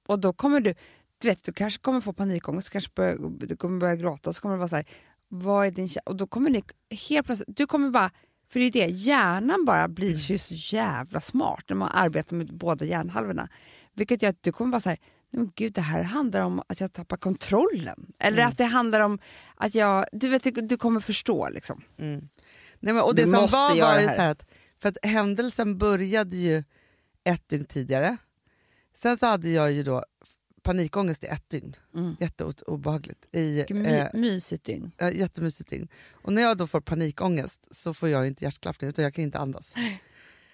Och 0.06 0.18
då 0.18 0.32
kommer 0.32 0.60
du, 0.60 0.74
du 1.18 1.28
vet, 1.28 1.44
du 1.44 1.52
kanske 1.52 1.80
kommer 1.80 2.00
få 2.00 2.12
panikångest, 2.12 2.70
kanske 2.70 2.90
börja, 2.94 3.16
du 3.28 3.56
kommer 3.56 3.80
börja 3.80 3.96
gråta, 3.96 4.32
så 4.32 4.42
kommer 4.42 4.54
det 4.54 4.58
vara 4.58 4.68
så 4.68 4.76
här, 4.76 4.86
vad 5.28 5.66
är 5.66 5.70
din 5.70 5.86
kä-" 5.86 6.00
Och 6.06 6.16
då 6.16 6.26
kommer 6.26 6.50
ni 6.50 6.62
helt 7.08 7.26
plötsligt, 7.26 7.56
du 7.56 7.66
kommer 7.66 7.90
bara, 7.90 8.10
för 8.48 8.60
det 8.60 8.66
är 8.66 8.70
det, 8.70 8.86
hjärnan 8.92 9.64
bara 9.64 9.88
blir 9.88 10.16
ju 10.16 10.38
så 10.38 10.54
jävla 10.54 11.20
smart 11.20 11.64
när 11.68 11.76
man 11.76 11.90
arbetar 11.92 12.36
med 12.36 12.54
båda 12.54 12.84
hjärnhalvorna. 12.84 13.48
Vilket 13.92 14.22
gör 14.22 14.30
att 14.30 14.42
du 14.42 14.52
kommer 14.52 14.70
bara 14.72 14.80
så 14.80 14.88
här, 14.88 14.98
men 15.32 15.52
gud 15.54 15.72
det 15.72 15.80
här 15.80 16.02
handlar 16.02 16.40
om 16.40 16.62
att 16.66 16.80
jag 16.80 16.92
tappar 16.92 17.16
kontrollen. 17.16 18.12
Eller 18.18 18.42
att 18.42 18.58
det 18.58 18.64
handlar 18.64 19.00
om 19.00 19.18
att 19.54 19.74
jag, 19.74 20.06
du 20.12 20.28
vet, 20.28 20.68
du, 20.68 20.76
kommer 20.76 21.00
förstå 21.00 21.48
liksom. 21.48 21.82
Mm. 21.98 22.28
Nej, 22.80 22.94
men, 22.94 23.02
och 23.02 23.14
det 23.14 23.22
Du 23.22 23.30
som 23.30 23.40
måste 23.40 23.56
var 23.56 23.74
göra 23.74 23.88
var 23.88 23.94
det 23.94 24.02
ju 24.02 24.08
här. 24.08 24.16
så 24.16 24.22
här 24.22 24.30
att, 24.30 24.46
för 24.82 24.88
att 24.88 24.98
händelsen 25.02 25.78
började 25.78 26.36
ju 26.36 26.64
ett 27.24 27.48
dygn 27.48 27.64
tidigare. 27.64 28.16
Sen 28.96 29.16
så 29.16 29.26
hade 29.26 29.48
jag 29.48 29.72
ju 29.72 29.82
då 29.82 30.04
panikångest 30.62 31.24
i 31.24 31.26
ett 31.26 31.50
dygn. 31.50 31.74
Mm. 31.94 32.16
Jätteobehagligt. 32.20 33.36
I, 33.36 33.64
My, 33.70 33.84
eh, 33.88 34.08
mysigt 34.14 34.64
dygn. 34.64 34.92
Ja, 34.98 35.10
jättemysigt 35.10 35.70
dygn. 35.70 35.88
Och 36.10 36.32
när 36.32 36.42
jag 36.42 36.56
då 36.56 36.66
får 36.66 36.80
panikångest 36.80 37.68
så 37.70 37.94
får 37.94 38.08
jag 38.08 38.26
inte 38.26 38.44
hjärtklappning 38.44 38.90
utan 38.90 39.04
jag 39.04 39.14
kan 39.14 39.24
inte 39.24 39.38
andas. 39.38 39.74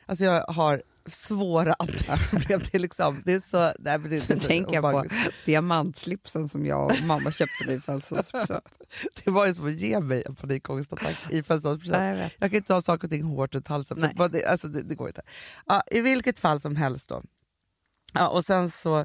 Alltså 0.06 0.24
jag 0.24 0.44
har 0.44 0.82
svåra 1.11 1.75
andningsproblem. 1.79 2.61
Det 2.71 2.75
är 2.75 2.79
liksom, 2.79 3.23
det 3.25 3.33
är 3.33 3.42
så, 3.51 3.59
nej, 3.59 3.99
men 3.99 4.03
det, 4.03 4.09
det 4.09 4.35
är 4.35 4.38
så 4.40 4.40
tänker 4.49 4.75
jag 4.75 4.83
på 4.83 5.05
diamantslipsen 5.47 6.49
som 6.49 6.66
jag 6.66 6.87
och 6.87 7.03
mamma 7.03 7.33
köpte 7.33 7.66
mig 7.66 7.75
i 7.75 7.81
födelsedagspresent. 7.81 8.64
Det 9.25 9.31
var 9.31 9.47
ju 9.47 9.55
som 9.55 9.66
att 9.66 9.73
ge 9.73 10.01
mig 10.01 10.23
en 10.27 10.35
panikångestattack 10.35 11.16
i 11.31 11.42
födelsedagspresent. 11.42 12.18
Jag. 12.18 12.31
Jag 12.38 12.51
kan 12.51 12.57
inte 12.57 12.73
ha 12.73 12.83
saker 12.83 13.05
och 13.05 13.11
ting 13.11 13.23
hårt 13.23 13.55
runt 13.55 13.68
halsen. 13.68 13.99
Nej. 14.01 14.29
det, 14.31 14.44
alltså 14.44 14.68
det, 14.68 14.83
det 14.83 14.94
går 14.94 15.09
inte. 15.09 15.23
Ja, 15.66 15.83
I 15.90 16.01
vilket 16.01 16.38
fall 16.38 16.61
som 16.61 16.77
helst 16.77 17.09
då. 17.09 17.23
Ja, 18.12 18.29
och 18.29 18.44
sen 18.44 18.71
så 18.71 19.05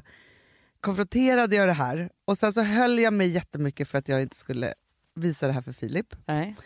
konfronterade 0.80 1.56
jag 1.56 1.68
det 1.68 1.72
här 1.72 2.10
och 2.24 2.38
sen 2.38 2.52
så 2.52 2.62
höll 2.62 2.98
jag 2.98 3.12
mig 3.12 3.28
jättemycket 3.28 3.88
för 3.88 3.98
att 3.98 4.08
jag 4.08 4.22
inte 4.22 4.36
skulle 4.36 4.74
visa 5.14 5.46
det 5.46 5.52
här 5.52 5.62
för 5.62 5.72
Filip. 5.72 6.16
Nej. 6.26 6.56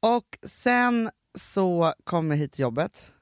Och 0.00 0.38
sen 0.42 1.10
så 1.38 1.94
kom 2.04 2.30
jag 2.30 2.38
hit 2.38 2.52
till 2.52 2.62
jobbet. 2.62 3.13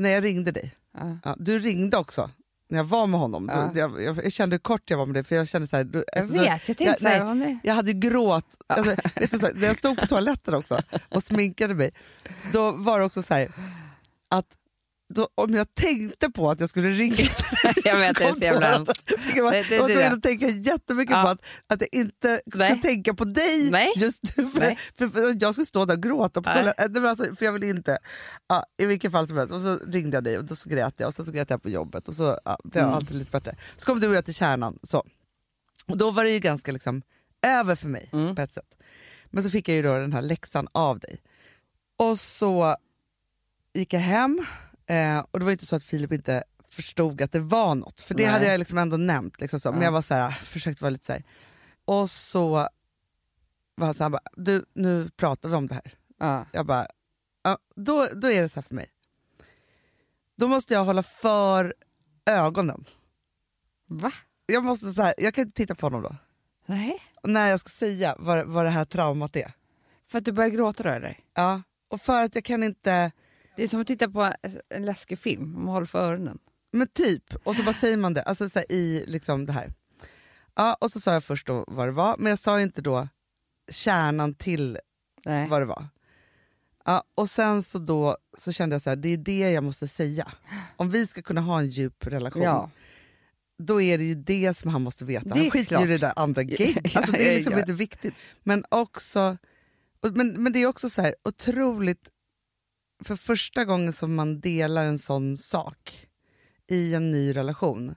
När 0.00 0.10
jag 0.10 0.24
ringde 0.24 0.50
dig. 0.50 0.74
Ja. 0.98 1.18
Ja, 1.24 1.36
du 1.38 1.58
ringde 1.58 1.96
också 1.96 2.30
när 2.68 2.78
jag 2.78 2.84
var 2.84 3.06
med 3.06 3.20
honom. 3.20 3.50
Ja. 3.52 3.70
Då, 3.74 3.78
jag, 3.80 4.24
jag, 4.24 4.32
kände 4.32 4.54
hur 4.54 4.58
kort 4.58 4.90
jag 4.90 4.98
var 4.98 5.06
med 5.06 5.26
för 5.26 5.36
jag 5.36 5.48
kände 5.48 5.68
så 5.68 5.76
här, 5.76 5.84
då, 5.84 5.98
Jag 5.98 6.22
alltså, 6.22 6.34
vet, 6.34 6.68
jag 6.68 6.76
tänkte 6.76 6.84
jag, 6.84 7.36
nej, 7.36 7.50
är... 7.50 7.58
jag 7.62 7.74
hade 7.74 7.92
gråt. 7.92 8.56
Alltså, 8.66 8.94
vet 9.16 9.30
du, 9.30 9.38
så, 9.38 9.48
när 9.54 9.66
jag 9.66 9.78
stod 9.78 9.98
på 9.98 10.06
toaletten 10.06 10.54
också 10.54 10.80
och 11.08 11.22
sminkade 11.22 11.74
mig, 11.74 11.90
då 12.52 12.72
var 12.72 12.98
det 12.98 13.04
också 13.04 13.22
så 13.22 13.34
här 13.34 13.52
att 14.28 14.56
då, 15.14 15.28
om 15.34 15.54
jag 15.54 15.74
tänkte 15.74 16.30
på 16.30 16.50
att 16.50 16.60
jag 16.60 16.68
skulle 16.68 16.88
ringa 16.90 17.14
jag 17.84 17.98
vet, 17.98 18.16
det 18.18 18.24
är 18.24 18.32
så 18.32 18.38
jävla 18.40 18.66
hemskt. 18.66 19.12
Jag 19.36 19.44
var 19.44 19.62
tvungen 19.88 20.12
att 20.12 20.22
tänka 20.22 20.48
jättemycket 20.48 21.16
Ja. 21.16 21.22
på 21.22 21.28
att, 21.28 21.40
att 21.66 21.80
jag 21.80 21.88
inte 22.00 22.40
Nej. 22.46 22.80
tänka 22.80 23.14
på 23.14 23.24
dig 23.24 23.70
Nej. 23.70 23.92
just 23.96 24.22
nu. 24.36 24.46
För, 24.46 24.76
för, 24.98 25.08
för 25.08 25.36
jag 25.40 25.54
skulle 25.54 25.66
stå 25.66 25.84
där 25.84 25.94
och 25.94 26.02
gråta 26.02 26.42
på 26.42 26.52
toaletten. 26.52 27.06
Alltså, 27.06 27.34
för 27.36 27.44
jag 27.44 27.52
ville 27.52 27.66
inte. 27.66 27.98
Ja, 28.48 28.64
I 28.78 28.86
vilket 28.86 29.12
fall 29.12 29.28
som 29.28 29.36
helst. 29.36 29.52
Och 29.52 29.60
så 29.60 29.76
ringde 29.86 30.16
jag 30.16 30.24
dig 30.24 30.38
och 30.38 30.44
då 30.44 30.56
så 30.56 30.68
grät 30.68 30.94
jag 30.96 31.08
och 31.08 31.14
sen 31.14 31.26
så 31.26 31.32
grät 31.32 31.50
jag 31.50 31.62
på 31.62 31.70
jobbet 31.70 32.08
och 32.08 32.14
så 32.14 32.38
ja, 32.44 32.58
blev 32.64 32.84
Mm. 32.84 32.94
alltid 32.96 33.16
lite 33.16 33.30
bättre. 33.30 33.56
Så 33.76 33.86
kom 33.86 34.00
du 34.00 34.08
och 34.08 34.14
jag 34.14 34.24
till 34.24 34.34
kärnan. 34.34 34.78
Så. 34.82 35.04
Och 35.88 35.96
då 35.96 36.10
var 36.10 36.24
det 36.24 36.30
ju 36.30 36.38
ganska 36.38 36.72
liksom, 36.72 37.02
över 37.46 37.76
för 37.76 37.88
mig 37.88 38.08
Mm. 38.12 38.34
på 38.34 38.42
ett 38.42 38.52
sätt. 38.52 38.74
Men 39.30 39.44
så 39.44 39.50
fick 39.50 39.68
jag 39.68 39.76
ju 39.76 39.82
då 39.82 39.94
den 39.98 40.12
här 40.12 40.22
läxan 40.22 40.68
av 40.72 40.98
dig. 40.98 41.20
Och 41.98 42.20
så 42.20 42.76
gick 43.74 43.92
jag 43.92 44.00
hem 44.00 44.46
eh, 44.90 45.24
och 45.30 45.38
det 45.38 45.44
var 45.44 45.52
inte 45.52 45.66
så 45.66 45.76
att 45.76 45.84
Filip 45.84 46.12
inte 46.12 46.44
förstod 46.68 47.22
att 47.22 47.32
det 47.32 47.40
var 47.40 47.74
något. 47.74 48.00
För 48.00 48.14
det 48.14 48.22
Nej. 48.22 48.32
hade 48.32 48.46
jag 48.46 48.58
liksom 48.58 48.78
ändå 48.78 48.96
nämnt. 48.96 49.40
Liksom 49.40 49.60
så. 49.60 49.70
Men 49.72 49.80
Ja. 49.80 49.84
jag 49.84 49.92
var 49.92 50.02
så 50.02 50.14
här, 50.14 50.30
försökte 50.30 50.82
vara 50.84 50.90
lite 50.90 51.06
så 51.06 51.12
här. 51.12 51.24
Och 51.84 52.10
så 52.10 52.48
var 53.74 53.86
han 53.86 53.94
så 53.94 54.02
här, 54.02 54.10
bara, 54.10 54.22
du 54.32 54.64
nu 54.74 55.08
pratar 55.16 55.48
vi 55.48 55.54
om 55.56 55.66
det 55.66 55.74
här. 55.74 55.94
Ja. 56.18 56.46
Jag 56.52 56.66
bara, 56.66 56.86
ja, 57.42 57.58
då, 57.76 58.06
då 58.14 58.30
är 58.30 58.42
det 58.42 58.48
så 58.48 58.54
här 58.54 58.62
för 58.62 58.74
mig. 58.74 58.88
Då 60.36 60.48
måste 60.48 60.74
jag 60.74 60.84
hålla 60.84 61.02
för 61.02 61.74
ögonen. 62.26 62.84
Va? 63.86 64.12
Jag, 64.46 64.64
måste 64.64 64.92
så 64.92 65.02
här, 65.02 65.14
jag 65.18 65.34
kan 65.34 65.42
inte 65.42 65.56
titta 65.56 65.74
på 65.74 65.86
honom 65.86 66.02
då. 66.02 66.16
Nej. 66.66 67.02
När 67.22 67.48
jag 67.48 67.60
ska 67.60 67.68
säga 67.70 68.16
vad, 68.18 68.46
vad 68.46 68.64
det 68.64 68.70
här 68.70 68.84
traumat 68.84 69.36
är. 69.36 69.52
För 70.06 70.18
att 70.18 70.24
du 70.24 70.32
börjar 70.32 70.50
gråta 70.50 70.82
då 70.82 70.88
eller? 70.88 71.18
Ja. 71.34 71.62
Och 71.88 72.00
för 72.00 72.22
att 72.24 72.34
jag 72.34 72.44
kan 72.44 72.62
inte, 72.62 73.12
Det 73.60 73.64
är 73.64 73.68
som 73.68 73.80
att 73.80 73.86
titta 73.86 74.08
på 74.10 74.32
en 74.68 74.84
läskig 74.84 75.18
film, 75.18 75.56
om 75.56 75.64
man 75.64 75.74
håller 75.74 75.86
för 75.86 75.98
öronen. 75.98 76.38
men 76.72 76.86
typ, 76.88 77.34
och 77.44 77.56
så 77.56 77.62
bara 77.62 77.72
säger 77.74 77.96
man 77.96 78.14
det, 78.14 78.22
alltså 78.22 78.48
så 78.48 78.58
här, 78.58 78.72
i 78.72 79.04
liksom 79.06 79.46
det 79.46 79.52
här. 79.52 79.72
Ja, 80.54 80.76
och 80.80 80.90
så 80.90 81.00
sa 81.00 81.12
jag 81.12 81.24
först 81.24 81.46
då 81.46 81.64
vad 81.68 81.88
det 81.88 81.92
var, 81.92 82.16
men 82.18 82.30
jag 82.30 82.38
sa 82.38 82.60
inte 82.60 82.80
då 82.82 83.08
kärnan 83.70 84.34
till 84.34 84.78
Nej. 85.24 85.48
vad 85.48 85.60
det 85.62 85.64
var. 85.66 85.86
Ja, 86.84 87.04
och 87.14 87.30
sen 87.30 87.62
så 87.62 87.78
då 87.78 88.16
så 88.38 88.52
kände 88.52 88.74
jag 88.74 88.82
så 88.82 88.90
här, 88.90 88.96
det 88.96 89.08
är 89.08 89.16
det 89.16 89.50
jag 89.50 89.64
måste 89.64 89.88
säga. 89.88 90.32
Om 90.76 90.90
vi 90.90 91.06
ska 91.06 91.22
kunna 91.22 91.40
ha 91.40 91.58
en 91.58 91.66
djup 91.66 92.06
relation, 92.06 92.42
Ja. 92.42 92.70
då 93.58 93.80
är 93.80 93.98
det 93.98 94.04
ju 94.04 94.14
det 94.14 94.56
som 94.56 94.70
han 94.70 94.82
måste 94.82 95.04
veta. 95.04 95.28
Han 95.28 95.50
skiter 95.50 95.78
ju 95.78 95.84
i 95.84 95.88
det 95.88 95.98
där 95.98 96.12
andra 96.16 96.42
gig. 96.42 96.80
Ja, 96.84 97.00
Alltså, 97.00 97.12
det 97.12 97.22
ja, 97.22 97.30
är 97.30 97.34
liksom 97.34 97.52
ja. 97.52 97.60
inte 97.60 97.72
viktigt. 97.72 98.14
Men 98.42 98.64
också, 98.68 99.36
men, 100.12 100.42
men 100.42 100.52
det 100.52 100.58
är 100.62 100.66
också 100.66 100.90
så 100.90 101.02
här 101.02 101.14
otroligt, 101.24 102.10
för 103.00 103.16
första 103.16 103.64
gången 103.64 103.92
som 103.92 104.14
man 104.14 104.40
delar 104.40 104.84
en 104.84 104.98
sån 104.98 105.36
sak 105.36 106.06
i 106.66 106.94
en 106.94 107.10
ny 107.10 107.36
relation, 107.36 107.94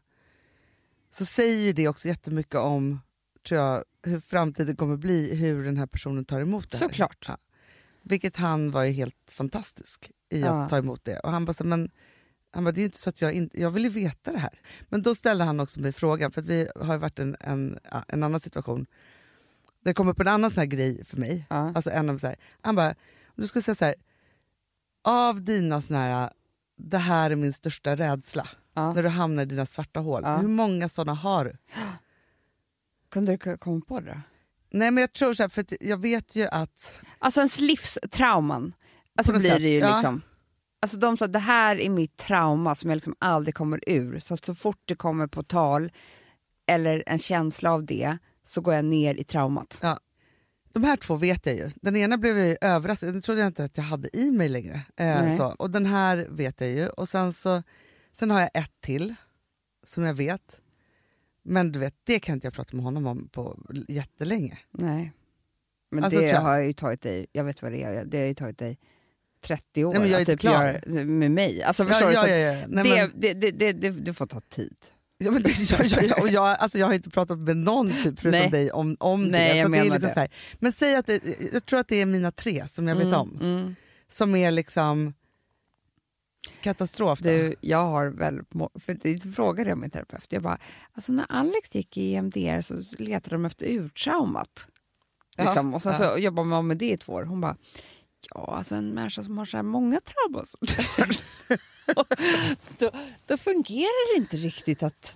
så 1.10 1.26
säger 1.26 1.64
ju 1.66 1.74
det 1.74 1.88
också 1.88 2.08
jättemycket 2.08 2.56
om 2.56 3.00
tror 3.48 3.62
jag, 3.62 3.84
hur 4.04 4.20
framtiden 4.20 4.76
kommer 4.76 4.98
bli, 4.98 5.36
hur 5.36 5.64
den 5.64 5.78
här 5.78 5.86
personen 5.86 6.26
tar 6.26 6.42
emot 6.42 6.72
det 6.72 6.78
här. 6.78 6.88
Såklart. 6.88 7.26
Ja. 7.28 7.38
Vilket 8.02 8.38
han 8.38 8.72
var 8.72 8.84
ju 8.84 8.92
helt 8.92 9.16
fantastisk 9.32 10.12
i 10.30 10.42
Ja. 10.42 10.64
att 10.64 10.70
ta 10.70 10.78
emot 10.78 11.06
det. 11.06 11.20
Och 11.20 11.32
han 11.32 11.46
bara, 11.46 11.54
så, 11.54 11.64
men, 11.64 11.90
han 12.52 12.64
bara, 12.64 12.72
det 12.72 12.80
är 12.80 12.82
ju 12.82 12.86
inte 12.86 12.98
så 12.98 13.10
att 13.10 13.22
jag 13.22 13.34
inte, 13.34 13.62
jag 13.62 13.72
vill 13.72 13.84
ju 13.84 13.90
veta 13.90 14.32
det 14.32 14.38
här. 14.38 14.60
Men 14.90 15.02
då 15.02 15.16
ställde 15.16 15.44
han 15.44 15.60
också 15.60 15.80
mig 15.80 15.92
frågan, 15.94 16.32
för 16.32 16.42
att 16.42 16.48
vi 16.48 16.68
har 16.76 16.94
ju 16.94 17.00
varit 17.00 17.20
en, 17.20 17.36
en, 17.40 17.80
en 18.08 18.24
annan 18.24 18.40
situation. 18.40 18.86
Det 19.84 19.94
kom 19.94 20.08
upp 20.08 20.20
en 20.20 20.28
annan 20.28 20.52
sån 20.52 20.62
här 20.62 20.66
grej 20.66 21.06
för 21.06 21.18
mig. 21.18 21.46
Ja. 21.50 21.72
Alltså 21.76 21.92
en 21.92 22.10
av 22.10 22.18
så 22.18 22.28
här, 22.28 22.36
han 22.62 22.76
bara, 22.76 22.90
om 23.26 23.42
du 23.42 23.48
skulle 23.48 23.64
säga 23.64 23.76
så 23.76 23.86
här, 23.86 23.96
av 25.04 25.44
dina 25.44 25.82
såna 25.82 26.00
här, 26.00 26.30
det 26.78 26.98
här 26.98 27.32
är 27.32 27.36
min 27.36 27.54
största 27.54 27.96
rädsla, 27.96 28.48
Ja. 28.74 28.94
när 28.94 29.04
du 29.04 29.10
hamnar 29.10 29.44
i 29.44 29.46
dina 29.46 29.66
svarta 29.66 30.00
hål. 30.00 30.22
Ja. 30.26 30.38
Hur 30.38 30.48
många 30.48 30.90
såna 30.90 31.14
har 31.14 31.46
du? 31.46 31.58
Kunde 33.12 33.38
du 33.38 33.58
komma 33.58 33.82
på 33.88 34.00
det 34.00 34.12
då? 34.12 34.22
Nej 34.72 34.92
men 34.92 35.02
jag 35.02 35.14
tror 35.14 35.34
så 35.34 35.44
här, 35.44 35.50
för 35.50 35.66
jag 35.80 35.98
vet 35.98 36.36
ju 36.36 36.48
att 36.48 37.00
Alltså 37.20 37.40
ens 37.40 37.60
livstrauman, 37.60 38.74
alltså 39.18 39.34
blir 39.34 39.60
det 39.60 39.70
ju 39.70 39.80
ja. 39.80 39.96
liksom. 39.96 40.22
Alltså 40.82 40.98
de 40.98 41.18
sa 41.18 41.28
det 41.28 41.40
här 41.40 41.80
är 41.82 41.90
mitt 41.90 42.18
trauma 42.18 42.76
som 42.76 42.90
jag 42.90 42.96
liksom 42.98 43.16
aldrig 43.20 43.56
kommer 43.56 43.80
ur. 43.88 44.20
Så 44.20 44.34
att 44.34 44.46
så 44.46 44.56
fort 44.56 44.82
det 44.86 44.96
kommer 44.96 45.28
på 45.28 45.44
tal 45.44 45.92
eller 46.68 47.04
en 47.08 47.20
känsla 47.20 47.72
av 47.72 47.86
det 47.86 48.18
så 48.46 48.62
går 48.62 48.74
jag 48.74 48.86
ner 48.86 49.16
i 49.16 49.24
traumat. 49.24 49.80
De 50.74 50.84
här 50.84 50.96
två 50.96 51.16
vet 51.16 51.46
jag 51.46 51.56
ju. 51.56 51.70
Den 51.76 51.96
ena 51.96 52.18
blev 52.18 52.38
jag 52.38 52.58
överraskad, 52.62 53.14
den 53.14 53.22
trodde 53.22 53.42
jag 53.42 53.48
inte 53.48 53.64
att 53.64 53.78
jag 53.78 53.84
hade 53.84 54.18
i 54.18 54.32
mig 54.32 54.50
längre. 54.50 54.82
Eh, 54.98 55.38
så. 55.38 55.46
Och 55.46 55.70
den 55.70 55.86
här 55.86 56.28
vet 56.30 56.62
jag 56.62 56.70
ju. 56.70 56.88
Och 56.88 57.10
sen, 57.10 57.34
så, 57.34 57.64
sen 58.12 58.32
har 58.32 58.40
jag 58.42 58.50
ett 58.54 58.72
till 58.82 59.16
som 59.84 60.04
jag 60.04 60.14
vet. 60.14 60.62
Men 61.44 61.72
du 61.72 61.80
vet, 61.80 61.96
det 62.04 62.20
kan 62.20 62.34
inte 62.34 62.48
jag 62.48 62.54
prata 62.54 62.76
med 62.76 62.84
honom 62.86 63.08
om 63.08 63.28
på 63.32 63.60
jättelänge. 63.88 64.60
Nej. 64.72 65.12
Men 65.92 66.04
Alltså, 66.04 66.20
det 66.20 66.26
jag- 66.28 66.42
har 66.42 66.60
ju 66.60 66.74
tagit 66.74 67.02
dig, 67.02 67.28
jag 67.32 67.44
vet 67.44 67.62
vad 67.62 67.72
det 67.72 67.84
är, 67.84 68.06
det 68.06 68.18
har 68.20 68.26
ju 68.26 68.34
tagit 68.36 68.58
dig 68.58 68.78
30 69.42 69.86
år 69.86 69.92
Nej, 69.92 70.02
men 70.02 70.10
jag 70.12 70.22
är 70.22 70.26
typ 70.26 70.40
klar. 70.40 70.82
med 71.06 71.32
mig. 71.32 71.64
Alltså 71.64 71.86
förstår 71.86 72.12
Ja, 72.12 72.24
du? 72.24 72.30
ja, 72.32 72.38
ja, 72.38 72.54
ja. 72.54 72.66
Nej, 72.68 72.84
det, 72.84 72.96
men, 72.96 73.12
det, 73.40 73.52
det, 73.52 73.72
det, 73.72 73.90
det 73.90 74.14
får 74.14 74.26
ta 74.26 74.40
tid. 74.42 74.76
Ja, 75.26 75.32
men, 75.32 75.42
det- 75.44 75.72
ja, 75.72 75.78
ja, 75.84 75.98
ja, 76.02 76.22
och 76.22 76.30
jag, 76.30 76.46
alltså, 76.60 76.78
jag 76.78 76.88
har 76.88 76.94
inte 76.94 77.10
pratat 77.10 77.40
med 77.40 77.58
någon 77.58 77.90
typ, 77.92 78.20
förutom 78.20 78.32
Nej. 78.32 78.50
dig 78.50 78.72
om, 78.72 78.98
om 79.00 79.24
Nej, 79.26 79.50
det. 79.54 79.58
jag 79.58 79.72
det 79.72 79.78
är 79.78 79.84
lite 79.84 79.98
det. 79.98 80.14
Så 80.14 80.20
här. 80.20 80.30
Men 80.60 80.72
säg 80.72 80.96
att 80.96 81.06
det, 81.06 81.22
jag 81.54 81.66
tror 81.66 81.80
att 81.80 81.88
det 81.88 82.02
är 82.02 82.06
mina 82.06 82.32
tre 82.32 82.68
som 82.68 82.88
jag 82.88 82.96
vet 82.96 83.06
Mm, 83.06 83.20
om. 83.20 83.38
mm. 83.42 83.76
Som 84.08 84.36
är 84.36 84.52
liksom 84.52 85.14
katastrof. 86.62 87.20
Då. 87.20 87.30
Du, 87.30 87.56
jag 87.62 87.86
har 87.86 88.06
väl, 88.10 88.40
må- 88.54 88.70
för 88.76 88.94
det 89.02 89.36
frågade 89.36 89.70
jag 89.70 89.78
min 89.78 89.90
terapeut, 89.90 90.26
jag 90.30 90.42
bara, 90.42 90.58
alltså 90.94 91.12
när 91.12 91.26
Alex 91.30 91.76
gick 91.76 91.98
i 91.98 92.14
EMDR 92.16 92.62
så 92.62 92.82
letade 93.04 93.36
de 93.36 93.46
efter 93.46 93.66
urtraumat. 93.66 94.68
Ja, 95.38 95.44
Liksom. 95.44 95.74
Och 95.74 95.82
sen 95.82 95.92
ja. 96.00 96.14
så 96.14 96.18
jobbar 96.20 96.44
man 96.44 96.68
med 96.68 96.78
det 96.78 96.92
i 96.92 96.98
två 96.98 97.14
år. 97.14 97.24
Hon 97.24 97.42
bara, 97.42 97.56
ja 98.34 98.54
alltså 98.58 98.76
en 98.76 98.90
människa 98.90 99.24
som 99.24 99.38
har 99.38 99.46
så 99.46 99.58
här 99.58 99.64
många 99.64 100.00
trauman, 100.00 100.46
då 102.80 102.92
fungerar 103.54 104.14
det 104.16 104.22
inte 104.22 104.38
riktigt 104.38 104.84
att 104.84 105.16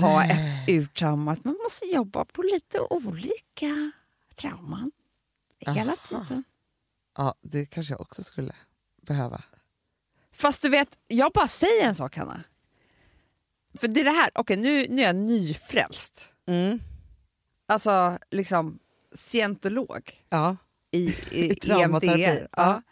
ha 0.00 0.18
Nej. 0.18 0.30
ett 0.64 0.70
urtrauma. 0.70 1.36
Man 1.44 1.56
måste 1.62 1.86
jobba 1.86 2.24
på 2.24 2.42
lite 2.42 2.80
olika 2.80 3.92
trauman 4.34 4.92
hela 5.58 5.92
Aha. 5.92 5.96
tiden. 6.08 6.44
Ja, 7.16 7.34
det 7.40 7.66
kanske 7.66 7.92
jag 7.92 8.00
också 8.00 8.24
skulle 8.24 8.52
behöva. 9.02 9.42
Fast 10.32 10.62
du 10.62 10.68
vet, 10.68 10.88
jag 11.08 11.32
bara 11.32 11.48
säger 11.48 11.88
en 11.88 11.94
sak 11.94 12.16
Hanna. 12.16 12.44
För 13.80 13.88
det 13.88 14.00
är 14.00 14.04
det 14.04 14.10
här, 14.10 14.30
okej 14.34 14.56
nu, 14.56 14.86
nu 14.88 15.02
är 15.02 15.06
jag 15.06 15.16
nyfrälst. 15.16 16.28
Mm. 16.46 16.80
Alltså 17.66 18.18
liksom 18.30 18.78
scientolog 19.14 20.22
Ja. 20.28 20.56
i, 20.90 21.08
I 21.30 21.50
i 21.50 21.54
traumaterapi, 21.54 22.24
EMDR. 22.24 22.48
ja. 22.56 22.62
Ja. 22.62 22.82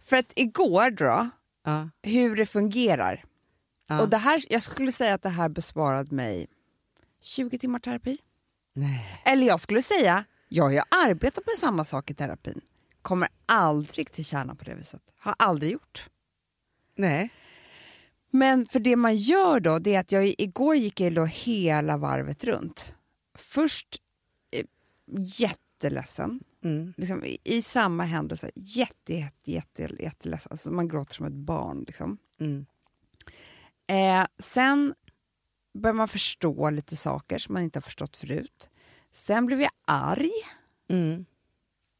För 0.00 0.16
att 0.16 0.32
igår 0.36 0.90
då, 0.90 1.28
hur 2.02 2.36
det 2.36 2.46
fungerar. 2.46 3.24
Ja. 3.90 4.00
Och 4.00 4.08
det 4.08 4.16
här, 4.16 4.42
jag 4.48 4.62
skulle 4.62 4.92
säga 4.92 5.14
att 5.14 5.22
det 5.22 5.28
här 5.28 5.48
besparade 5.48 6.14
mig 6.14 6.46
20 7.20 7.58
timmar 7.58 7.78
terapi. 7.78 8.18
Nej. 8.72 9.22
Eller 9.24 9.46
jag 9.46 9.60
skulle 9.60 9.82
säga, 9.82 10.24
jag 10.48 10.64
har 10.64 10.70
ju 10.70 10.80
arbetat 10.90 11.46
med 11.46 11.58
samma 11.58 11.84
sak 11.84 12.10
i 12.10 12.14
terapin. 12.14 12.60
Kommer 13.02 13.28
aldrig 13.46 14.12
till 14.12 14.24
kärnan 14.24 14.56
på 14.56 14.64
det 14.64 14.74
viset. 14.74 15.02
Har 15.18 15.34
aldrig 15.38 15.72
gjort. 15.72 16.08
Nej. 16.96 17.30
Men 18.30 18.66
för 18.66 18.80
det 18.80 18.96
man 18.96 19.16
gör 19.16 19.60
då, 19.60 19.78
det 19.78 19.94
är 19.94 20.00
att 20.00 20.12
jag 20.12 20.34
igår 20.38 20.76
gick 20.76 21.00
jag 21.00 21.14
då 21.14 21.24
hela 21.24 21.96
varvet 21.96 22.44
runt. 22.44 22.94
Först 23.38 23.96
eh, 24.56 24.64
jätteledsen, 25.40 26.40
Mm. 26.64 26.94
liksom, 26.96 27.24
i, 27.24 27.38
i 27.44 27.62
samma 27.62 28.02
händelse, 28.04 28.50
jätte, 28.54 29.14
jätte, 29.14 29.50
jätte, 29.52 29.82
jätteledsen. 29.98 30.48
Alltså, 30.50 30.70
man 30.70 30.88
gråter 30.88 31.14
som 31.14 31.26
ett 31.26 31.32
barn. 31.32 31.84
Liksom. 31.86 32.18
Mm. 32.40 32.66
Eh, 33.90 34.26
sen 34.38 34.94
börjar 35.74 35.94
man 35.94 36.08
förstå 36.08 36.70
lite 36.70 36.96
saker 36.96 37.38
som 37.38 37.52
man 37.54 37.62
inte 37.62 37.76
har 37.76 37.82
förstått 37.82 38.16
förut. 38.16 38.68
Sen 39.12 39.46
blev 39.46 39.60
jag 39.60 39.70
arg 39.86 40.30
Mm. 40.88 41.24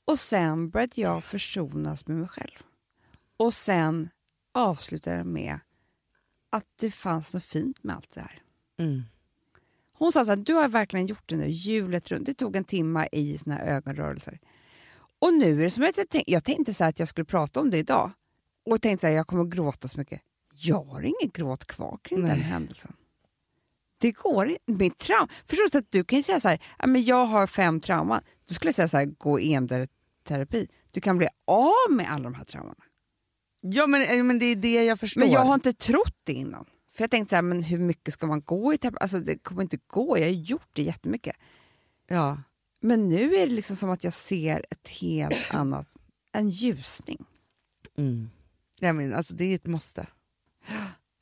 och 0.04 0.18
sen 0.18 0.70
började 0.70 1.00
jag 1.00 1.24
försonas 1.24 2.06
med 2.06 2.16
mig 2.16 2.28
själv. 2.28 2.58
Och 3.36 3.54
sen 3.54 4.08
avslutade 4.54 5.16
jag 5.16 5.26
med 5.26 5.58
att 6.50 6.66
det 6.76 6.90
fanns 6.90 7.34
något 7.34 7.44
fint 7.44 7.84
med 7.84 7.96
allt 7.96 8.10
det 8.14 8.20
här. 8.20 8.42
Mm. 8.78 9.02
Hon 9.92 10.12
sa 10.12 10.24
så 10.24 10.30
här, 10.30 10.36
du 10.36 10.54
har 10.54 10.68
verkligen 10.68 11.06
gjort 11.06 11.28
det 11.28 11.36
nu, 11.36 11.48
hjulet 11.48 12.08
runt. 12.10 12.26
Det 12.26 12.34
tog 12.34 12.56
en 12.56 12.64
timme 12.64 13.08
i 13.12 13.38
här 13.46 13.66
ögonrörelser. 13.66 14.38
Och 15.18 15.34
nu 15.34 15.60
är 15.60 15.64
det 15.64 15.70
som 15.70 15.84
att 15.84 15.96
jag, 15.96 16.08
tänk, 16.08 16.24
jag 16.26 16.44
tänkte 16.44 16.74
så 16.74 16.84
att 16.84 16.98
jag 16.98 17.08
skulle 17.08 17.24
prata 17.24 17.60
om 17.60 17.70
det 17.70 17.78
idag. 17.78 18.10
Och 18.64 18.82
tänkte 18.82 19.06
så 19.06 19.08
här, 19.08 19.14
jag 19.14 19.26
kommer 19.26 19.42
att 19.42 19.50
gråta 19.50 19.88
så 19.88 19.98
mycket. 19.98 20.22
Jag 20.62 20.82
har 20.84 21.00
ingen 21.00 21.30
gråt 21.34 21.64
kvar 21.64 21.98
kring 22.02 22.18
den 22.20 22.28
Nej. 22.28 22.40
händelsen. 22.40 22.92
Det 23.98 24.12
går 24.12 24.48
inte. 24.48 24.72
Mitt 24.72 24.98
trauma. 24.98 25.28
Förstår 25.46 25.70
du 25.72 25.78
att 25.78 25.90
du 25.90 26.04
kan 26.04 26.16
ju 26.16 26.22
säga 26.22 26.40
så 26.40 26.48
här, 26.48 26.60
men 26.86 27.04
jag 27.04 27.26
har 27.26 27.46
fem 27.46 27.80
trauman. 27.80 28.22
Då 28.48 28.54
skulle 28.54 28.68
jag 28.68 28.74
säga 28.74 28.88
så 28.88 28.96
här, 28.96 29.04
gå 29.04 29.38
EMDR-terapi. 29.40 30.68
Du 30.92 31.00
kan 31.00 31.18
bli 31.18 31.28
av 31.46 31.96
med 31.96 32.12
alla 32.12 32.24
de 32.24 32.34
här 32.34 32.44
traumorna. 32.44 32.84
Ja 33.60 33.86
men, 33.86 34.02
eh, 34.02 34.24
men 34.24 34.38
det 34.38 34.46
är 34.46 34.56
det 34.56 34.84
jag 34.84 35.00
förstår. 35.00 35.20
Men 35.20 35.30
jag 35.30 35.44
har 35.44 35.54
inte 35.54 35.72
trott 35.72 36.16
det 36.24 36.32
innan. 36.32 36.64
För 36.94 37.02
jag 37.02 37.10
tänkte 37.10 37.30
så 37.30 37.36
här, 37.36 37.42
men 37.42 37.62
hur 37.62 37.78
mycket 37.78 38.14
ska 38.14 38.26
man 38.26 38.40
gå 38.40 38.74
i 38.74 38.78
terapi? 38.78 38.96
Alltså 39.00 39.18
det 39.18 39.38
kommer 39.38 39.62
inte 39.62 39.78
gå, 39.86 40.18
jag 40.18 40.24
har 40.24 40.32
gjort 40.32 40.68
det 40.72 40.82
jättemycket. 40.82 41.36
ja. 42.08 42.42
Men 42.82 43.08
nu 43.08 43.34
är 43.34 43.46
det 43.46 43.52
liksom 43.52 43.76
som 43.76 43.90
att 43.90 44.04
jag 44.04 44.14
ser 44.14 44.66
ett 44.70 44.88
helt 44.88 45.54
annat, 45.54 45.86
en 46.32 46.50
ljusning. 46.50 47.24
Mm. 47.98 48.30
Ja, 48.78 48.92
men, 48.92 49.14
alltså, 49.14 49.34
det 49.34 49.44
är 49.44 49.54
ett 49.54 49.66
måste. 49.66 50.06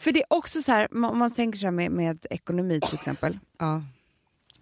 För 0.00 0.12
det 0.12 0.20
är 0.20 0.26
också 0.28 0.62
så 0.62 0.72
här, 0.72 0.88
om 0.92 1.18
man 1.18 1.30
tänker 1.30 1.58
så 1.58 1.66
här 1.66 1.72
med, 1.72 1.90
med 1.90 2.26
ekonomi 2.30 2.80
till 2.80 2.94
exempel. 2.94 3.38
Ja. 3.58 3.82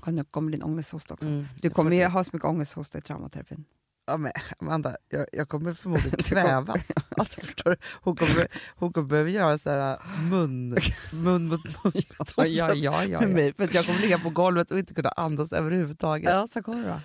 Nu 0.06 0.24
kommer 0.24 0.52
din 0.52 0.62
ångesthosta 0.62 1.14
också. 1.14 1.26
Mm. 1.26 1.46
Du 1.60 1.70
kommer 1.70 1.96
ju 1.96 2.04
ha 2.04 2.24
så 2.24 2.30
mycket 2.32 2.48
ångesthosta 2.48 2.98
i 2.98 3.00
traumaterapin. 3.00 3.64
Ja, 4.06 4.16
men, 4.16 4.32
Amanda, 4.58 4.96
jag, 5.08 5.26
jag 5.32 5.48
kommer 5.48 5.72
förmodligen 5.72 6.18
kvävas. 6.22 6.80
Alltså, 7.18 7.40
förstår 7.40 7.70
du? 7.70 7.76
Hon, 8.02 8.16
kommer, 8.16 8.46
hon 8.76 8.92
kommer 8.92 9.08
behöva 9.08 9.28
göra 9.28 9.58
så 9.58 9.70
här 9.70 9.92
äh, 9.92 10.22
mun, 10.30 10.68
mun 11.12 11.48
mot 11.48 11.84
mun 11.84 11.92
ja, 12.36 12.74
ja, 12.74 13.04
ja. 13.04 13.20
med 13.20 13.30
mig. 13.30 13.54
För 13.54 13.64
att 13.64 13.74
jag 13.74 13.86
kommer 13.86 14.00
ligga 14.00 14.18
på 14.18 14.30
golvet 14.30 14.70
och 14.70 14.78
inte 14.78 14.94
kunna 14.94 15.08
andas 15.08 15.52
överhuvudtaget. 15.52 16.30
Ja, 16.30 16.46
så 16.52 16.62
kommer 16.62 16.82
det. 16.82 17.00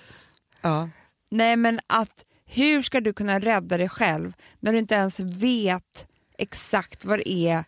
Ja. 0.62 0.90
Nej, 1.32 1.56
men 1.56 1.80
att 1.88 2.26
hur 2.46 2.82
ska 2.82 3.02
du 3.02 3.14
kunna 3.14 3.40
rädda 3.40 3.78
dig 3.78 3.90
själv 3.90 4.34
när 4.60 4.72
du 4.72 4.78
inte 4.78 4.96
ens 4.96 5.20
vet 5.20 6.08
exakt 6.42 7.06
vad 7.06 7.20
det 7.20 7.30
är 7.30 7.64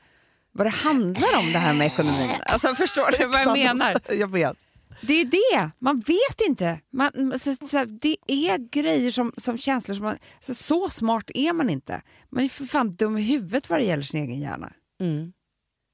vad 0.52 0.66
det 0.66 0.70
handlar 0.70 1.40
om 1.40 1.52
det 1.54 1.60
här 1.60 1.74
med 1.74 1.88
ekonomin. 1.88 2.30
Alltså 2.46 2.76
förstår 2.76 3.12
du 3.18 3.28
vad 3.28 3.42
jag 3.42 3.58
menar? 3.58 3.98
Jag 4.10 4.32
vet. 4.32 4.58
Det 5.02 5.22
är 5.22 5.26
det, 5.26 5.72
man 5.80 6.00
vet 6.00 6.48
inte. 6.48 6.80
Man, 6.92 7.40
så, 7.40 7.56
så, 7.68 7.86
det 7.86 8.18
är 8.28 8.58
grejer 8.58 9.12
som, 9.12 9.32
som 9.38 9.58
känslor 9.58 9.96
som 9.96 10.06
man, 10.06 10.18
så, 10.40 10.54
så 10.54 10.90
smart 10.90 11.32
är 11.34 11.54
man 11.54 11.70
inte. 11.70 12.02
Man 12.30 12.44
är 12.44 12.50
för 12.50 12.66
fan 12.66 12.92
dum 12.92 13.18
i 13.18 13.22
huvudet 13.22 13.70
vad 13.70 13.80
det 13.80 13.86
gäller 13.86 14.04
sin 14.04 14.24
egen 14.24 14.40
hjärna. 14.40 14.74
Mm. 15.02 15.34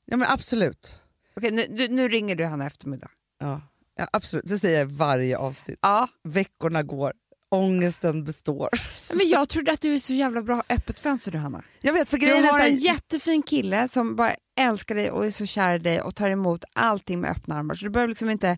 Ja 0.06 0.18
men 0.18 0.28
absolut. 0.28 0.96
Okej, 1.36 1.52
nu, 1.52 1.66
nu, 1.70 1.88
nu 1.88 2.10
ringer 2.10 2.36
du 2.36 2.46
Hanna 2.46 2.66
eftermiddag. 2.66 3.10
Ja. 3.40 3.62
ja, 3.96 4.08
absolut. 4.14 4.46
Det 4.48 4.60
säger 4.60 4.80
jag 4.80 4.92
i 4.92 4.96
varje 4.96 5.38
avsnitt. 5.38 5.80
Ja. 5.82 6.08
Veckorna 6.24 6.84
går, 6.84 7.14
ångesten 7.50 8.24
består. 8.24 8.70
Men 9.14 9.30
jag 9.30 9.50
trodde 9.50 9.72
att 9.72 9.82
du 9.82 9.96
är 9.96 10.00
så 10.00 10.14
jävla 10.14 10.42
bra 10.42 10.64
öppet 10.70 11.00
fönster 11.00 11.32
du 11.32 11.38
Hanna. 11.38 11.64
Jag 11.82 11.94
vet, 11.94 12.10
för 12.10 12.18
Du 12.18 12.26
grejen 12.26 12.44
är 12.46 12.52
har 12.52 12.60
här- 12.60 12.68
en 12.68 12.78
jättefin 12.78 13.42
kille 13.42 13.90
som 13.90 14.16
bara 14.16 14.32
älskar 14.60 14.96
dig 14.96 15.12
och 15.12 15.26
är 15.26 15.32
så 15.32 15.46
kär 15.46 15.76
i 15.76 15.80
dig 15.80 16.02
och 16.02 16.16
tar 16.16 16.30
emot 16.30 16.64
allting 16.74 17.22
med 17.22 17.32
öppna 17.32 17.56
armar. 17.58 17.76
Så 17.76 17.86
du 17.86 17.90
behöver 17.92 18.08
liksom 18.10 18.30
inte 18.30 18.58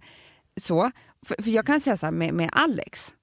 så. 0.61 0.91
För, 1.25 1.43
för 1.43 1.49
jag 1.51 1.65
kan 1.65 1.79
säga 1.81 1.97
så 1.97 2.05
här 2.05 2.13
med, 2.13 2.33
med 2.33 2.49
Alex. 2.53 3.13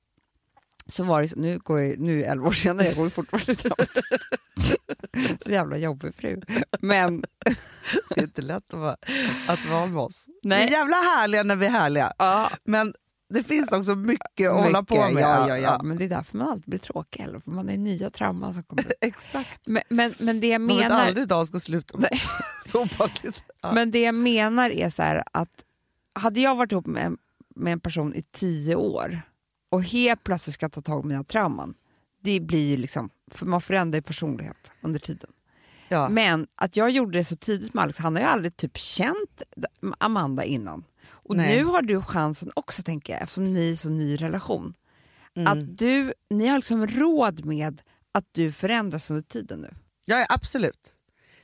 Så 0.90 1.04
var 1.04 1.22
det 1.22 1.28
så, 1.28 1.36
nu, 1.38 1.58
går 1.58 1.80
jag, 1.80 1.98
nu 1.98 2.12
är 2.12 2.18
det 2.18 2.24
11 2.24 2.48
år 2.48 2.52
senare, 2.52 2.86
jag 2.86 2.96
går 2.96 3.04
ju 3.04 3.10
fortfarande 3.10 3.54
framåt. 3.56 3.98
Så 5.44 5.50
jävla 5.50 5.76
jobbig 5.76 6.14
fru. 6.14 6.40
Men 6.80 7.20
Det 8.14 8.20
är 8.20 8.22
inte 8.22 8.42
lätt 8.42 8.74
att 8.74 8.80
vara, 8.80 8.96
att 9.48 9.64
vara 9.70 9.86
med 9.86 10.02
oss. 10.02 10.26
Nej. 10.42 10.58
Vi 10.66 10.74
är 10.74 10.78
jävla 10.78 10.96
härliga 10.96 11.42
när 11.42 11.56
vi 11.56 11.66
är 11.66 11.70
härliga, 11.70 12.12
ja, 12.18 12.50
men 12.64 12.94
det 13.28 13.42
finns 13.42 13.72
också 13.72 13.94
mycket 13.94 14.50
att 14.50 14.62
hålla 14.62 14.82
på 14.82 14.94
mycket, 14.94 15.14
med. 15.14 15.22
Ja, 15.22 15.48
ja, 15.48 15.56
ja, 15.58 15.80
men 15.84 15.98
det 15.98 16.04
är 16.04 16.08
därför 16.08 16.38
man 16.38 16.48
alltid 16.48 16.64
blir 16.70 16.78
tråkig, 16.78 17.22
eller? 17.22 17.40
för 17.40 17.50
man 17.50 17.68
är 17.68 17.76
nya 17.76 18.10
trauman 18.10 18.54
som 18.54 18.62
kommer. 18.62 18.92
Exakt. 19.00 19.60
Men, 19.64 19.82
men, 19.88 20.14
men 20.18 20.40
det 20.40 20.48
jag 20.48 20.60
Man 20.60 20.76
vet 20.76 20.88
menar... 20.88 21.00
aldrig 21.00 21.18
hur 21.18 21.26
dagen 21.26 21.46
ska 21.46 21.60
sluta. 21.60 21.98
Så. 22.66 22.88
Ja. 23.62 23.72
Men 23.72 23.90
det 23.90 24.00
jag 24.00 24.14
menar 24.14 24.70
är 24.70 24.90
så 24.90 25.02
här 25.02 25.24
att 25.32 25.64
hade 26.14 26.40
jag 26.40 26.54
varit 26.56 26.72
ihop 26.72 26.86
med 26.86 27.04
en, 27.04 27.18
med 27.54 27.72
en 27.72 27.80
person 27.80 28.14
i 28.14 28.22
tio 28.22 28.74
år 28.74 29.20
och 29.70 29.82
helt 29.82 30.24
plötsligt 30.24 30.54
ska 30.54 30.68
ta 30.68 30.80
tag 30.82 31.04
i 31.04 31.08
mina 31.08 31.24
trauman, 31.24 31.74
det 32.22 32.40
blir 32.40 32.70
ju 32.70 32.76
liksom, 32.76 33.10
för 33.30 33.46
man 33.46 33.60
förändrar 33.60 33.96
ju 33.98 34.02
personlighet 34.02 34.70
under 34.80 35.00
tiden. 35.00 35.30
ja. 35.88 36.08
Men 36.08 36.46
att 36.54 36.76
jag 36.76 36.90
gjorde 36.90 37.18
det 37.18 37.24
så 37.24 37.36
tidigt 37.36 37.74
med 37.74 37.82
Alex, 37.82 37.98
han 37.98 38.14
har 38.14 38.22
ju 38.22 38.28
aldrig 38.28 38.56
typ 38.56 38.76
känt 38.76 39.42
Amanda 39.98 40.44
innan. 40.44 40.84
Och 41.28 41.36
Nej. 41.36 41.56
nu 41.56 41.64
har 41.64 41.82
du 41.82 42.02
chansen 42.02 42.50
också 42.54 42.82
tänker 42.82 43.12
jag, 43.12 43.22
eftersom 43.22 43.52
ni 43.52 43.70
är 43.70 43.74
så 43.74 43.88
ny 43.88 44.16
relation. 44.16 44.74
Mm. 45.34 45.52
Att 45.52 45.78
du, 45.78 46.12
ni 46.30 46.46
har 46.46 46.56
liksom 46.56 46.86
råd 46.86 47.44
med 47.44 47.82
att 48.12 48.24
du 48.32 48.52
förändras 48.52 49.10
under 49.10 49.22
tiden 49.22 49.60
nu. 49.60 49.74
ja, 50.04 50.26
absolut. 50.28 50.94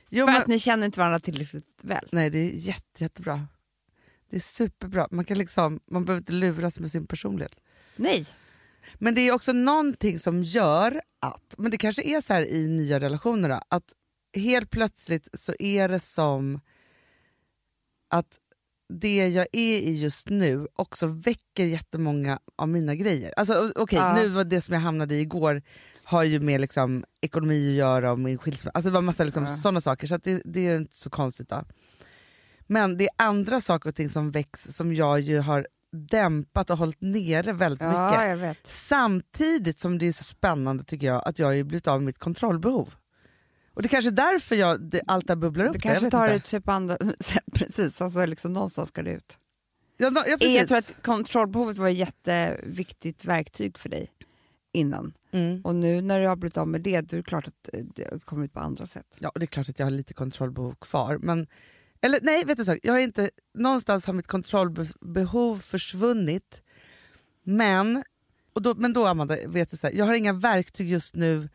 Jo, 0.09 0.25
För 0.25 0.33
men, 0.33 0.41
att 0.41 0.47
ni 0.47 0.59
känner 0.59 0.85
inte 0.85 0.99
varandra 0.99 1.19
tillräckligt 1.19 1.65
väl. 1.81 2.09
Nej, 2.11 2.29
det 2.29 2.37
är 2.37 2.51
jätte, 2.51 3.03
jättebra. 3.03 3.47
Det 4.29 4.35
är 4.35 4.39
superbra. 4.41 5.07
Man, 5.11 5.25
kan 5.25 5.37
liksom, 5.37 5.79
man 5.91 6.05
behöver 6.05 6.21
inte 6.21 6.33
luras 6.33 6.79
med 6.79 6.91
sin 6.91 7.07
personlighet. 7.07 7.55
Nej. 7.95 8.25
Men 8.93 9.15
det 9.15 9.21
är 9.21 9.31
också 9.31 9.53
någonting 9.53 10.19
som 10.19 10.43
gör 10.43 11.01
att, 11.19 11.55
men 11.57 11.71
det 11.71 11.77
kanske 11.77 12.03
är 12.03 12.21
så 12.21 12.33
här 12.33 12.49
i 12.49 12.67
nya 12.67 12.99
relationer, 12.99 13.49
då, 13.49 13.59
att 13.69 13.93
helt 14.35 14.69
plötsligt 14.69 15.29
så 15.33 15.53
är 15.59 15.89
det 15.89 15.99
som 15.99 16.59
att 18.09 18.39
det 18.93 19.27
jag 19.29 19.47
är 19.51 19.77
i 19.79 20.01
just 20.03 20.29
nu 20.29 20.67
också 20.75 21.07
väcker 21.07 21.65
jättemånga 21.65 22.39
av 22.55 22.69
mina 22.69 22.95
grejer. 22.95 23.33
Alltså 23.37 23.53
o- 23.53 23.71
okej, 23.75 23.99
Ja. 23.99 24.15
nu 24.15 24.27
var 24.27 24.43
det 24.43 24.61
som 24.61 24.73
jag 24.73 24.81
hamnade 24.81 25.15
i 25.15 25.19
igår 25.19 25.61
har 26.03 26.23
ju 26.23 26.39
med 26.39 26.61
liksom 26.61 27.05
ekonomi 27.21 27.69
att 27.69 27.75
göra 27.75 28.11
och 28.11 28.19
min 28.19 28.37
skilsmässa, 28.37 28.71
alltså 28.73 28.89
det 28.89 28.93
var 28.93 29.01
massa 29.01 29.23
liksom 29.23 29.43
Ja. 29.45 29.55
sådana 29.57 29.81
saker 29.81 30.07
så 30.07 30.15
att 30.15 30.23
det, 30.23 30.41
det 30.45 30.67
är 30.67 30.77
inte 30.77 30.95
så 30.95 31.09
konstigt. 31.09 31.49
Då. 31.49 31.63
Men 32.67 32.97
det 32.97 33.03
är 33.03 33.09
andra 33.17 33.61
saker 33.61 33.89
och 33.89 33.95
ting 33.95 34.09
som 34.09 34.31
väcks 34.31 34.63
som 34.75 34.95
jag 34.95 35.19
ju 35.19 35.39
har 35.39 35.67
dämpat 35.91 36.69
och 36.69 36.77
hållit 36.77 37.01
nere 37.01 37.53
väldigt 37.53 37.81
mycket. 37.87 38.21
Ja, 38.29 38.35
vet. 38.35 38.57
Samtidigt 38.67 39.79
som 39.79 39.97
det 39.97 40.07
är 40.07 40.11
så 40.13 40.23
spännande 40.23 40.83
tycker 40.83 41.07
jag 41.07 41.21
att 41.27 41.39
jag 41.39 41.47
har 41.47 41.53
ju 41.53 41.63
blivit 41.63 41.87
av 41.87 41.99
med 41.99 42.05
mitt 42.05 42.17
kontrollbehov. 42.19 42.93
Och 43.75 43.81
det 43.81 43.87
är 43.87 43.89
kanske 43.89 44.09
är 44.09 44.11
därför 44.11 44.55
jag, 44.55 44.81
det, 44.81 45.01
allt 45.07 45.27
det 45.27 45.33
här 45.33 45.37
bubblar 45.37 45.65
upp. 45.65 45.75
Jag 45.75 45.83
kanske 45.83 46.09
tar 46.09 46.33
ut 46.33 46.45
sig 46.45 46.61
på 46.61 46.71
andra 46.71 46.97
sätt, 47.19 47.43
precis. 47.53 48.01
Alltså 48.01 48.25
liksom 48.25 48.53
någonstans 48.53 48.89
ska 48.89 49.03
det 49.03 49.11
ut. 49.11 49.37
Ja, 49.97 50.09
no, 50.09 50.19
ja, 50.27 50.37
precis. 50.37 50.57
Jag 50.57 50.67
tror 50.67 50.77
att 50.77 50.95
kontrollbehovet 51.01 51.77
var 51.77 51.89
ett 51.89 51.97
jätteviktigt 51.97 53.25
verktyg 53.25 53.77
för 53.77 53.89
dig 53.89 54.11
innan. 54.73 55.13
mm. 55.31 55.61
Och 55.61 55.75
nu 55.75 56.01
när 56.01 56.19
du 56.19 56.27
har 56.27 56.35
blivit 56.35 56.57
av 56.57 56.67
med 56.67 56.81
det, 56.81 57.01
då 57.01 57.15
är 57.15 57.17
det 57.17 57.23
klart 57.23 57.47
att 57.47 57.69
det 57.95 58.25
kommer 58.25 58.45
ut 58.45 58.53
på 58.53 58.59
andra 58.59 58.85
sätt. 58.85 59.17
ja, 59.19 59.29
och 59.29 59.39
det 59.39 59.43
är 59.43 59.47
klart 59.47 59.69
att 59.69 59.79
jag 59.79 59.85
har 59.85 59.91
lite 59.91 60.13
kontrollbehov 60.13 60.75
kvar. 60.81 61.17
Men, 61.21 61.47
eller 62.01 62.19
nej, 62.21 62.45
vet 62.45 62.57
du 62.57 62.65
så, 62.65 62.77
jag 62.83 62.93
har 62.93 62.99
inte, 62.99 63.29
någonstans 63.53 64.05
har 64.05 64.13
mitt 64.13 64.27
kontrollbehov 64.27 65.57
försvunnit. 65.57 66.61
Men, 67.43 68.03
och 68.53 68.61
då, 68.61 68.75
men 68.75 68.93
då 68.93 69.05
Amanda, 69.05 69.37
vet 69.47 69.71
du 69.71 69.77
så 69.77 69.87
här, 69.87 69.93
jag 69.93 70.05
har 70.05 70.13
inga 70.13 70.33
verktyg 70.33 70.89
just 70.89 71.15
nu 71.15 71.49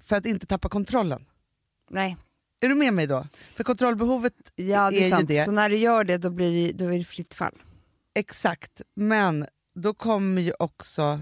för 0.00 0.16
att 0.16 0.26
inte 0.26 0.46
tappa 0.46 0.68
kontrollen. 0.68 1.24
Nej, 1.90 2.16
Är 2.60 2.68
du 2.68 2.74
med 2.74 2.94
mig 2.94 3.06
då? 3.06 3.26
För 3.54 3.64
kontrollbehovet 3.64 4.34
ja 4.54 4.90
det 4.90 5.10
är 5.10 5.14
är, 5.14 5.20
ju 5.20 5.26
det. 5.26 5.44
Så 5.44 5.50
när 5.50 5.68
du 5.70 5.76
gör 5.76 6.04
det, 6.04 6.18
då, 6.18 6.30
blir 6.30 6.66
det, 6.66 6.72
då 6.84 6.92
är 6.92 6.98
det 6.98 7.04
fritt 7.04 7.34
fall. 7.34 7.54
Exakt, 8.14 8.82
men 8.94 9.46
då 9.74 9.94
kommer 9.94 10.42
ju 10.42 10.52
också, 10.58 11.20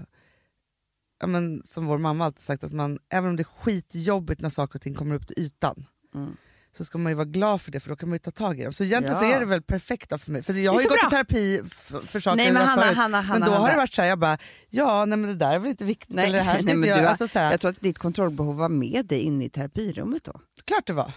ja, 1.19 1.27
men, 1.27 1.61
som 1.65 1.85
vår 1.85 1.97
mamma 1.97 2.25
alltid 2.25 2.41
sagt, 2.43 2.63
att 2.63 2.73
man, 2.73 2.99
även 3.09 3.29
om 3.29 3.35
det 3.35 3.41
är 3.41 3.63
skitjobbigt 3.63 4.41
när 4.41 4.49
saker 4.49 4.75
och 4.75 4.81
ting 4.81 4.95
kommer 4.95 5.15
upp 5.15 5.27
till 5.27 5.39
ytan, 5.39 5.85
Mm. 6.15 6.37
Så 6.77 6.85
ska 6.85 6.97
man 6.97 7.11
ju 7.11 7.15
vara 7.15 7.25
glad 7.25 7.61
för 7.61 7.71
det 7.71 7.79
för 7.79 7.89
då 7.89 7.95
kan 7.95 8.09
man 8.09 8.15
ju 8.15 8.19
ta 8.19 8.31
tag 8.31 8.59
i 8.59 8.63
det. 8.63 8.71
Så 8.71 8.83
egentligen 8.83 9.23
Ja. 9.23 9.29
så 9.29 9.35
är 9.35 9.39
det 9.39 9.45
väl 9.45 9.61
perfekt 9.61 10.09
för 10.23 10.31
mig. 10.31 10.43
För 10.43 10.53
jag 10.53 10.73
har 10.73 10.81
ju 10.81 10.87
gått 10.87 10.99
bra. 10.99 11.07
i 11.07 11.11
terapi 11.11 11.61
för, 11.69 11.99
för 11.99 12.19
saker 12.19 12.35
Nej 12.37 12.51
men 12.51 12.61
Hanna, 12.67 12.81
förut. 12.83 12.97
Hanna, 12.97 13.21
Hanna. 13.21 13.39
men 13.39 13.47
då 13.49 13.51
har 13.55 13.59
Hanna. 13.61 13.71
det 13.71 13.77
varit 13.77 13.93
så 13.93 14.01
här, 14.01 14.09
jag 14.09 14.19
bara, 14.19 14.37
ja 14.69 15.05
nej 15.05 15.17
men 15.17 15.29
det 15.29 15.35
där 15.35 15.53
är 15.53 15.59
väl 15.59 15.69
inte 15.69 15.83
viktigt, 15.83 16.15
Nej, 16.15 16.25
eller 16.27 16.37
det 16.37 16.43
här 16.43 16.53
ska 16.53 16.65
nej, 16.65 16.73
inte 16.73 16.79
men 16.79 16.89
jag 16.89 16.97
du 16.99 17.03
har- 17.03 17.09
alltså, 17.09 17.27
så 17.27 17.39
här, 17.39 17.51
Jag 17.51 17.59
tror 17.59 17.71
att 17.71 17.81
ditt 17.81 17.97
kontrollbehov 17.99 18.55
var 18.55 18.69
med 18.69 19.05
dig 19.05 19.19
in 19.19 19.41
i 19.41 19.49
terapirummet 19.49 20.23
då. 20.23 20.39
Klart 20.65 20.87
det 20.87 20.93
var. 20.93 21.11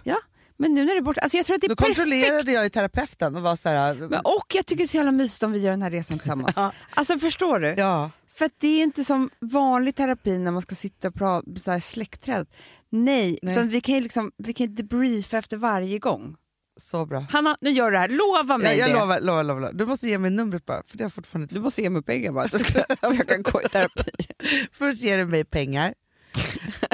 Men 0.57 0.75
nu 0.75 0.85
när 0.85 0.93
det 0.93 0.99
är 0.99 1.03
borta, 1.03 1.21
alltså 1.21 1.37
jag 1.37 1.47
tror 1.47 1.55
att 1.55 1.61
det 1.61 1.67
är 1.67 1.69
Då 1.69 1.77
perfekt. 1.77 1.97
kontrollerade 1.97 2.53
jag 2.53 2.65
ju 2.65 2.71
terapeuten 2.71 3.37
och 3.37 3.43
var 3.43 3.57
så 3.57 3.69
här, 3.69 3.95
Men, 3.95 4.21
och 4.25 4.47
jag 4.55 4.67
tycker 4.67 4.77
det 4.79 4.85
är 4.85 4.89
så 4.89 4.97
jävla 4.97 5.13
mysigt 5.13 5.43
om 5.43 5.53
vi 5.53 5.59
gör 5.59 5.71
den 5.71 5.83
här 5.83 5.91
resan 5.91 6.19
tillsammans. 6.19 6.53
Ja. 6.57 6.73
Alltså 6.95 7.19
förstår 7.19 7.61
du? 7.61 7.69
ja, 7.69 8.11
För 8.35 8.51
det 8.59 8.69
är 8.69 8.83
inte 8.83 9.05
som 9.05 9.31
vanlig 9.41 9.95
terapi 9.97 10.39
när 10.39 10.53
man 10.53 10.63
ska 10.63 10.75
sitta 10.75 11.09
och 11.09 11.15
prata 11.15 11.81
släktträd. 11.81 12.47
Nej, 12.91 13.38
Nej. 13.43 13.53
Utan 13.55 13.68
vi 13.68 13.80
kan 13.80 13.95
ju 13.95 14.01
liksom, 14.01 14.32
vi 14.36 14.53
kan 14.53 14.74
debriefa 14.74 15.38
efter 15.38 15.57
varje 15.57 15.99
gång. 15.99 16.36
så 16.80 17.07
bra. 17.07 17.26
Hanna, 17.30 17.57
nu 17.61 17.70
gör 17.70 17.84
du 17.84 17.91
det 17.91 17.99
här. 17.99 18.09
Lova 18.09 18.59
mig 18.59 18.78
Jag, 18.78 18.88
jag 18.88 18.97
det. 18.97 19.01
lovar, 19.01 19.20
lovar, 19.20 19.45
lovar, 19.45 19.72
Du 19.72 19.86
måste 19.86 20.09
ge 20.09 20.18
mig 20.18 20.30
numret 20.30 20.66
bara, 20.66 20.82
för 20.86 20.99
det 20.99 21.05
har 21.05 21.11
fortfarande 21.11 21.45
inte 21.45 21.55
Du 21.55 21.61
måste 21.61 21.82
ge 21.82 21.91
mig 21.91 22.03
pengar 22.03 22.32
bara, 22.32 22.45
att 22.45 22.53
jag 22.53 22.61
ska, 22.61 22.80
att 23.01 23.14
jag 23.16 23.28
kan 23.28 23.43
gå 23.43 23.62
i 23.62 23.68
terapi. 23.68 24.11
Först 24.72 25.03
ger 25.03 25.18
du 25.18 25.24
mig 25.26 25.45
pengar 25.45 25.95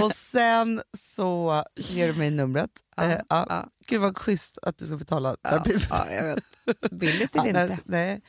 och 0.02 0.10
sen 0.12 0.82
så 0.98 1.64
ger 1.76 2.06
du 2.12 2.18
mig 2.18 2.30
numret. 2.30 2.70
Ja, 2.96 3.04
Eh, 3.04 3.20
ja. 3.28 3.46
ja. 3.48 3.68
Gud 3.86 4.00
vad 4.00 4.18
schysst 4.18 4.58
att 4.62 4.78
du 4.78 4.86
ska 4.86 4.96
betala 4.96 5.36
Ja, 5.42 5.50
terapi. 5.50 5.78
ja, 5.90 6.12
jag 6.12 6.24
vet. 6.24 6.44
Billigt 6.90 7.30
Ja, 7.34 7.46
eller 7.46 7.62
inte. 7.70 7.78
nej. 7.84 8.20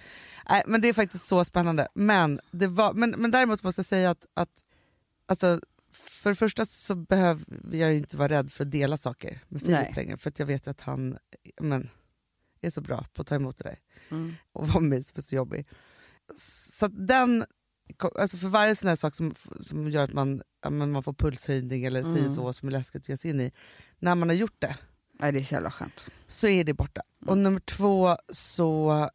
Nej, 0.49 0.63
men 0.67 0.81
det 0.81 0.87
är 0.89 0.93
faktiskt 0.93 1.27
så 1.27 1.45
spännande. 1.45 1.87
Men, 1.95 2.39
det 2.51 2.67
var, 2.67 2.93
men, 2.93 3.09
men 3.09 3.31
däremot 3.31 3.63
måste 3.63 3.79
jag 3.79 3.85
säga 3.85 4.09
att, 4.09 4.25
att 4.35 4.49
alltså, 5.27 5.59
för 6.27 6.45
det 6.45 6.49
första 6.49 6.65
så 6.65 6.95
behöver 6.95 7.45
jag 7.71 7.91
ju 7.91 7.97
inte 7.97 8.17
vara 8.17 8.29
rädd 8.29 8.51
för 8.51 8.63
att 8.65 8.71
dela 8.71 8.97
saker 8.97 9.39
med 9.47 9.61
Nej. 9.65 9.83
Filip 9.83 9.95
längre. 9.95 10.17
För 10.17 10.31
jag 10.37 10.45
vet 10.45 10.67
ju 10.67 10.71
att 10.71 10.81
han 10.81 11.17
men, 11.61 11.89
är 12.61 12.69
så 12.69 12.81
bra 12.81 13.05
på 13.13 13.21
att 13.21 13.27
ta 13.27 13.35
emot 13.35 13.57
det 13.57 13.63
där 13.63 13.79
Mm. 14.09 14.33
och 14.51 14.67
vara 14.67 14.79
med 14.79 15.05
som 15.05 15.13
är 15.17 15.21
så 15.21 15.35
jobbig. 15.35 15.67
Så 16.71 16.87
den, 16.87 17.45
alltså 18.19 18.37
för 18.37 18.47
varje 18.47 18.75
sån 18.75 18.89
här 18.89 18.95
sak 18.95 19.15
som, 19.15 19.33
som 19.61 19.89
gör 19.89 20.03
att 20.03 20.13
man, 20.13 20.41
men 20.69 20.91
man 20.91 21.03
får 21.03 21.13
pulshöjning 21.13 21.85
eller 21.85 21.99
mm. 21.99 22.15
Mm. 22.17 22.35
så 22.35 22.53
som 22.53 22.67
är 22.67 22.71
läskigt 22.71 23.01
att 23.01 23.09
ge 23.09 23.17
sig 23.17 23.31
in 23.31 23.41
i, 23.41 23.51
när 23.99 24.15
man 24.15 24.29
har 24.29 24.35
gjort 24.35 24.55
det 24.59 24.77
Nej, 25.19 25.31
det 25.31 25.39
är 25.39 25.43
så 25.43 25.53
jävla 25.55 25.71
skönt. 25.71 26.07
så 26.27 26.47
är 26.47 26.63
det 26.63 26.73
borta. 26.73 27.01
Och 27.25 27.37
nummer 27.37 27.59
två 27.59 28.17
så 28.29 29.09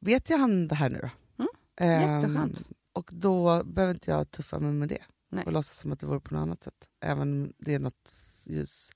vet 0.00 0.30
jag 0.30 0.38
han 0.38 0.68
det 0.68 0.74
här 0.74 0.90
nu 0.90 0.98
då. 1.02 1.10
Mm, 1.38 1.48
Ehm, 1.80 2.14
jätteskönt. 2.22 2.62
och 2.92 3.10
då 3.12 3.64
behöver 3.64 3.94
inte 3.94 4.10
jag 4.10 4.30
tuffa 4.30 4.58
mig 4.58 4.72
med 4.72 4.88
det 4.88 5.02
Nej. 5.30 5.44
och 5.44 5.52
låtsas 5.52 5.76
som 5.76 5.92
att 5.92 6.00
det 6.00 6.06
vore 6.06 6.20
på 6.20 6.34
något 6.34 6.42
annat 6.42 6.62
sätt. 6.62 6.88
Även 7.00 7.22
om 7.22 7.52
det 7.58 7.74
är 7.74 7.78
något 7.78 8.12
just, 8.46 8.92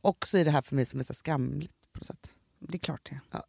också 0.00 0.38
i 0.38 0.44
det 0.44 0.50
här 0.50 0.62
för 0.62 0.74
mig 0.74 0.86
som 0.86 1.00
är 1.00 1.04
så 1.04 1.14
skamligt 1.14 1.74
på 1.92 1.98
något 1.98 2.06
sätt. 2.06 2.30
Det 2.58 2.76
är 2.76 2.78
klart 2.78 3.10
det. 3.10 3.20
Ja. 3.30 3.44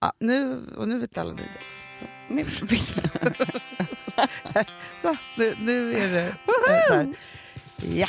Ja, 0.00 0.12
nu, 0.18 0.66
och 0.76 0.88
nu 0.88 0.98
vet 0.98 1.18
alla 1.18 1.32
ni 1.32 1.42
det 1.42 1.48
också. 1.66 1.78
Nu, 2.30 2.44
Så, 5.02 5.16
nu, 5.38 5.54
nu 5.60 5.94
är 5.94 6.08
det 6.08 6.14
där. 6.14 6.36
Ja. 7.76 8.08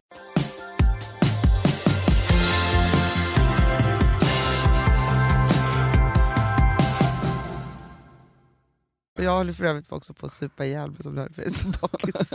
Och 9.21 9.25
Jag 9.25 9.31
håller 9.37 9.53
för 9.53 9.63
övrigt 9.65 9.91
också 9.91 10.13
på 10.13 10.25
att 10.25 10.33
supa 10.33 10.65
ihjäl 10.65 10.91
mig 10.91 11.03
som 11.03 11.15
det 11.15 11.21
här, 11.21 11.29
för 11.29 11.41
jag 11.41 11.47
är 11.51 11.53
så 11.55 11.67
bakis. 11.81 12.33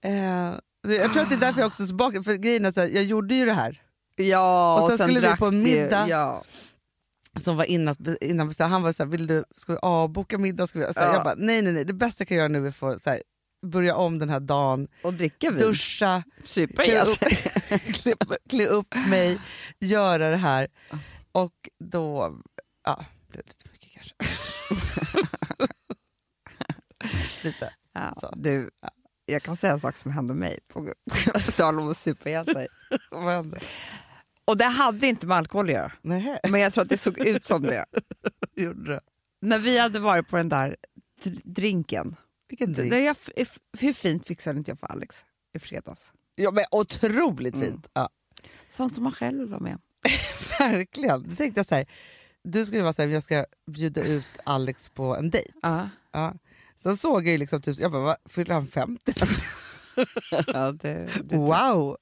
eh, 0.00 0.54
jag 1.00 1.12
tror 1.12 1.22
att 1.22 1.28
det 1.28 1.34
är 1.34 1.40
därför 1.40 1.60
jag 1.60 1.66
också 1.66 1.82
är 1.82 1.86
så 1.86 1.94
bakis. 1.94 2.24
För 2.24 2.34
grejen 2.34 2.64
är 2.64 2.72
så 2.72 2.80
här, 2.80 2.88
jag 2.88 3.04
gjorde 3.04 3.34
ju 3.34 3.44
det 3.44 3.52
här 3.52 3.82
Ja, 4.16 4.80
Och 4.82 4.88
sen 4.88 4.98
skulle 4.98 5.20
vi 5.30 5.36
på 5.36 5.46
en 5.46 5.52
du- 5.64 5.70
middag. 5.70 6.08
Ja. 6.08 6.42
som 7.40 7.56
var 7.56 7.64
innan, 7.64 7.96
innan 8.20 8.54
så 8.54 8.62
här, 8.62 8.70
han 8.70 8.82
var 8.82 8.92
så 8.92 9.02
här, 9.02 9.10
vill 9.10 9.26
du, 9.26 9.44
ska 9.56 9.72
vi 9.72 9.78
avboka 9.82 10.38
middag? 10.38 10.66
Ska 10.66 10.78
vi? 10.78 10.94
Så 10.94 11.00
här, 11.00 11.06
Ja. 11.06 11.14
Jag 11.14 11.24
bara, 11.24 11.34
nej 11.38 11.62
nej 11.62 11.72
nej, 11.72 11.84
det 11.84 11.92
bästa 11.92 12.20
jag 12.22 12.28
kan 12.28 12.36
göra 12.36 12.48
nu 12.48 12.64
är 12.64 12.68
att 12.68 12.76
få 12.76 12.98
så 12.98 13.10
här, 13.10 13.22
börja 13.66 13.96
om 13.96 14.18
den 14.18 14.30
här 14.30 14.40
dagen, 14.40 14.88
Och 15.02 15.14
dricka 15.14 15.50
vin. 15.50 15.60
duscha, 15.60 16.22
Supa 16.44 16.82
klä 16.84 17.02
upp, 17.04 17.18
klä, 17.94 18.14
klä 18.48 18.66
upp 18.66 18.94
mig, 19.08 19.40
göra 19.80 20.30
det 20.30 20.36
här. 20.36 20.68
Och 21.32 21.52
då 21.84 22.38
ja, 22.84 23.04
blev 23.28 23.42
det 23.42 23.48
lite 23.48 23.68
kanske. 24.02 25.66
lite. 27.44 27.72
Ja, 27.92 28.14
Så. 28.20 28.32
du, 28.36 28.70
jag 29.26 29.42
kan 29.42 29.56
säga 29.56 29.72
en 29.72 29.80
sak 29.80 29.96
som 29.96 30.10
hände 30.12 30.34
mig 30.34 30.58
på 30.74 30.88
på 31.46 31.50
tal 31.52 31.80
om 31.80 31.88
att 31.90 31.96
supa 31.96 32.28
ihjäl 32.28 32.46
sig. 32.52 32.66
Vad 33.10 33.32
hände? 33.34 33.58
Och 34.44 34.56
det 34.56 34.64
hade 34.64 35.06
inte 35.06 35.26
med 35.26 35.36
alkohol 35.36 35.66
att 35.66 35.72
göra, 35.72 35.92
Nej, 36.02 36.38
men 36.48 36.60
jag 36.60 36.72
tror 36.72 36.82
att 36.82 36.88
det 36.88 36.96
såg 36.96 37.20
ut 37.26 37.44
som 37.44 37.62
det. 37.62 37.84
gjorde. 38.56 39.00
När 39.40 39.58
vi 39.58 39.78
hade 39.78 40.00
varit 40.00 40.28
på 40.28 40.36
den 40.36 40.48
där 40.48 40.76
drinken, 41.44 42.16
Vilken 42.48 42.72
drink. 42.72 42.94
jag, 42.94 43.16
hur 43.78 43.92
fint 43.92 44.26
fixade 44.26 44.58
inte 44.58 44.70
jag 44.70 44.78
för 44.78 44.86
Alex 44.86 45.24
i 45.54 45.58
fredags? 45.58 46.12
Ja, 46.34 46.50
men 46.50 46.64
otroligt 46.70 47.54
Mm. 47.54 47.66
fint. 47.68 47.88
Ja. 47.94 48.08
Sånt 48.68 48.94
som 48.94 49.02
man 49.04 49.12
själv 49.12 49.48
vara 49.50 49.60
med 49.60 49.72
om. 49.74 49.80
Verkligen. 50.58 51.22
Då 51.30 51.36
tänkte 51.36 51.58
jag 51.58 51.66
så 51.66 51.74
här, 51.74 51.86
du 52.44 52.66
skulle 52.66 52.82
vara 52.82 52.92
så 52.92 53.02
här, 53.02 53.08
jag 53.08 53.22
ska 53.22 53.44
bjuda 53.66 54.02
ut 54.02 54.26
Alex 54.44 54.88
på 54.88 55.16
en 55.16 55.30
dejt. 55.30 55.52
Ja, 55.62 55.88
Ja. 56.12 56.34
Sen 56.76 56.96
såg 56.96 57.26
jag 57.26 57.32
ju 57.32 57.38
liksom, 57.38 57.62
typ, 57.62 57.78
jag 57.78 57.92
bara, 57.92 58.16
fyller 58.28 58.54
han 58.54 58.66
50? 58.66 59.12
ja 60.46 60.72
det, 60.72 61.08
det 61.24 61.36
wow! 61.36 61.96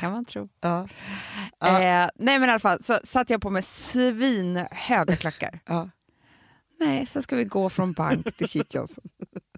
kan 0.00 0.12
man 0.12 0.24
tro. 0.24 0.48
Ja. 0.60 0.88
Ja. 1.58 1.80
Eh, 1.80 2.08
nej 2.14 2.38
men 2.38 2.48
i 2.48 2.52
alla 2.52 2.60
fall 2.60 2.82
så 2.82 2.98
satte 3.04 3.32
jag 3.32 3.42
på 3.42 3.50
mig 3.50 3.62
svinhöga 3.62 5.16
klackar. 5.16 5.60
Ja. 5.66 5.90
Nej, 6.80 7.06
sen 7.06 7.22
ska 7.22 7.36
vi 7.36 7.44
gå 7.44 7.70
från 7.70 7.92
bank 7.92 8.36
till 8.36 8.48
Chichos. 8.48 8.98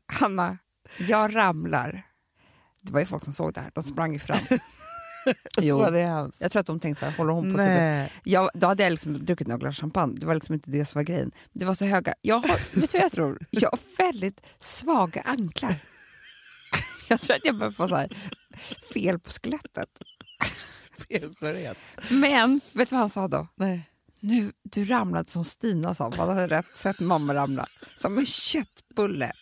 Hanna, 0.07 0.59
jag 0.99 1.37
ramlar. 1.37 2.07
Det 2.83 2.93
var 2.93 3.01
ju 3.01 3.07
folk 3.07 3.24
som 3.24 3.33
såg 3.33 3.55
det 3.55 3.61
här, 3.61 3.70
de 3.74 3.85
sprang 3.85 4.12
ju 4.12 4.18
fram. 4.18 4.59
Jo, 5.61 5.91
det 5.91 6.01
jag 6.39 6.53
tror 6.53 6.61
att 6.61 6.66
de 6.66 6.81
tänkte 6.81 7.01
så 7.01 7.07
här, 7.07 7.16
håller 7.18 7.33
hon 7.33 7.53
på 7.53 7.59
så 7.59 7.64
Nej. 7.64 8.12
jag, 8.24 8.51
Då 8.55 8.66
hade 8.66 8.83
jag 8.83 8.91
liksom 8.91 9.24
druckit 9.24 9.47
några 9.47 9.59
glas 9.59 9.77
champagne, 9.77 10.16
det 10.20 10.27
var 10.27 10.35
liksom 10.35 10.55
inte 10.55 10.70
det 10.70 10.85
som 10.85 10.99
var 10.99 11.03
grejen. 11.05 11.33
Det 11.53 11.64
var 11.64 11.74
så 11.74 11.85
höga. 11.85 12.14
Jag 12.22 12.39
har, 12.39 12.49
vet 12.81 12.93
du 12.93 12.99
vad 12.99 13.05
jag 13.05 13.12
tror? 13.12 13.39
Jag 13.51 13.70
har 13.70 13.79
väldigt 14.07 14.41
svaga 14.61 15.20
anklar. 15.20 15.74
Jag 17.09 17.20
tror 17.20 17.37
att 17.37 17.45
jag 17.45 17.59
börjar 17.59 17.72
få 17.72 17.89
så 17.89 17.97
här 17.97 18.16
fel 18.93 19.18
på 19.18 19.31
skelettet. 19.31 19.89
Felskörhet. 21.09 21.79
Men, 22.11 22.61
vet 22.72 22.89
du 22.89 22.95
vad 22.95 23.01
han 23.01 23.11
sa 23.11 23.29
då? 23.29 23.49
Nej. 23.55 23.91
Nu, 24.20 24.53
du 24.62 24.85
ramlade 24.85 25.31
som 25.31 25.45
Stina 25.45 25.95
sa, 25.95 26.12
man 26.18 26.29
hade 26.29 26.47
rätt 26.47 26.77
sett 26.77 27.01
mamma 27.01 27.35
ramla. 27.35 27.66
Som 27.97 28.18
en 28.18 28.27
köttbulle. 28.27 29.33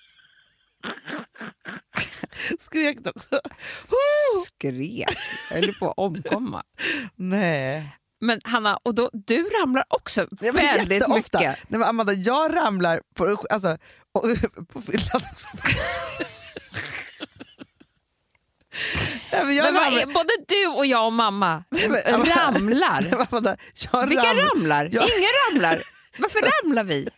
Skrek 2.61 2.99
du 3.05 3.11
också? 3.11 3.41
Skrek. 4.47 5.18
Jag 5.51 5.57
höll 5.61 5.74
på 5.74 5.89
att 5.91 5.99
omkomma. 5.99 6.62
Nej. 7.16 7.97
Men 8.20 8.41
Hanna, 8.45 8.76
och 8.82 8.95
då, 8.95 9.11
du 9.12 9.43
ramlar 9.62 9.85
också 9.89 10.26
var 10.30 10.53
väldigt 10.53 10.93
jätteofta. 10.93 11.39
mycket. 11.39 11.59
Nej, 11.68 11.78
men 11.78 11.82
Amanda, 11.82 12.12
jag 12.12 12.57
ramlar 12.57 13.01
på, 13.14 13.45
alltså, 13.51 13.78
på 14.72 14.82
fyllan 14.82 15.22
också. 15.32 15.49
Nej, 19.32 19.45
men 19.45 19.55
jag 19.57 19.64
Men 19.72 19.74
ramlar- 19.74 20.12
både 20.12 20.30
du 20.49 20.66
och 20.66 20.87
jag 20.87 21.07
och 21.07 21.12
mamma 21.12 21.64
men- 21.70 21.80
ramlar. 22.12 23.01
Nej, 23.01 23.26
Amanda, 23.28 23.57
jag 23.93 24.07
Vilka 24.07 24.22
ramlar, 24.24 24.45
ramlar? 24.55 24.89
Ja. 24.93 25.03
Ingen 25.03 25.30
ramlar. 25.51 25.82
Varför 26.18 26.41
ramlar 26.64 26.85
vi? 26.85 27.09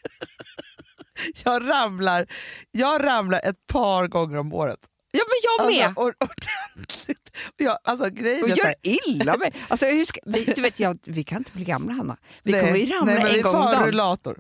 jag 1.44 1.68
ramlar 1.68 2.26
Jag 2.70 3.04
ramlar 3.04 3.40
ett 3.44 3.66
par 3.66 4.06
gånger 4.08 4.38
om 4.38 4.52
året. 4.52 4.78
Ja, 5.10 5.24
men 5.28 5.36
jag 5.42 5.72
med. 5.72 5.86
Alltså, 5.86 6.00
or- 6.00 6.14
ordentligt. 6.20 7.36
Jag, 7.56 7.78
alltså, 7.84 8.10
grejen 8.10 8.42
och 8.42 8.48
gör 8.48 8.64
här- 8.64 8.74
illa 8.82 9.36
mig. 9.40 9.52
Alltså, 9.68 9.86
ska, 10.06 10.20
vi, 10.26 10.44
du 10.44 10.62
vet, 10.62 10.80
jag, 10.80 10.98
vi 11.04 11.24
kan 11.24 11.38
inte 11.38 11.50
bli 11.52 11.64
gamla, 11.64 11.92
Hanna. 11.92 12.16
Vi 12.42 12.52
Nej, 12.52 12.60
kommer 12.60 12.76
ju 12.76 12.86
ramla 12.86 13.04
nej, 13.04 13.14
men 13.14 13.26
en 13.26 13.32
vi 13.32 13.40
gång 13.40 13.54
om 13.54 13.62
dagen. 13.62 13.84
rullator. 13.86 14.38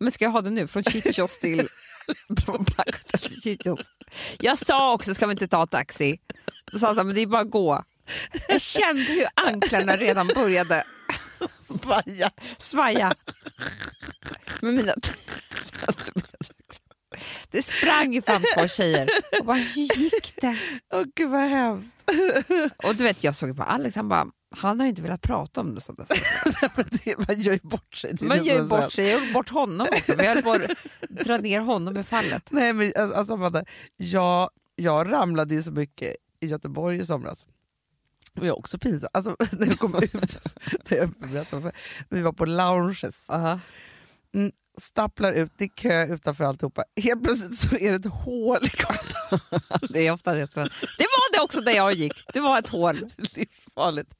Men 0.00 0.12
ska 0.12 0.24
jag 0.24 0.32
ha 0.32 0.40
det 0.40 0.50
nu? 0.50 0.66
Från 0.66 0.84
Chichos 0.84 1.38
till 1.40 1.68
Chichos. 3.42 3.80
Jag 4.38 4.58
sa 4.58 4.92
också, 4.92 5.14
ska 5.14 5.26
vi 5.26 5.32
inte 5.32 5.48
ta 5.48 5.66
taxi? 5.66 6.18
Då 6.72 6.78
sa 6.78 6.86
han 6.94 7.06
men 7.06 7.14
det 7.14 7.22
är 7.22 7.26
bara 7.26 7.40
att 7.42 7.50
gå. 7.50 7.84
Jag 8.48 8.60
kände 8.60 9.02
hur 9.02 9.26
anklarna 9.46 9.96
redan 9.96 10.26
började 10.26 10.84
Svaja. 11.64 12.30
svaja. 12.58 13.12
Med 14.62 14.74
mina 14.74 14.92
Det 17.50 17.62
sprang 17.62 18.14
ju 18.14 18.22
fram 18.22 18.42
två 18.56 18.68
tjejer 18.68 19.08
och 19.40 19.46
bara, 19.46 19.56
hur 19.56 19.98
gick 19.98 20.40
det? 20.40 20.58
Åh 20.92 21.04
gud 21.16 21.30
vad 21.30 21.40
hemskt. 21.40 22.10
Och 22.76 22.96
du 22.96 23.04
vet, 23.04 23.24
jag 23.24 23.34
såg 23.34 23.56
på 23.56 23.62
Alex, 23.62 23.96
han 23.96 24.08
bara, 24.08 24.26
han 24.56 24.80
har 24.80 24.86
ju 24.86 24.90
inte 24.90 25.02
velat 25.02 25.22
prata 25.22 25.60
om 25.60 25.74
det. 25.74 25.80
Så 25.80 25.92
där. 25.92 26.06
Men 26.76 26.86
det, 27.04 27.28
man 27.28 27.40
gör 27.40 27.52
ju 27.52 27.60
bort 27.62 27.94
sig. 27.94 28.14
Man 28.20 28.44
gör 28.44 28.54
ju 28.54 28.64
bort 28.64 28.92
sig, 28.92 29.08
jag 29.08 29.20
gjorde 29.20 29.32
bort 29.32 29.48
honom 29.48 29.86
också. 29.92 30.14
Vi 30.14 30.26
höll 30.26 30.42
på 30.42 30.52
att 30.52 30.70
dra 31.08 31.38
ner 31.38 31.60
honom 31.60 31.98
i 31.98 32.02
fallet. 32.02 32.48
Nej, 32.50 32.72
men 32.72 32.86
alltså, 32.96 33.16
alltså, 33.16 33.34
Amanda, 33.34 33.64
jag, 33.96 34.50
jag 34.76 35.12
ramlade 35.12 35.54
ju 35.54 35.62
så 35.62 35.70
mycket 35.70 36.16
i 36.40 36.46
Göteborg 36.46 36.98
i 36.98 37.06
somras. 37.06 37.46
Jag 38.34 38.46
är 38.46 38.58
också 38.58 38.78
pinsam. 38.78 39.08
Alltså, 39.12 39.36
när 39.52 39.66
jag 39.66 39.78
kom 39.78 39.94
ut, 39.94 40.40
det 40.88 40.96
jag 40.96 41.10
berättade 41.10 41.62
för, 41.62 41.72
vi 42.08 42.22
var 42.22 42.32
på 42.32 42.44
lounges, 42.46 43.26
Uh-huh. 43.28 43.60
mm, 44.34 44.52
stapplar 44.78 45.32
ut, 45.32 45.52
det 45.56 45.64
är 45.64 45.68
kö 45.68 46.06
utanför 46.06 46.44
alltihopa. 46.44 46.84
Helt 47.02 47.24
plötsligt 47.24 47.58
så 47.58 47.76
är 47.76 47.90
det 47.90 47.96
ett 48.08 48.14
hål 48.14 48.58
i 48.62 48.68
gatan. 48.68 49.40
Det 49.90 50.06
är 50.06 50.12
ofta 50.12 50.32
det. 50.32 50.54
Det 50.54 50.60
var 50.98 51.32
det 51.38 51.44
också 51.44 51.60
där 51.60 51.72
jag 51.72 51.92
gick. 51.92 52.12
Det 52.32 52.40
var 52.40 52.58
ett 52.58 52.68
hål. 52.68 53.00
Det 53.16 53.36
livsfarligt. 53.36 54.14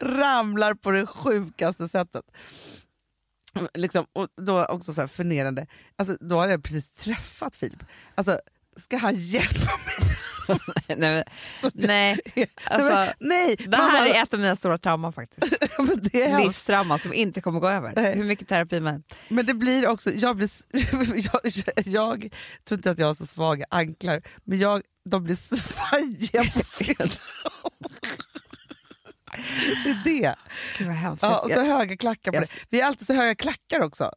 Ramlar 0.00 0.74
på 0.74 0.90
det 0.90 1.06
sjukaste 1.06 1.88
sättet. 1.88 2.24
Liksom, 3.74 4.06
och 4.12 4.28
då 4.36 4.64
också 4.64 4.94
så 4.94 5.00
här 5.00 5.08
förnedrande. 5.08 5.66
Alltså, 5.96 6.16
då 6.20 6.38
hade 6.38 6.52
jag 6.52 6.62
precis 6.62 6.92
träffat 6.92 7.56
Filip. 7.56 7.82
Alltså, 8.14 8.40
ska 8.76 8.96
han 8.96 9.14
hjälpa 9.14 9.70
mig? 9.86 10.16
Nej, 10.88 10.96
men, 10.98 11.24
nej, 11.74 12.20
Nej, 12.34 12.48
alltså, 12.64 12.88
men, 12.94 13.08
nej, 13.20 13.56
det 13.56 13.76
här 13.76 13.92
mamma, 13.92 14.08
är 14.08 14.22
ett 14.22 14.34
av 14.34 14.40
mina 14.40 14.56
stora 14.56 14.78
trauman 14.78 15.12
faktiskt. 15.12 15.52
är. 16.14 16.38
Livstrauman 16.44 16.98
som 16.98 17.12
inte 17.12 17.40
kommer 17.40 17.60
gå 17.60 17.68
över. 17.68 17.92
Nej. 17.96 18.14
Hur 18.16 18.24
mycket 18.24 18.48
terapi 18.48 18.80
man 18.80 19.02
men 19.28 19.46
det 19.46 19.54
blir 19.54 19.88
också, 19.88 20.10
jag, 20.10 20.36
blir, 20.36 20.46
s- 20.46 20.66
jag, 21.32 21.40
jag 21.86 22.34
tror 22.64 22.78
inte 22.78 22.90
att 22.90 22.98
jag 22.98 23.06
har 23.06 23.14
så 23.14 23.26
svaga 23.26 23.64
anklar, 23.70 24.22
men 24.44 24.58
jag, 24.58 24.82
de 25.10 25.24
blir 25.24 25.34
svajiga 25.36 26.44
på 26.54 26.64
fyllan. 26.64 27.08
Det 29.84 29.90
är 29.90 30.04
det. 30.04 30.34
Gud 30.78 30.86
vad 30.86 30.96
hemskt. 30.96 31.22
Ja, 31.22 31.38
och 31.40 31.50
så 31.50 31.56
Jag- 31.56 31.64
höga 31.64 31.96
klackar 31.96 32.30
på 32.32 32.36
jag- 32.36 32.42
det. 32.44 32.50
Vi 32.70 32.80
har 32.80 32.88
alltid 32.88 33.06
så 33.06 33.12
höga 33.14 33.34
klackar 33.34 33.80
också. 33.80 34.10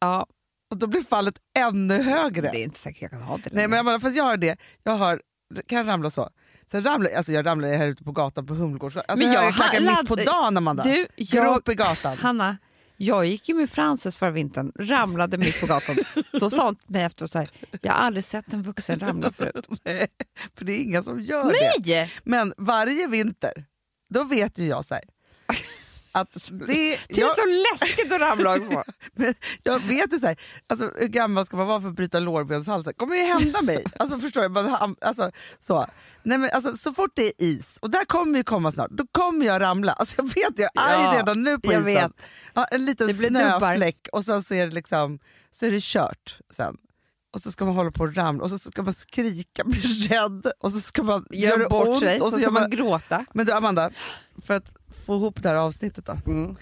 ja, 0.00 0.26
Och 0.70 0.76
då 0.78 0.86
blir 0.86 1.02
fallet 1.02 1.34
ännu 1.58 2.02
högre. 2.02 2.50
det 2.52 2.58
är 2.60 2.64
inte 2.64 2.78
säkert 2.78 3.02
jag 3.02 3.10
kan 3.10 3.22
ha 3.22 3.36
det 3.36 3.50
Nej, 3.52 3.68
men 3.68 4.00
fast 4.00 4.16
jag 4.16 4.24
har 4.24 4.36
det. 4.36 4.56
Jag 4.82 4.92
har, 4.96 5.22
kan 5.66 5.86
ramla 5.86 6.10
så. 6.10 6.30
Sen 6.70 6.84
ramlar, 6.84 7.10
alltså 7.10 7.32
jag 7.32 7.46
ramlar 7.46 7.68
här 7.68 7.88
ute 7.88 8.04
på 8.04 8.12
gatan 8.12 8.46
på 8.46 8.54
Humlegårdsgatan. 8.54 9.04
Alltså 9.08 9.26
Men 9.26 9.34
jag 9.34 9.44
jag 9.44 9.52
har 9.52 9.98
mitt 10.00 10.08
på 10.08 10.16
dagen 10.16 10.56
Amanda. 10.56 10.84
Du, 10.84 11.06
jag, 11.16 11.44
Grop 11.44 11.68
i 11.68 11.74
gatan. 11.74 12.18
Hanna, 12.18 12.56
jag 12.96 13.26
gick 13.26 13.48
ju 13.48 13.54
med 13.54 13.70
Frances 13.70 14.16
förra 14.16 14.30
vintern, 14.30 14.72
ramlade 14.78 15.38
mitt 15.38 15.60
på 15.60 15.66
gatan. 15.66 15.96
Då 16.40 16.50
sa 16.50 16.64
hon 16.64 16.76
till 16.76 16.92
mig 16.92 17.02
efteråt 17.02 17.30
så 17.30 17.38
här, 17.38 17.50
jag 17.80 17.92
har 17.92 17.98
aldrig 17.98 18.24
sett 18.24 18.52
en 18.52 18.62
vuxen 18.62 19.00
ramla 19.00 19.32
förut. 19.32 19.66
Nej, 19.84 20.06
för 20.54 20.64
det 20.64 20.72
är 20.72 20.82
inga 20.82 21.02
som 21.02 21.20
gör 21.20 21.44
det. 21.44 21.82
Nej! 21.86 22.12
Men 22.24 22.54
varje 22.56 23.06
vinter, 23.06 23.64
då 24.10 24.24
vet 24.24 24.58
ju 24.58 24.66
jag 24.66 24.84
så 24.84 24.94
här, 24.94 25.04
att 26.12 26.32
det, 26.50 26.66
Det 26.66 26.96
är 27.08 27.20
jag, 27.20 27.36
så 27.36 27.42
läskigt 27.72 28.12
att 28.12 28.20
ramla 28.20 28.56
också. 28.56 28.82
Men 29.14 29.34
jag 29.62 29.78
vet 29.80 30.12
ju 30.12 30.18
så 30.18 30.26
här, 30.26 30.36
alltså, 30.68 30.90
hur 30.98 31.06
gammal 31.08 31.46
ska 31.46 31.56
man 31.56 31.66
vara 31.66 31.80
för 31.80 31.88
att 31.88 31.94
bryta 31.94 32.20
lårbenshalsen? 32.20 32.94
kommer 32.96 33.16
ju 33.16 33.22
hända 33.22 33.62
mig. 33.62 33.84
Alltså, 33.98 34.18
förstår 34.18 34.42
jag? 34.42 34.52
Man, 34.52 34.96
alltså, 35.00 35.30
så. 35.60 35.86
Nej, 36.22 36.38
men, 36.38 36.50
alltså, 36.52 36.76
så 36.76 36.92
fort 36.92 37.10
det 37.14 37.26
är 37.26 37.32
is, 37.38 37.78
och 37.80 37.90
där 37.90 38.04
kommer 38.04 38.38
ju 38.38 38.44
komma 38.44 38.72
snart, 38.72 38.90
då 38.90 39.06
kommer 39.12 39.46
jag 39.46 39.60
ramla. 39.60 39.92
Alltså, 39.92 40.14
jag 40.18 40.24
vet, 40.24 40.58
jag 40.58 40.70
är 40.88 41.04
Ja, 41.04 41.14
redan 41.18 41.42
nu 41.42 41.58
på 41.58 41.72
jag 41.72 41.80
isen. 41.80 41.84
vet. 41.84 42.12
Ja, 42.54 42.64
en 42.64 42.84
liten 42.84 43.14
snöfläck 43.14 44.08
och 44.12 44.24
sen 44.24 44.42
så 44.42 44.54
är 44.54 44.66
det, 44.66 44.74
liksom, 44.74 45.18
så 45.52 45.66
är 45.66 45.70
det 45.70 45.82
kört 45.82 46.38
sen. 46.56 46.76
Och 47.32 47.40
så 47.40 47.52
ska 47.52 47.64
man 47.64 47.74
hålla 47.74 47.90
på 47.90 48.04
och 48.04 48.14
ramla 48.16 48.42
och 48.44 48.50
så 48.50 48.58
ska 48.58 48.82
man 48.82 48.94
skrika, 48.94 49.64
bli 49.66 49.80
rädd 49.80 50.52
och 50.60 50.72
så 50.72 50.80
ska 50.80 51.02
man 51.02 51.26
Gör 51.30 51.58
göra 51.58 51.68
bort 51.68 51.88
ont. 51.88 51.98
sig, 51.98 52.20
och 52.20 52.30
så 52.32 52.38
gör 52.38 52.42
ska 52.42 52.50
man 52.50 52.70
gråta. 52.70 53.24
Men 53.32 53.46
du 53.46 53.52
Amanda, 53.52 53.90
för 54.44 54.54
att 54.54 54.74
få 55.06 55.16
ihop 55.16 55.42
det 55.42 55.48
här 55.48 55.56
avsnittet 55.56 56.06
då. 56.06 56.18
Mm. 56.26 56.56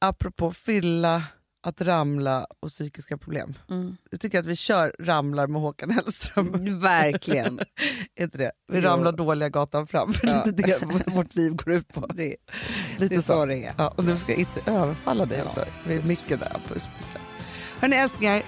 Apropå 0.00 0.50
fylla, 0.52 1.22
att 1.66 1.80
ramla 1.80 2.46
och 2.60 2.68
psykiska 2.68 3.18
problem. 3.18 3.54
Mm. 3.70 3.96
Jag 4.10 4.20
tycker 4.20 4.38
att 4.40 4.46
vi 4.46 4.56
kör 4.56 4.94
ramlar 4.98 5.46
med 5.46 5.60
Håkan 5.62 5.90
Hellström. 5.90 6.80
Verkligen. 6.80 7.58
är 8.14 8.22
inte 8.24 8.38
det? 8.38 8.52
Vi 8.72 8.78
Jo. 8.78 8.84
ramlar 8.84 9.12
dåliga 9.12 9.48
gatan 9.48 9.86
fram, 9.86 10.12
för 10.12 10.26
Ja. 10.26 10.42
det 10.46 10.62
är 10.62 10.80
det 11.06 11.10
vårt 11.14 11.34
liv 11.34 11.52
går 11.54 11.72
ut 11.72 11.92
på. 11.94 12.06
Det, 12.14 12.36
Lite 12.98 13.14
det 13.16 13.22
så. 13.22 13.72
Ja, 13.76 13.88
och 13.96 14.04
nu 14.04 14.16
ska 14.16 14.32
jag 14.32 14.38
inte 14.38 14.70
överfalla 14.70 15.26
dig 15.26 15.38
Ja. 15.38 15.44
också. 15.44 15.64
Vi 15.86 15.94
är 15.96 16.02
mycket 16.02 16.40
där. 16.40 16.56
Puss, 16.68 16.82
puss. 16.98 17.06
Hörni 17.80 17.96
älsklingar, 17.96 18.42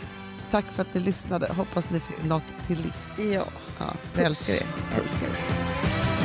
tack 0.55 0.65
för 0.65 0.83
att 0.83 0.95
ni 0.95 1.01
lyssnade. 1.01 1.53
Hoppas 1.57 1.91
ni 1.91 2.01
fick 2.01 2.25
något 2.25 2.43
till 2.67 2.79
livs. 2.79 3.13
Ja. 3.35 3.45
Ja, 3.79 3.95
vi 4.15 4.23
älskar 4.23 4.55
er. 4.55 4.67
Älskar 5.01 5.29
det. 5.33 6.25